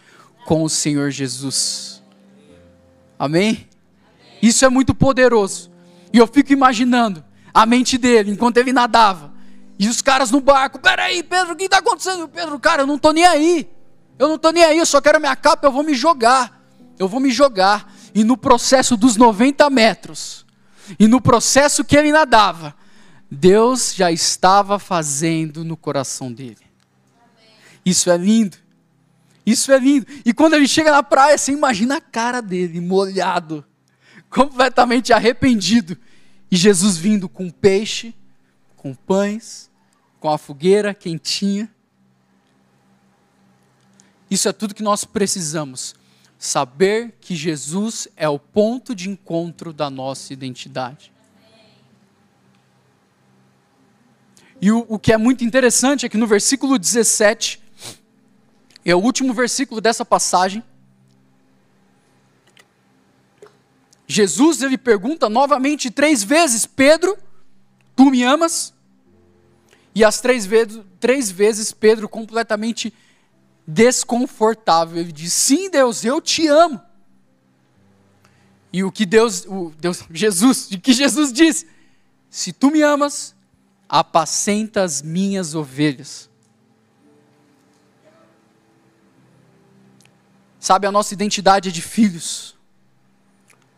com 0.46 0.62
o 0.62 0.70
Senhor 0.70 1.10
Jesus. 1.10 2.04
Amém? 3.18 3.68
Isso 4.44 4.64
é 4.64 4.70
muito 4.70 4.94
poderoso. 4.94 5.73
E 6.14 6.20
eu 6.20 6.28
fico 6.28 6.54
imaginando 6.54 7.26
a 7.52 7.66
mente 7.66 7.98
dele 7.98 8.32
enquanto 8.32 8.58
ele 8.58 8.72
nadava. 8.72 9.34
E 9.80 9.90
os 9.90 10.00
caras 10.00 10.30
no 10.30 10.40
barco, 10.40 10.80
peraí, 10.80 11.24
Pedro, 11.24 11.54
o 11.54 11.56
que 11.56 11.66
está 11.66 11.80
acontecendo? 11.80 12.28
Pedro, 12.28 12.60
cara, 12.60 12.84
eu 12.84 12.88
não 12.88 12.96
estou 12.96 13.12
nem 13.12 13.26
aí. 13.26 13.68
Eu 14.20 14.28
não 14.28 14.36
estou 14.36 14.54
nem 14.54 14.64
aí, 14.64 14.78
eu 14.78 14.86
só 14.86 15.02
quero 15.02 15.20
minha 15.20 15.36
capa, 15.36 15.66
eu 15.66 15.72
vou 15.72 15.82
me 15.82 15.96
jogar. 15.96 16.62
Eu 17.00 17.08
vou 17.08 17.20
me 17.20 17.32
jogar. 17.32 17.92
E 18.14 18.24
no 18.24 18.38
processo 18.38 18.96
dos 18.96 19.18
90 19.18 19.68
metros, 19.72 20.46
e 21.00 21.08
no 21.08 21.20
processo 21.20 21.84
que 21.84 21.98
ele 21.98 22.12
nadava, 22.12 22.76
Deus 23.30 23.96
já 23.96 24.12
estava 24.12 24.78
fazendo 24.78 25.66
no 25.66 25.76
coração 25.76 26.32
dele. 26.32 26.58
Isso 27.84 28.12
é 28.12 28.18
lindo. 28.18 28.58
Isso 29.44 29.72
é 29.72 29.80
lindo. 29.80 30.06
E 30.24 30.32
quando 30.32 30.54
ele 30.54 30.68
chega 30.68 30.92
na 30.92 31.02
praia, 31.02 31.38
você 31.38 31.52
imagina 31.52 31.98
a 31.98 32.02
cara 32.02 32.40
dele, 32.40 32.80
molhado 32.80 33.66
completamente 34.34 35.14
arrependido. 35.14 35.98
E 36.50 36.58
Jesus 36.58 36.98
vindo 36.98 37.30
com 37.30 37.50
peixe, 37.50 38.14
com 38.76 38.94
pães, 38.94 39.70
com 40.20 40.30
a 40.30 40.38
fogueira 40.38 40.94
quentinha. 40.94 41.70
Isso 44.30 44.50
é 44.50 44.54
tudo 44.54 44.74
que 44.74 44.84
nós 44.84 45.06
precisamos. 45.06 45.96
Saber 46.38 47.16
que 47.22 47.36
Jesus 47.36 48.08
é 48.18 48.28
o 48.28 48.38
ponto 48.38 48.94
de 48.94 49.10
encontro 49.10 49.72
da 49.72 49.90
nossa 49.90 50.34
identidade. 50.34 51.14
E 54.60 54.72
o, 54.72 54.86
o, 54.90 54.98
que 54.98 55.14
é 55.14 55.18
muito 55.18 55.44
interessante 55.44 56.06
é 56.06 56.10
que 56.10 56.18
no 56.18 56.28
versículo 56.28 56.78
17, 56.80 57.62
é 58.84 58.96
o 58.96 59.00
último 59.00 59.34
versículo 59.34 59.80
dessa 59.80 60.04
passagem, 60.04 60.64
Jesus 64.14 64.62
ele 64.62 64.78
pergunta 64.78 65.28
novamente 65.28 65.90
três 65.90 66.24
vezes: 66.24 66.68
Pedro, 66.68 67.18
tu 67.96 68.12
me 68.12 68.24
amas? 68.24 68.72
E 69.96 70.04
as 70.06 70.22
três 70.22 70.46
vezes, 70.46 70.82
três 71.00 71.32
vezes 71.32 71.72
Pedro 71.72 72.08
completamente 72.08 72.94
desconfortável. 73.66 75.00
Ele 75.00 75.12
diz: 75.12 75.34
Sim, 75.34 75.68
Deus, 75.68 76.06
eu 76.06 76.22
te 76.22 76.48
amo. 76.48 76.80
E 78.72 78.84
o 78.84 78.92
que 78.92 79.04
Deus, 79.06 79.46
o 79.48 79.74
Deus, 79.80 80.04
Jesus, 80.14 80.70
o 80.70 80.80
que 80.80 80.94
Jesus 80.94 81.34
diz? 81.34 81.66
Se 82.30 82.54
tu 82.54 82.70
me 82.70 82.84
amas, 82.84 83.36
apacenta 83.90 84.84
as 84.84 85.02
minhas 85.02 85.56
ovelhas. 85.56 86.30
Sabe, 90.60 90.86
a 90.86 90.92
nossa 90.92 91.16
identidade 91.16 91.70
é 91.70 91.72
de 91.72 91.82
filhos 91.82 92.53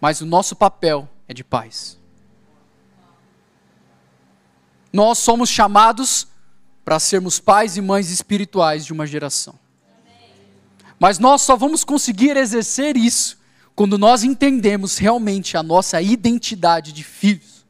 mas 0.05 0.21
o 0.21 0.25
nosso 0.27 0.55
papel 0.55 1.09
é 1.27 1.33
de 1.33 1.43
pais. 1.43 1.97
Nós 4.93 5.17
somos 5.17 5.49
chamados 5.49 6.27
para 6.83 6.99
sermos 6.99 7.39
pais 7.39 7.75
e 7.75 7.81
mães 7.81 8.11
espirituais 8.11 8.85
de 8.85 8.93
uma 8.93 9.07
geração. 9.07 9.57
Mas 10.99 11.17
nós 11.17 11.41
só 11.41 11.55
vamos 11.55 11.83
conseguir 11.83 12.37
exercer 12.37 12.95
isso 12.95 13.39
quando 13.73 13.97
nós 13.97 14.23
entendemos 14.23 14.99
realmente 14.99 15.57
a 15.57 15.63
nossa 15.63 15.99
identidade 15.99 16.91
de 16.93 17.03
filhos. 17.03 17.65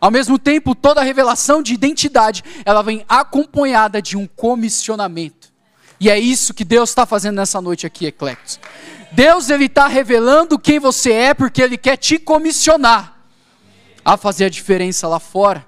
Ao 0.00 0.10
mesmo 0.10 0.40
tempo, 0.40 0.74
toda 0.74 1.04
revelação 1.04 1.62
de 1.62 1.72
identidade, 1.72 2.42
ela 2.64 2.82
vem 2.82 3.04
acompanhada 3.08 4.02
de 4.02 4.16
um 4.16 4.26
comissionamento. 4.26 5.52
E 5.98 6.10
é 6.10 6.18
isso 6.18 6.52
que 6.52 6.64
Deus 6.64 6.90
está 6.90 7.06
fazendo 7.06 7.36
nessa 7.36 7.60
noite 7.60 7.86
aqui, 7.86 8.06
Eclectos. 8.06 8.60
Deus 9.12 9.48
ele 9.48 9.64
está 9.64 9.86
revelando 9.86 10.58
quem 10.58 10.78
você 10.78 11.12
é 11.12 11.34
porque 11.34 11.62
Ele 11.62 11.78
quer 11.78 11.96
te 11.96 12.18
comissionar 12.18 13.16
a 14.04 14.16
fazer 14.16 14.44
a 14.44 14.50
diferença 14.50 15.08
lá 15.08 15.18
fora. 15.18 15.66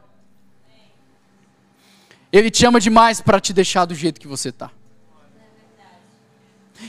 Ele 2.30 2.50
te 2.50 2.66
ama 2.66 2.78
demais 2.78 3.20
para 3.20 3.40
te 3.40 3.52
deixar 3.52 3.86
do 3.86 3.94
jeito 3.94 4.20
que 4.20 4.28
você 4.28 4.50
está. 4.50 4.70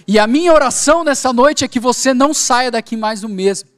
E 0.07 0.19
a 0.19 0.27
minha 0.27 0.53
oração 0.53 1.03
nessa 1.03 1.31
noite 1.31 1.63
é 1.63 1.67
que 1.67 1.79
você 1.79 2.13
não 2.13 2.33
saia 2.33 2.69
daqui 2.69 2.95
mais 2.95 3.23
o 3.23 3.29
mesmo, 3.29 3.69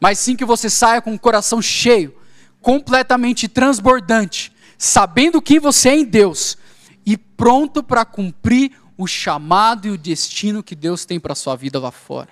mas 0.00 0.18
sim 0.18 0.34
que 0.34 0.44
você 0.44 0.68
saia 0.68 1.00
com 1.00 1.14
o 1.14 1.18
coração 1.18 1.62
cheio, 1.62 2.16
completamente 2.60 3.46
transbordante, 3.46 4.52
sabendo 4.76 5.40
quem 5.40 5.60
você 5.60 5.90
é 5.90 5.96
em 5.98 6.04
Deus 6.04 6.56
e 7.04 7.16
pronto 7.16 7.82
para 7.82 8.04
cumprir 8.04 8.72
o 8.96 9.06
chamado 9.06 9.86
e 9.86 9.90
o 9.90 9.98
destino 9.98 10.62
que 10.62 10.74
Deus 10.74 11.04
tem 11.04 11.18
para 11.18 11.32
a 11.32 11.36
sua 11.36 11.56
vida 11.56 11.78
lá 11.78 11.90
fora. 11.90 12.30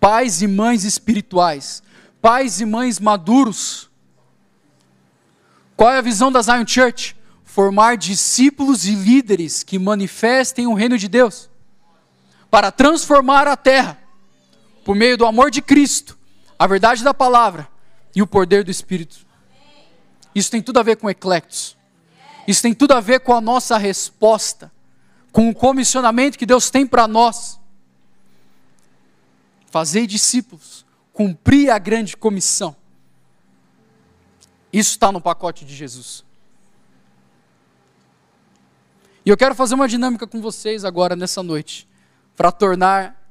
Pais 0.00 0.42
e 0.42 0.46
mães 0.46 0.84
espirituais, 0.84 1.82
pais 2.20 2.60
e 2.60 2.64
mães 2.64 2.98
maduros. 2.98 3.90
Qual 5.76 5.90
é 5.90 5.98
a 5.98 6.02
visão 6.02 6.30
da 6.30 6.42
Zion 6.42 6.66
Church? 6.66 7.16
Formar 7.44 7.96
discípulos 7.96 8.86
e 8.86 8.94
líderes 8.94 9.62
que 9.62 9.78
manifestem 9.78 10.66
o 10.66 10.74
reino 10.74 10.96
de 10.96 11.08
Deus 11.08 11.50
para 12.50 12.70
transformar 12.70 13.48
a 13.48 13.56
terra 13.56 13.98
por 14.84 14.94
meio 14.94 15.16
do 15.16 15.26
amor 15.26 15.50
de 15.50 15.62
Cristo, 15.62 16.18
a 16.58 16.66
verdade 16.66 17.02
da 17.02 17.14
palavra 17.14 17.68
e 18.14 18.22
o 18.22 18.26
poder 18.26 18.64
do 18.64 18.70
Espírito. 18.70 19.26
Isso 20.34 20.50
tem 20.50 20.62
tudo 20.62 20.78
a 20.78 20.82
ver 20.82 20.96
com 20.96 21.08
eclectos. 21.08 21.76
Isso 22.46 22.62
tem 22.62 22.74
tudo 22.74 22.92
a 22.92 23.00
ver 23.00 23.20
com 23.20 23.32
a 23.32 23.40
nossa 23.40 23.78
resposta, 23.78 24.72
com 25.30 25.48
o 25.48 25.54
comissionamento 25.54 26.38
que 26.38 26.46
Deus 26.46 26.70
tem 26.70 26.86
para 26.86 27.06
nós. 27.06 27.58
Fazer 29.70 30.06
discípulos, 30.06 30.84
cumprir 31.12 31.70
a 31.70 31.78
grande 31.78 32.16
comissão. 32.16 32.76
Isso 34.72 34.90
está 34.90 35.12
no 35.12 35.20
pacote 35.20 35.64
de 35.64 35.74
Jesus. 35.74 36.24
E 39.24 39.30
eu 39.30 39.36
quero 39.36 39.54
fazer 39.54 39.74
uma 39.74 39.86
dinâmica 39.86 40.26
com 40.26 40.40
vocês 40.40 40.84
agora 40.84 41.14
nessa 41.14 41.42
noite, 41.42 41.88
para 42.36 42.50
tornar 42.50 43.22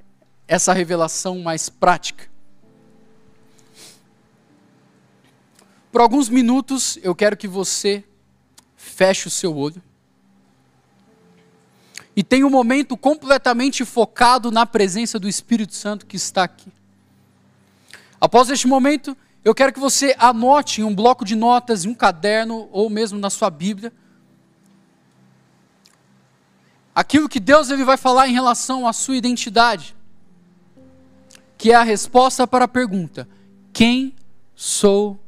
essa 0.48 0.72
revelação 0.72 1.40
mais 1.40 1.68
prática. 1.68 2.30
Por 5.92 6.00
alguns 6.00 6.30
minutos 6.30 6.98
eu 7.04 7.14
quero 7.14 7.36
que 7.36 7.48
você 7.48 8.04
feche 8.82 9.28
o 9.28 9.32
seu 9.32 9.56
olho 9.56 9.82
e 12.16 12.24
tenha 12.24 12.46
um 12.46 12.50
momento 12.50 12.98
completamente 12.98 13.86
focado 13.86 14.52
na 14.52 14.66
presença 14.66 15.20
do 15.20 15.30
Espírito 15.30 15.76
Santo 15.76 16.06
que 16.06 16.18
está 16.18 16.44
aqui. 16.44 16.72
Após 18.20 18.50
este 18.50 18.68
momento, 18.68 19.16
eu 19.46 19.54
quero 19.56 19.72
que 19.72 19.80
você 19.80 20.16
anote 20.18 20.82
em 20.82 20.84
um 20.84 20.94
bloco 20.94 21.24
de 21.24 21.36
notas, 21.36 21.86
em 21.86 21.90
um 21.90 21.94
caderno 21.94 22.68
ou 22.72 22.90
mesmo 22.90 23.18
na 23.20 23.30
sua 23.30 23.50
Bíblia, 23.50 23.94
aquilo 26.94 27.30
que 27.30 27.40
Deus 27.40 27.70
ele 27.70 27.86
vai 27.86 27.98
falar 27.98 28.28
em 28.28 28.34
relação 28.34 28.88
à 28.88 28.94
sua 28.94 29.16
identidade, 29.16 29.96
que 31.58 31.72
é 31.72 31.76
a 31.76 31.84
resposta 31.84 32.46
para 32.46 32.66
a 32.66 32.68
pergunta: 32.68 33.28
quem 33.72 34.16
sou 34.56 35.20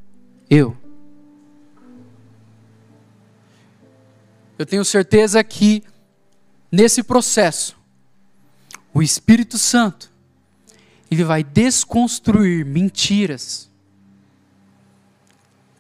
eu? 0.50 0.83
Eu 4.58 4.66
tenho 4.66 4.86
certeza 4.86 5.44
que 5.44 5.84
nesse 6.72 7.02
processo 7.04 7.76
o 8.94 9.02
Espírito 9.02 9.58
Santo 9.58 10.12
ele 11.10 11.24
vai 11.24 11.44
desconstruir 11.44 12.66
mentiras 12.66 13.70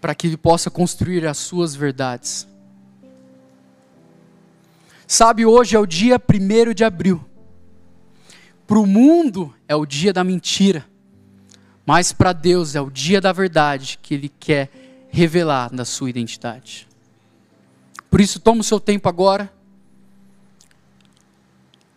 para 0.02 0.14
que 0.14 0.28
ele 0.28 0.38
possa 0.38 0.70
construir 0.70 1.26
as 1.26 1.38
suas 1.38 1.76
verdades. 1.76 2.48
Sabe, 5.08 5.46
hoje 5.46 5.76
é 5.76 5.80
o 5.80 5.86
dia 5.86 6.18
1 6.18 6.74
de 6.74 6.84
abril. 6.84 7.24
Para 8.66 8.80
o 8.80 8.86
mundo 8.88 9.54
é 9.68 9.76
o 9.76 9.86
dia 9.86 10.12
da 10.12 10.24
mentira, 10.24 10.86
mas 11.86 12.12
para 12.12 12.34
Deus 12.34 12.76
é 12.76 12.82
o 12.82 12.90
dia 12.90 13.22
da 13.22 13.32
verdade 13.32 14.00
que 14.02 14.14
Ele 14.14 14.30
quer 14.30 14.70
revelar 15.10 15.74
da 15.74 15.86
sua 15.86 16.10
identidade. 16.10 16.88
Por 18.14 18.22
isso, 18.22 18.40
toma 18.40 18.62
o 18.62 18.64
seu 18.64 18.80
tempo 18.80 19.10
agora 19.10 19.52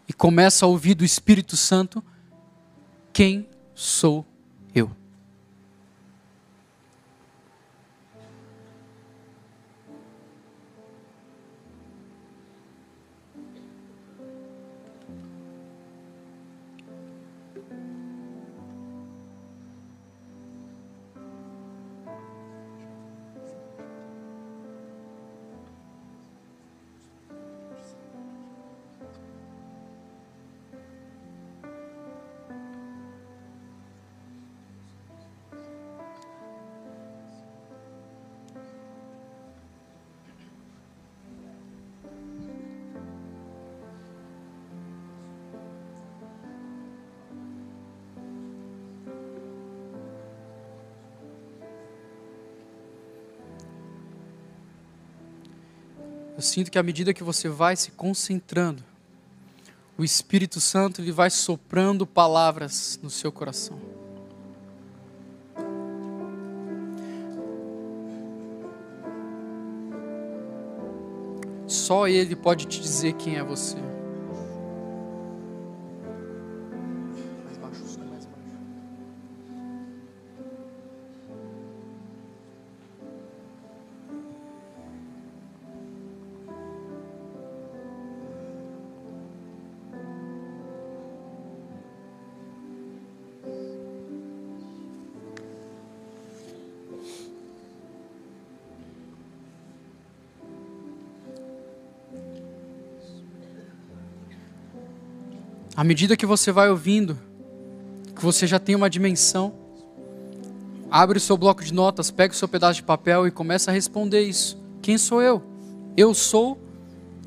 e 0.09 0.15
começa 0.15 0.65
a 0.65 0.69
ouvir 0.69 0.95
do 0.95 1.05
Espírito 1.05 1.59
Santo 1.59 2.03
quem 3.13 3.47
sou 3.75 4.25
Eu 56.37 56.43
sinto 56.43 56.71
que 56.71 56.79
à 56.79 56.83
medida 56.83 57.15
que 57.15 57.25
você 57.25 57.49
vai 57.49 57.75
se 57.75 57.91
concentrando, 57.93 58.85
o 59.97 60.05
Espírito 60.05 60.61
Santo 60.61 61.01
ele 61.01 61.11
vai 61.11 61.31
soprando 61.31 62.07
palavras 62.07 63.01
no 63.03 63.09
seu 63.09 63.33
coração. 63.33 63.81
Só 71.67 72.07
Ele 72.07 72.37
pode 72.37 72.67
te 72.67 72.81
dizer 72.81 73.15
quem 73.15 73.37
é 73.37 73.43
você. 73.43 73.86
Medida 105.87 106.17
que 106.17 106.27
você 106.27 106.51
vai 106.51 106.69
ouvindo, 106.69 107.17
que 108.15 108.21
você 108.21 108.47
já 108.47 108.59
tem 108.59 108.75
uma 108.75 108.91
dimensão, 108.91 109.55
abre 110.91 111.17
o 111.17 111.21
seu 111.21 111.37
bloco 111.37 111.65
de 111.65 111.73
notas, 111.73 112.11
pega 112.11 112.35
o 112.35 112.37
seu 112.37 112.49
pedaço 112.49 112.75
de 112.75 112.83
papel 112.83 113.27
e 113.27 113.31
começa 113.31 113.71
a 113.71 113.75
responder 113.75 114.23
isso. 114.23 114.59
Quem 114.83 114.99
sou 114.99 115.23
eu? 115.23 115.43
Eu 115.97 116.13
sou. 116.13 116.59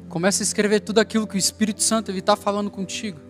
Começa 0.09 0.43
a 0.43 0.45
escrever 0.45 0.81
tudo 0.81 0.99
aquilo 0.99 1.25
que 1.25 1.35
o 1.35 1.37
Espírito 1.37 1.81
Santo 1.81 2.11
está 2.11 2.35
falando 2.35 2.69
contigo. 2.69 3.28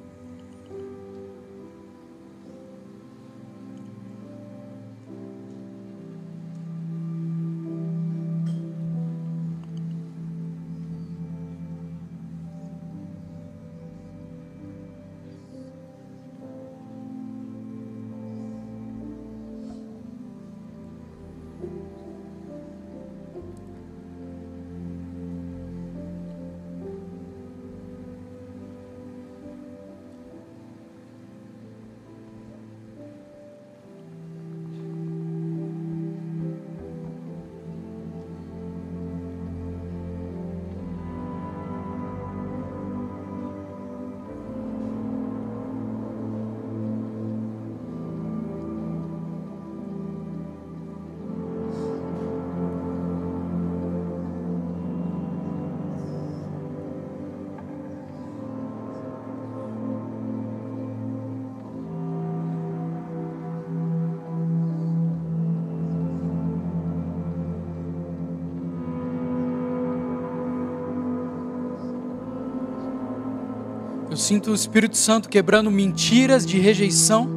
Sinto 74.30 74.52
o 74.52 74.54
Espírito 74.54 74.96
Santo 74.96 75.28
quebrando 75.28 75.72
mentiras 75.72 76.46
de 76.46 76.60
rejeição. 76.60 77.28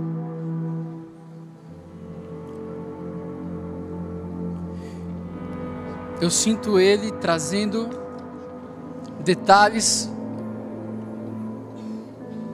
Eu 6.21 6.29
sinto 6.31 6.79
Ele 6.79 7.11
trazendo 7.13 7.89
detalhes 9.25 10.13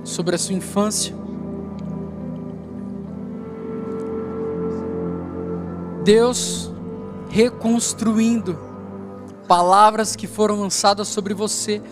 sobre 0.05 0.37
a 0.37 0.39
sua 0.39 0.55
infância. 0.55 1.13
Deus 6.05 6.73
reconstruindo 7.29 8.57
palavras 9.49 10.15
que 10.15 10.29
foram 10.29 10.61
lançadas 10.61 11.09
sobre 11.09 11.35
você 11.35 11.83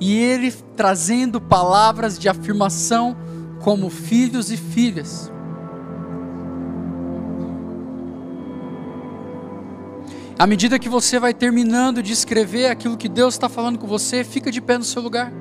e 0.00 0.18
Ele 0.18 0.52
trazendo 0.76 1.40
palavras 1.40 2.18
de 2.18 2.28
afirmação 2.28 3.16
como 3.60 3.88
filhos 3.88 4.50
e 4.50 4.56
filhas. 4.56 5.30
À 10.38 10.46
medida 10.46 10.78
que 10.78 10.88
você 10.88 11.18
vai 11.18 11.32
terminando 11.32 12.02
de 12.02 12.12
escrever 12.12 12.66
aquilo 12.66 12.96
que 12.96 13.08
Deus 13.08 13.34
está 13.34 13.48
falando 13.48 13.78
com 13.78 13.86
você, 13.86 14.24
fica 14.24 14.50
de 14.50 14.60
pé 14.60 14.76
no 14.76 14.84
seu 14.84 15.00
lugar. 15.00 15.32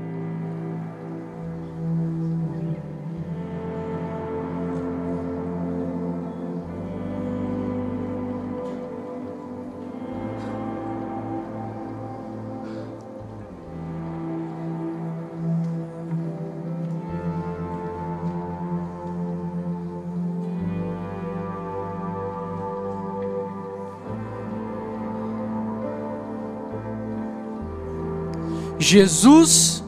Jesus 28.83 29.83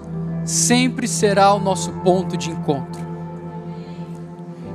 sempre 0.46 1.08
será 1.08 1.54
o 1.54 1.60
nosso 1.60 1.92
ponto 1.92 2.38
de 2.38 2.50
encontro. 2.50 3.04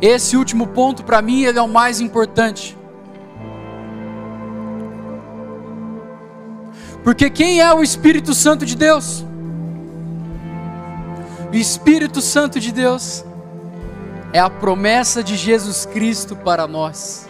Esse 0.00 0.36
último 0.36 0.68
ponto, 0.68 1.02
para 1.04 1.20
mim, 1.20 1.42
ele 1.42 1.58
é 1.58 1.62
o 1.62 1.68
mais 1.68 2.00
importante. 2.00 2.76
Porque 7.02 7.30
quem 7.30 7.60
é 7.60 7.74
o 7.74 7.82
Espírito 7.82 8.34
Santo 8.34 8.66
de 8.66 8.76
Deus? 8.76 9.24
O 11.50 11.56
Espírito 11.56 12.20
Santo 12.20 12.60
de 12.60 12.72
Deus 12.72 13.24
é 14.32 14.38
a 14.38 14.48
promessa 14.48 15.22
de 15.22 15.36
Jesus 15.36 15.86
Cristo 15.86 16.36
para 16.36 16.68
nós. 16.68 17.26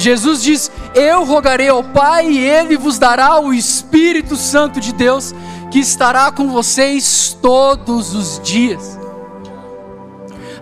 Jesus 0.00 0.42
diz: 0.42 0.70
Eu 0.94 1.24
rogarei 1.24 1.68
ao 1.68 1.84
Pai 1.84 2.28
e 2.28 2.38
Ele 2.38 2.76
vos 2.76 2.98
dará 2.98 3.38
o 3.38 3.52
Espírito 3.52 4.34
Santo 4.34 4.80
de 4.80 4.92
Deus, 4.92 5.34
que 5.70 5.78
estará 5.78 6.32
com 6.32 6.48
vocês 6.48 7.36
todos 7.40 8.14
os 8.14 8.40
dias. 8.42 8.98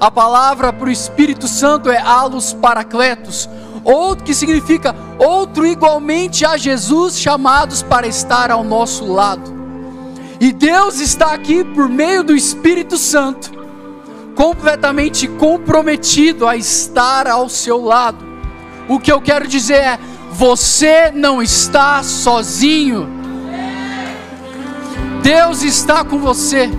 A 0.01 0.11
palavra 0.11 0.73
para 0.73 0.89
o 0.89 0.93
Espírito 0.93 1.49
Santo 1.49 1.91
é 1.91 1.99
alus 1.99 2.53
paracletos, 2.53 3.49
outro 3.83 4.25
que 4.25 4.35
significa 4.35 4.95
outro 5.19 5.67
igualmente 5.67 6.45
a 6.45 6.57
Jesus, 6.57 7.19
chamados 7.19 7.83
para 7.83 8.07
estar 8.07 8.51
ao 8.51 8.63
nosso 8.63 9.05
lado. 9.11 9.57
E 10.41 10.53
Deus 10.53 11.01
está 11.01 11.33
aqui 11.33 11.65
por 11.65 11.89
meio 11.89 12.23
do 12.23 12.35
Espírito 12.35 12.97
Santo, 12.97 13.51
completamente 14.37 15.27
comprometido 15.27 16.47
a 16.47 16.57
estar 16.57 17.27
ao 17.27 17.49
seu 17.49 17.83
lado. 17.83 18.28
O 18.89 18.99
que 18.99 19.13
eu 19.13 19.21
quero 19.21 19.47
dizer 19.47 19.75
é: 19.75 19.99
você 20.33 21.11
não 21.11 21.43
está 21.43 22.03
sozinho. 22.03 23.09
Deus 25.23 25.63
está 25.63 26.05
com 26.05 26.19
você. 26.19 26.71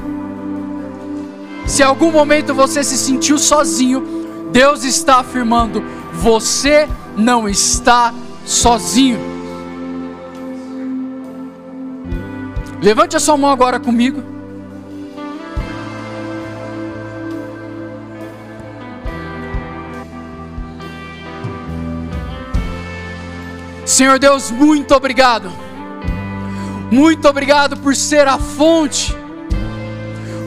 Se 1.67 1.83
em 1.83 1.85
algum 1.85 2.11
momento 2.11 2.53
você 2.53 2.83
se 2.83 2.97
sentiu 2.97 3.37
sozinho, 3.37 4.49
Deus 4.51 4.83
está 4.83 5.17
afirmando: 5.17 5.83
você 6.13 6.89
não 7.15 7.47
está 7.47 8.13
sozinho. 8.45 9.19
Levante 12.81 13.15
a 13.15 13.19
sua 13.19 13.37
mão 13.37 13.51
agora 13.51 13.79
comigo. 13.79 14.38
Senhor 23.89 24.19
Deus, 24.19 24.51
muito 24.51 24.93
obrigado. 24.93 25.51
Muito 26.91 27.27
obrigado 27.27 27.75
por 27.75 27.95
ser 27.95 28.27
a 28.27 28.37
fonte, 28.37 29.15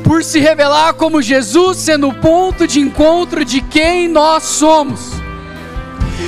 por 0.04 0.22
se 0.22 0.38
revelar 0.38 0.94
como 0.94 1.20
Jesus, 1.20 1.78
sendo 1.78 2.08
o 2.08 2.14
ponto 2.14 2.68
de 2.68 2.78
encontro 2.78 3.44
de 3.44 3.60
quem 3.60 4.06
nós 4.06 4.44
somos. 4.44 5.10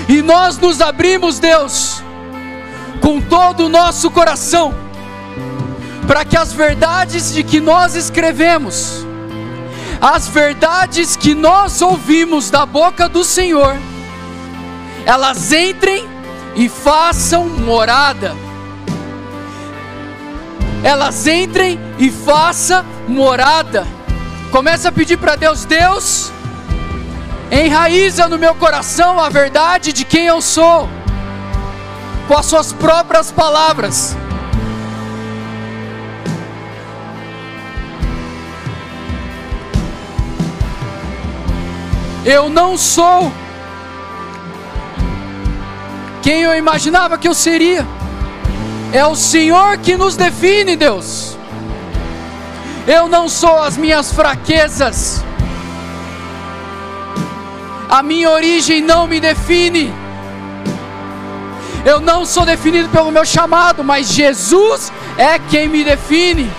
E 0.08 0.22
nós 0.22 0.58
nos 0.58 0.80
abrimos, 0.80 1.38
Deus, 1.38 2.02
com 3.00 3.20
todo 3.20 3.66
o 3.66 3.68
nosso 3.68 4.10
coração, 4.10 4.74
para 6.08 6.24
que 6.24 6.36
as 6.36 6.52
verdades 6.52 7.32
de 7.32 7.44
que 7.44 7.60
nós 7.60 7.94
escrevemos, 7.94 9.06
as 10.00 10.26
verdades 10.26 11.14
que 11.14 11.32
nós 11.32 11.80
ouvimos 11.80 12.50
da 12.50 12.66
boca 12.66 13.08
do 13.08 13.22
Senhor, 13.22 13.76
elas 15.06 15.52
entrem 15.52 16.13
e 16.56 16.68
façam 16.68 17.48
morada. 17.48 18.34
Elas 20.82 21.26
entrem 21.26 21.80
e 21.98 22.10
façam 22.10 22.84
morada. 23.08 23.86
Começa 24.50 24.88
a 24.88 24.92
pedir 24.92 25.16
para 25.16 25.34
Deus, 25.34 25.64
Deus, 25.64 26.30
enraiza 27.50 28.28
no 28.28 28.38
meu 28.38 28.54
coração 28.54 29.18
a 29.18 29.28
verdade 29.28 29.92
de 29.92 30.04
quem 30.04 30.26
eu 30.26 30.40
sou, 30.40 30.88
com 32.28 32.36
as 32.36 32.46
suas 32.46 32.72
próprias 32.72 33.32
palavras. 33.32 34.16
Eu 42.24 42.48
não 42.48 42.78
sou 42.78 43.30
quem 46.24 46.40
eu 46.40 46.56
imaginava 46.56 47.18
que 47.18 47.28
eu 47.28 47.34
seria. 47.34 47.86
É 48.94 49.04
o 49.04 49.14
Senhor 49.14 49.76
que 49.76 49.94
nos 49.94 50.16
define, 50.16 50.74
Deus. 50.74 51.36
Eu 52.86 53.08
não 53.08 53.28
sou 53.28 53.58
as 53.58 53.76
minhas 53.76 54.10
fraquezas. 54.10 55.22
A 57.90 58.02
minha 58.02 58.30
origem 58.30 58.80
não 58.80 59.06
me 59.06 59.20
define. 59.20 59.92
Eu 61.84 62.00
não 62.00 62.24
sou 62.24 62.46
definido 62.46 62.88
pelo 62.88 63.10
meu 63.10 63.26
chamado, 63.26 63.84
mas 63.84 64.08
Jesus 64.08 64.90
é 65.18 65.38
quem 65.38 65.68
me 65.68 65.84
define. 65.84 66.50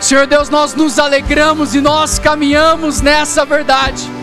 Senhor 0.00 0.28
Deus, 0.28 0.48
nós 0.48 0.72
nos 0.72 1.00
alegramos 1.00 1.74
e 1.74 1.80
nós 1.80 2.20
caminhamos 2.20 3.00
nessa 3.00 3.44
verdade. 3.44 4.21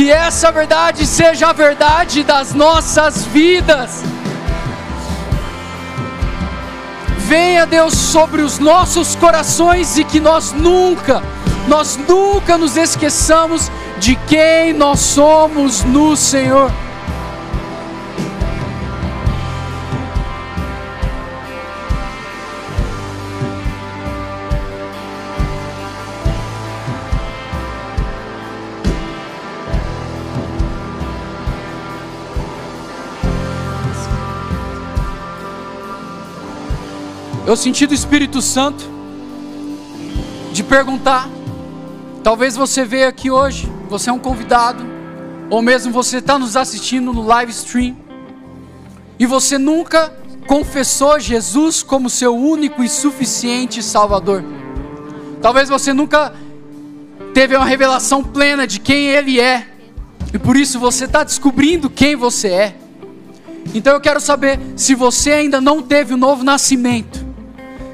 Que 0.00 0.10
essa 0.10 0.50
verdade 0.50 1.06
seja 1.06 1.48
a 1.48 1.52
verdade 1.52 2.22
das 2.22 2.54
nossas 2.54 3.26
vidas. 3.26 4.02
Venha, 7.18 7.66
Deus, 7.66 7.92
sobre 7.92 8.40
os 8.40 8.58
nossos 8.58 9.14
corações 9.14 9.98
e 9.98 10.04
que 10.04 10.18
nós 10.18 10.52
nunca, 10.52 11.22
nós 11.68 11.98
nunca 12.08 12.56
nos 12.56 12.78
esqueçamos 12.78 13.70
de 13.98 14.16
quem 14.26 14.72
nós 14.72 15.00
somos 15.00 15.84
no 15.84 16.16
Senhor. 16.16 16.72
Eu 37.50 37.56
senti 37.56 37.84
do 37.84 37.92
Espírito 37.92 38.40
Santo 38.40 38.88
de 40.52 40.62
perguntar. 40.62 41.28
Talvez 42.22 42.54
você 42.54 42.84
veio 42.84 43.08
aqui 43.08 43.28
hoje, 43.28 43.68
você 43.88 44.08
é 44.08 44.12
um 44.12 44.20
convidado, 44.20 44.86
ou 45.50 45.60
mesmo 45.60 45.92
você 45.92 46.18
está 46.18 46.38
nos 46.38 46.56
assistindo 46.56 47.12
no 47.12 47.22
live 47.22 47.50
stream, 47.50 47.96
e 49.18 49.26
você 49.26 49.58
nunca 49.58 50.14
confessou 50.46 51.18
Jesus 51.18 51.82
como 51.82 52.08
seu 52.08 52.36
único 52.36 52.84
e 52.84 52.88
suficiente 52.88 53.82
Salvador. 53.82 54.44
Talvez 55.42 55.68
você 55.68 55.92
nunca 55.92 56.32
teve 57.34 57.56
uma 57.56 57.66
revelação 57.66 58.22
plena 58.22 58.64
de 58.64 58.78
quem 58.78 59.08
Ele 59.08 59.40
é, 59.40 59.66
e 60.32 60.38
por 60.38 60.56
isso 60.56 60.78
você 60.78 61.04
está 61.04 61.24
descobrindo 61.24 61.90
quem 61.90 62.14
você 62.14 62.46
é. 62.46 62.76
Então 63.74 63.92
eu 63.92 64.00
quero 64.00 64.20
saber 64.20 64.60
se 64.76 64.94
você 64.94 65.32
ainda 65.32 65.60
não 65.60 65.82
teve 65.82 66.14
o 66.14 66.16
novo 66.16 66.44
nascimento 66.44 67.28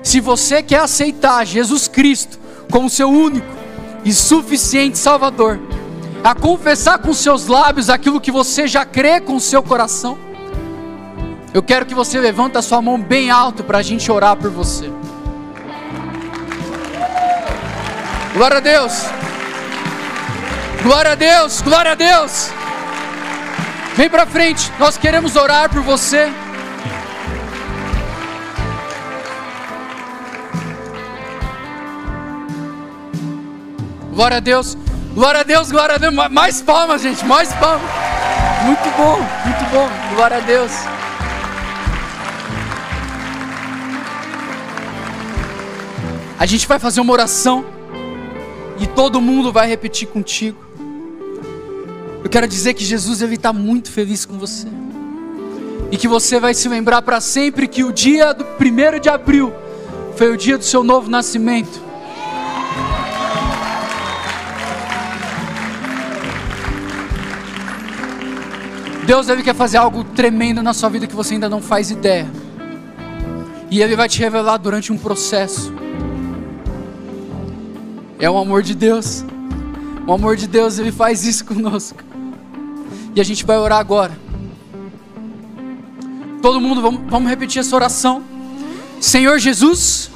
se 0.06 0.20
você 0.20 0.62
quer 0.62 0.78
aceitar 0.78 1.44
Jesus 1.44 1.88
Cristo 1.88 2.38
como 2.70 2.88
seu 2.88 3.10
único 3.10 3.44
e 4.04 4.12
suficiente 4.12 4.96
Salvador, 4.96 5.58
a 6.22 6.32
confessar 6.32 7.00
com 7.00 7.12
seus 7.12 7.48
lábios 7.48 7.90
aquilo 7.90 8.20
que 8.20 8.30
você 8.30 8.68
já 8.68 8.84
crê 8.84 9.20
com 9.20 9.40
seu 9.40 9.64
coração, 9.64 10.16
eu 11.52 11.60
quero 11.60 11.84
que 11.84 11.94
você 11.94 12.20
levante 12.20 12.56
a 12.56 12.62
sua 12.62 12.80
mão 12.80 13.02
bem 13.02 13.32
alto 13.32 13.64
para 13.64 13.78
a 13.78 13.82
gente 13.82 14.10
orar 14.12 14.36
por 14.36 14.48
você. 14.48 14.92
Glória 18.32 18.58
a 18.58 18.60
Deus. 18.60 19.06
Glória 20.84 21.10
a 21.10 21.14
Deus. 21.16 21.60
Glória 21.62 21.92
a 21.92 21.94
Deus. 21.96 22.50
Vem 23.96 24.08
para 24.08 24.24
frente. 24.24 24.70
Nós 24.78 24.96
queremos 24.96 25.34
orar 25.34 25.68
por 25.68 25.82
você. 25.82 26.30
Glória 34.16 34.38
a 34.38 34.40
Deus. 34.40 34.78
Glória 35.14 35.40
a 35.40 35.44
Deus, 35.44 35.70
glória 35.70 35.94
a 35.96 35.98
Deus. 35.98 36.14
Mais 36.14 36.62
palmas, 36.62 37.02
gente, 37.02 37.22
mais 37.26 37.52
palmas. 37.52 37.86
Muito 38.64 38.96
bom, 38.96 39.18
muito 39.44 39.70
bom. 39.70 40.14
Glória 40.14 40.38
a 40.38 40.40
Deus. 40.40 40.72
A 46.38 46.46
gente 46.46 46.66
vai 46.66 46.78
fazer 46.78 47.02
uma 47.02 47.12
oração 47.12 47.66
e 48.80 48.86
todo 48.86 49.20
mundo 49.20 49.52
vai 49.52 49.68
repetir 49.68 50.08
contigo. 50.08 50.64
Eu 52.24 52.30
quero 52.30 52.48
dizer 52.48 52.72
que 52.72 52.86
Jesus 52.86 53.20
ele 53.20 53.34
está 53.34 53.52
muito 53.52 53.92
feliz 53.92 54.24
com 54.24 54.38
você. 54.38 54.66
E 55.90 55.98
que 55.98 56.08
você 56.08 56.40
vai 56.40 56.54
se 56.54 56.70
lembrar 56.70 57.02
para 57.02 57.20
sempre 57.20 57.68
que 57.68 57.84
o 57.84 57.92
dia 57.92 58.32
do 58.32 58.44
1 58.44 58.98
de 58.98 59.10
abril 59.10 59.52
foi 60.16 60.32
o 60.32 60.38
dia 60.38 60.56
do 60.56 60.64
seu 60.64 60.82
novo 60.82 61.10
nascimento. 61.10 61.85
Deus 69.06 69.28
deve 69.28 69.44
quer 69.44 69.54
fazer 69.54 69.76
algo 69.76 70.02
tremendo 70.02 70.64
na 70.64 70.74
sua 70.74 70.88
vida 70.88 71.06
que 71.06 71.14
você 71.14 71.34
ainda 71.34 71.48
não 71.48 71.62
faz 71.62 71.92
ideia. 71.92 72.28
E 73.70 73.80
Ele 73.80 73.94
vai 73.94 74.08
te 74.08 74.18
revelar 74.18 74.56
durante 74.56 74.92
um 74.92 74.98
processo. 74.98 75.72
É 78.18 78.28
o 78.28 78.36
amor 78.36 78.64
de 78.64 78.74
Deus. 78.74 79.24
O 80.08 80.12
amor 80.12 80.36
de 80.36 80.48
Deus, 80.48 80.80
Ele 80.80 80.90
faz 80.90 81.24
isso 81.24 81.44
conosco. 81.44 82.02
E 83.14 83.20
a 83.20 83.24
gente 83.24 83.46
vai 83.46 83.56
orar 83.56 83.78
agora. 83.78 84.18
Todo 86.42 86.60
mundo, 86.60 86.82
vamos, 86.82 87.00
vamos 87.08 87.28
repetir 87.30 87.60
essa 87.60 87.76
oração. 87.76 88.24
Senhor 89.00 89.38
Jesus, 89.38 90.10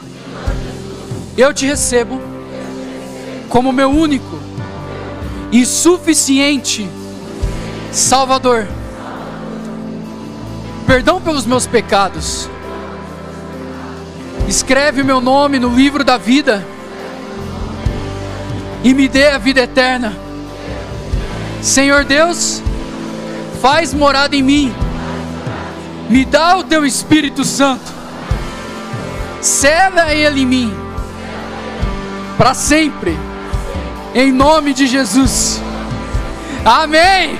eu 1.38 1.54
te 1.54 1.64
recebo 1.64 2.20
como 3.48 3.72
meu 3.72 3.88
único 3.88 4.36
e 5.52 5.64
suficiente 5.64 6.88
Salvador 7.92 8.66
perdão 10.90 11.20
pelos 11.20 11.46
meus 11.46 11.68
pecados. 11.68 12.50
Escreve 14.48 15.02
o 15.02 15.04
meu 15.04 15.20
nome 15.20 15.60
no 15.60 15.68
livro 15.68 16.02
da 16.02 16.18
vida 16.18 16.66
e 18.82 18.92
me 18.92 19.06
dê 19.06 19.28
a 19.28 19.38
vida 19.38 19.60
eterna. 19.60 20.12
Senhor 21.62 22.04
Deus, 22.04 22.60
faz 23.62 23.94
morada 23.94 24.34
em 24.34 24.42
mim, 24.42 24.74
me 26.08 26.24
dá 26.24 26.56
o 26.56 26.64
teu 26.64 26.84
Espírito 26.84 27.44
Santo, 27.44 27.92
cela 29.40 30.12
ele 30.12 30.40
em 30.40 30.46
mim, 30.46 30.74
para 32.36 32.52
sempre, 32.52 33.16
em 34.12 34.32
nome 34.32 34.74
de 34.74 34.88
Jesus. 34.88 35.62
Amém. 36.64 37.38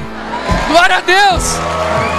Glória 0.68 0.98
a 0.98 1.00
Deus. 1.00 2.09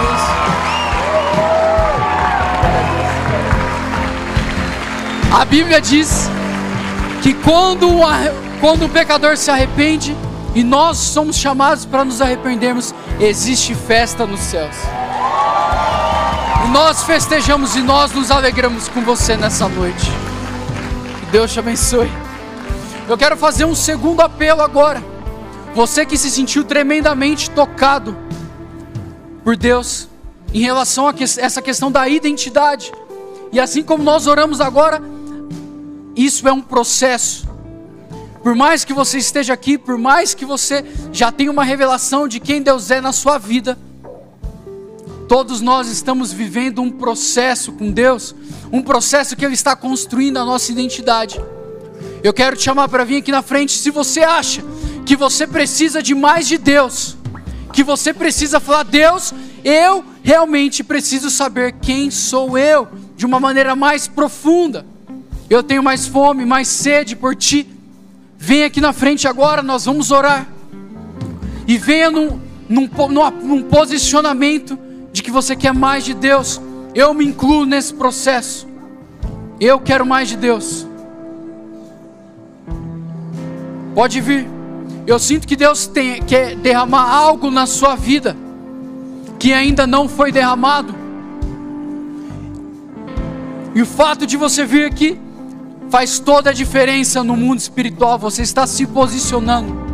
A 5.32 5.46
Bíblia 5.46 5.80
diz 5.80 6.30
que 7.24 7.34
quando, 7.34 7.88
quando 8.60 8.86
o 8.86 8.90
pecador 8.90 9.38
se 9.38 9.50
arrepende 9.50 10.16
e 10.54 10.62
nós 10.62 10.98
somos 10.98 11.38
chamados 11.38 11.86
para 11.86 12.04
nos 12.04 12.22
arrependermos, 12.22 12.94
existe 13.18 13.74
festa 13.74 14.28
nos 14.28 14.42
céus. 14.42 14.76
E 16.66 16.70
nós 16.72 17.04
festejamos 17.04 17.78
e 17.78 17.82
nós 17.82 18.12
nos 18.12 18.30
alegramos 18.30 18.90
com 18.90 19.02
você 19.02 19.38
nessa 19.38 19.70
noite. 19.70 20.12
Que 21.22 21.26
Deus 21.28 21.54
te 21.54 21.60
abençoe. 21.60 22.12
Eu 23.08 23.18
quero 23.18 23.38
fazer 23.38 23.64
um 23.64 23.74
segundo 23.74 24.20
apelo 24.20 24.62
agora. 24.62 25.02
Você 25.74 26.06
que 26.06 26.18
se 26.18 26.30
sentiu 26.30 26.66
tremendamente 26.66 27.50
tocado 27.50 28.18
por 29.46 29.56
Deus 29.56 30.10
em 30.54 30.60
relação 30.60 31.08
a 31.08 31.14
essa 31.18 31.62
questão 31.62 31.90
da 31.90 32.10
identidade. 32.10 32.92
E 33.54 33.60
assim 33.60 33.82
como 33.82 34.04
nós 34.04 34.28
oramos 34.28 34.60
agora, 34.60 35.02
isso 36.16 36.48
é 36.48 36.52
um 36.52 36.62
processo. 36.62 37.50
Por 38.44 38.56
mais 38.56 38.84
que 38.84 38.94
você 38.94 39.18
esteja 39.20 39.54
aqui, 39.54 39.78
por 39.78 39.98
mais 39.98 40.34
que 40.34 40.46
você 40.46 40.84
já 41.12 41.32
tenha 41.32 41.52
uma 41.52 41.64
revelação 41.64 42.28
de 42.28 42.40
quem 42.40 42.62
Deus 42.62 42.90
é 42.90 43.00
na 43.00 43.12
sua 43.12 43.38
vida, 43.38 43.78
todos 45.28 45.62
nós 45.62 45.88
estamos 45.88 46.34
vivendo 46.34 46.82
um 46.82 46.90
processo 46.90 47.72
com 47.72 47.92
Deus, 47.92 48.36
um 48.72 48.82
processo 48.82 49.36
que 49.36 49.46
Ele 49.46 49.54
está 49.54 49.76
construindo 49.76 50.38
a 50.38 50.46
nossa 50.46 50.72
identidade. 50.72 51.40
Eu 52.24 52.34
quero 52.34 52.56
te 52.56 52.64
chamar 52.64 52.88
para 52.90 53.04
vir 53.04 53.18
aqui 53.18 53.32
na 53.32 53.42
frente. 53.42 53.78
Se 53.78 53.92
você 53.92 54.22
acha 54.22 54.64
que 55.06 55.16
você 55.16 55.46
precisa 55.46 56.02
de 56.02 56.16
mais 56.16 56.48
de 56.48 56.58
Deus, 56.58 57.16
que 57.72 57.84
você 57.84 58.14
precisa 58.14 58.60
falar, 58.60 58.84
Deus, 58.84 59.34
eu 59.64 60.04
realmente 60.24 60.84
preciso 60.84 61.30
saber 61.30 61.74
quem 61.74 62.12
sou 62.12 62.58
eu, 62.58 62.88
de 63.16 63.26
uma 63.26 63.40
maneira 63.40 63.76
mais 63.76 64.08
profunda. 64.08 64.86
Eu 65.52 65.62
tenho 65.62 65.84
mais 65.84 66.08
fome, 66.08 66.46
mais 66.46 66.70
sede 66.70 67.14
por 67.14 67.36
ti. 67.36 67.68
Vem 68.38 68.64
aqui 68.64 68.80
na 68.80 68.94
frente 68.94 69.28
agora, 69.28 69.62
nós 69.62 69.84
vamos 69.84 70.10
orar. 70.10 70.48
E 71.68 71.78
venha 71.78 72.10
num, 72.10 72.40
num, 72.70 72.90
num 73.44 73.62
posicionamento 73.62 74.80
de 75.12 75.22
que 75.22 75.30
você 75.30 75.54
quer 75.54 75.74
mais 75.74 76.06
de 76.06 76.14
Deus. 76.14 76.62
Eu 76.96 77.14
me 77.14 77.26
incluo 77.26 77.66
nesse 77.66 77.94
processo. 77.94 78.66
Eu 79.60 79.78
quero 79.78 80.06
mais 80.06 80.30
de 80.30 80.38
Deus. 80.38 80.88
Pode 83.94 84.22
vir. 84.22 84.48
Eu 85.06 85.20
sinto 85.20 85.46
que 85.46 85.58
Deus 85.58 85.86
tem, 85.86 86.22
quer 86.24 86.56
derramar 86.56 87.14
algo 87.14 87.52
na 87.52 87.66
sua 87.66 87.98
vida 87.98 88.38
que 89.38 89.52
ainda 89.52 89.86
não 89.86 90.08
foi 90.08 90.32
derramado. 90.32 90.96
E 93.76 93.82
o 93.82 93.86
fato 93.86 94.26
de 94.26 94.38
você 94.38 94.64
vir 94.66 94.86
aqui 94.86 95.20
faz 95.92 96.20
toda 96.20 96.52
a 96.52 96.54
diferença 96.54 97.22
no 97.22 97.36
mundo 97.36 97.60
espiritual. 97.60 98.18
Você 98.18 98.42
está 98.42 98.66
se 98.66 98.88
posicionando. 98.88 99.92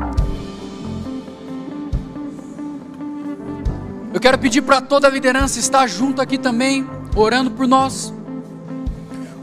Eu 4.13 4.19
quero 4.21 4.37
pedir 4.37 4.61
para 4.61 4.79
toda 4.79 5.07
a 5.07 5.09
liderança 5.09 5.59
estar 5.59 5.87
junto 5.87 6.21
aqui 6.21 6.37
também, 6.37 6.87
orando 7.15 7.51
por 7.51 7.67
nós. 7.67 8.13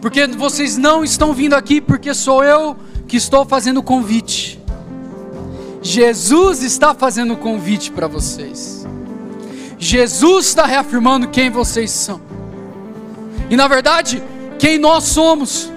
Porque 0.00 0.26
vocês 0.28 0.76
não 0.76 1.02
estão 1.02 1.32
vindo 1.32 1.55
aqui 1.55 1.80
porque 1.80 2.14
sou 2.14 2.44
eu 2.44 2.76
que 3.09 3.16
estou 3.16 3.44
fazendo 3.44 3.78
o 3.78 3.82
convite. 3.82 4.61
Jesus 5.82 6.62
está 6.62 6.94
fazendo 6.94 7.34
o 7.34 7.36
convite 7.36 7.90
para 7.90 8.07
vocês. 8.07 8.86
Jesus 9.76 10.46
está 10.46 10.64
reafirmando 10.64 11.28
quem 11.28 11.50
vocês 11.50 11.90
são. 11.90 12.20
E 13.50 13.57
na 13.57 13.66
verdade, 13.66 14.22
quem 14.59 14.78
nós 14.78 15.05
somos. 15.05 15.74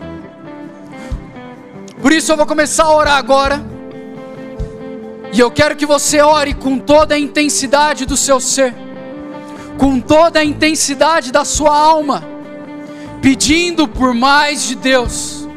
Por 2.02 2.12
isso 2.12 2.32
eu 2.32 2.38
vou 2.38 2.45
começar 2.45 2.84
a 2.84 2.95
orar 2.95 3.18
agora. 3.18 3.64
E 5.34 5.39
eu 5.39 5.52
quero 5.52 5.76
que 5.76 5.86
você 5.86 6.22
ore 6.22 6.54
com 6.54 6.78
toda 6.80 7.16
a 7.16 7.20
intensidade 7.20 8.06
do 8.06 8.16
seu 8.16 8.39
ser, 8.39 8.74
com 9.78 10.00
toda 10.00 10.39
a 10.39 10.43
intensidade 10.43 11.32
da 11.32 11.43
sua 11.43 11.76
alma, 11.76 12.24
pedindo 13.22 13.88
por 13.88 14.14
mais 14.14 14.64
de 14.64 14.76
Deus. 14.76 15.48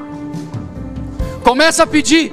Começa 1.45 1.85
a 1.85 1.87
pedir 1.87 2.33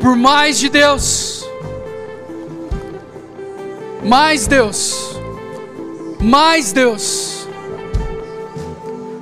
por 0.00 0.16
mais 0.16 0.58
de 0.58 0.68
Deus. 0.68 1.44
Mais 4.02 4.46
Deus. 4.46 5.16
Mais 6.20 6.72
Deus. 6.72 7.46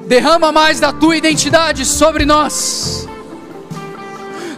Derrama 0.07 0.53
mais 0.53 0.81
da 0.81 0.93
tua 0.93 1.17
identidade 1.17 1.85
sobre 1.85 2.25
nós 2.25 3.09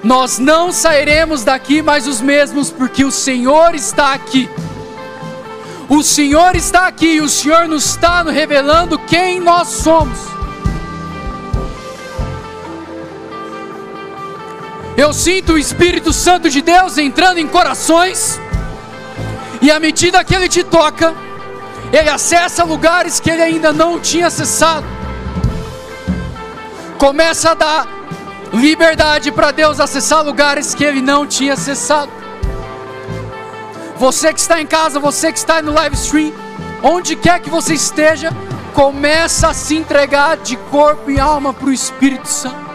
nós 0.02 0.38
não 0.38 0.72
sairemos 0.72 1.44
daqui 1.44 1.82
mais 1.82 2.06
os 2.06 2.20
mesmos, 2.20 2.70
porque 2.70 3.04
o 3.04 3.10
Senhor 3.10 3.74
está 3.74 4.14
aqui. 4.14 4.48
O 5.88 6.02
Senhor 6.02 6.56
está 6.56 6.86
aqui 6.86 7.14
e 7.14 7.20
o 7.20 7.28
Senhor 7.28 7.68
nos 7.68 7.84
está 7.84 8.22
revelando 8.22 8.98
quem 8.98 9.40
nós 9.40 9.68
somos. 9.68 10.18
Eu 14.96 15.12
sinto 15.12 15.54
o 15.54 15.58
Espírito 15.58 16.12
Santo 16.12 16.48
de 16.48 16.62
Deus 16.62 16.96
entrando 16.96 17.38
em 17.38 17.46
corações, 17.46 18.38
e 19.60 19.70
à 19.70 19.78
medida 19.80 20.22
que 20.24 20.34
Ele 20.34 20.48
te 20.48 20.62
toca, 20.62 21.14
Ele 21.92 22.08
acessa 22.08 22.64
lugares 22.64 23.20
que 23.20 23.30
Ele 23.30 23.42
ainda 23.42 23.72
não 23.72 24.00
tinha 24.00 24.28
acessado. 24.28 24.86
Começa 26.98 27.50
a 27.50 27.54
dar 27.54 27.99
liberdade 28.52 29.30
para 29.30 29.50
Deus 29.50 29.80
acessar 29.80 30.24
lugares 30.24 30.74
que 30.74 30.84
ele 30.84 31.00
não 31.00 31.26
tinha 31.26 31.54
acessado. 31.54 32.10
Você 33.96 34.32
que 34.32 34.40
está 34.40 34.60
em 34.60 34.66
casa, 34.66 34.98
você 34.98 35.32
que 35.32 35.38
está 35.38 35.60
no 35.60 35.72
live 35.72 35.94
stream, 35.94 36.32
onde 36.82 37.14
quer 37.16 37.40
que 37.40 37.50
você 37.50 37.74
esteja, 37.74 38.30
começa 38.72 39.48
a 39.48 39.54
se 39.54 39.76
entregar 39.76 40.36
de 40.38 40.56
corpo 40.56 41.10
e 41.10 41.20
alma 41.20 41.52
para 41.52 41.68
o 41.68 41.72
Espírito 41.72 42.26
Santo. 42.26 42.70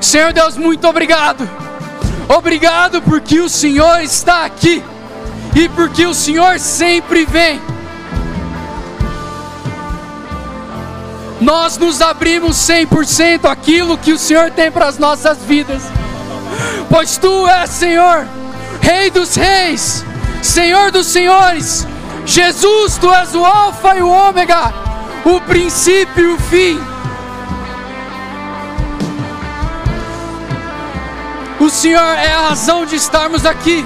Senhor 0.00 0.32
Deus, 0.32 0.56
muito 0.56 0.86
obrigado. 0.86 1.48
Obrigado 2.28 3.02
porque 3.02 3.40
o 3.40 3.48
Senhor 3.48 4.00
está 4.02 4.44
aqui 4.44 4.82
e 5.54 5.68
porque 5.68 6.06
o 6.06 6.14
Senhor 6.14 6.58
sempre 6.58 7.24
vem. 7.24 7.60
Nós 11.40 11.76
nos 11.76 12.00
abrimos 12.00 12.56
100% 12.56 13.44
aquilo 13.44 13.98
que 13.98 14.12
o 14.12 14.18
Senhor 14.18 14.50
tem 14.50 14.70
para 14.70 14.86
as 14.86 14.98
nossas 14.98 15.38
vidas, 15.38 15.82
pois 16.90 17.16
Tu 17.18 17.48
és, 17.48 17.70
Senhor, 17.70 18.26
Rei 18.80 19.10
dos 19.10 19.34
Reis, 19.34 20.04
Senhor 20.42 20.90
dos 20.90 21.06
Senhores, 21.06 21.86
Jesus, 22.24 22.98
tu 22.98 23.12
és 23.12 23.34
o 23.34 23.44
Alfa 23.44 23.96
e 23.96 24.02
o 24.02 24.08
Ômega, 24.08 24.72
o 25.24 25.40
princípio 25.40 26.30
e 26.30 26.34
o 26.34 26.38
fim. 26.38 26.80
O 31.60 31.70
Senhor 31.70 32.00
é 32.00 32.32
a 32.32 32.48
razão 32.48 32.84
de 32.84 32.96
estarmos 32.96 33.46
aqui. 33.46 33.84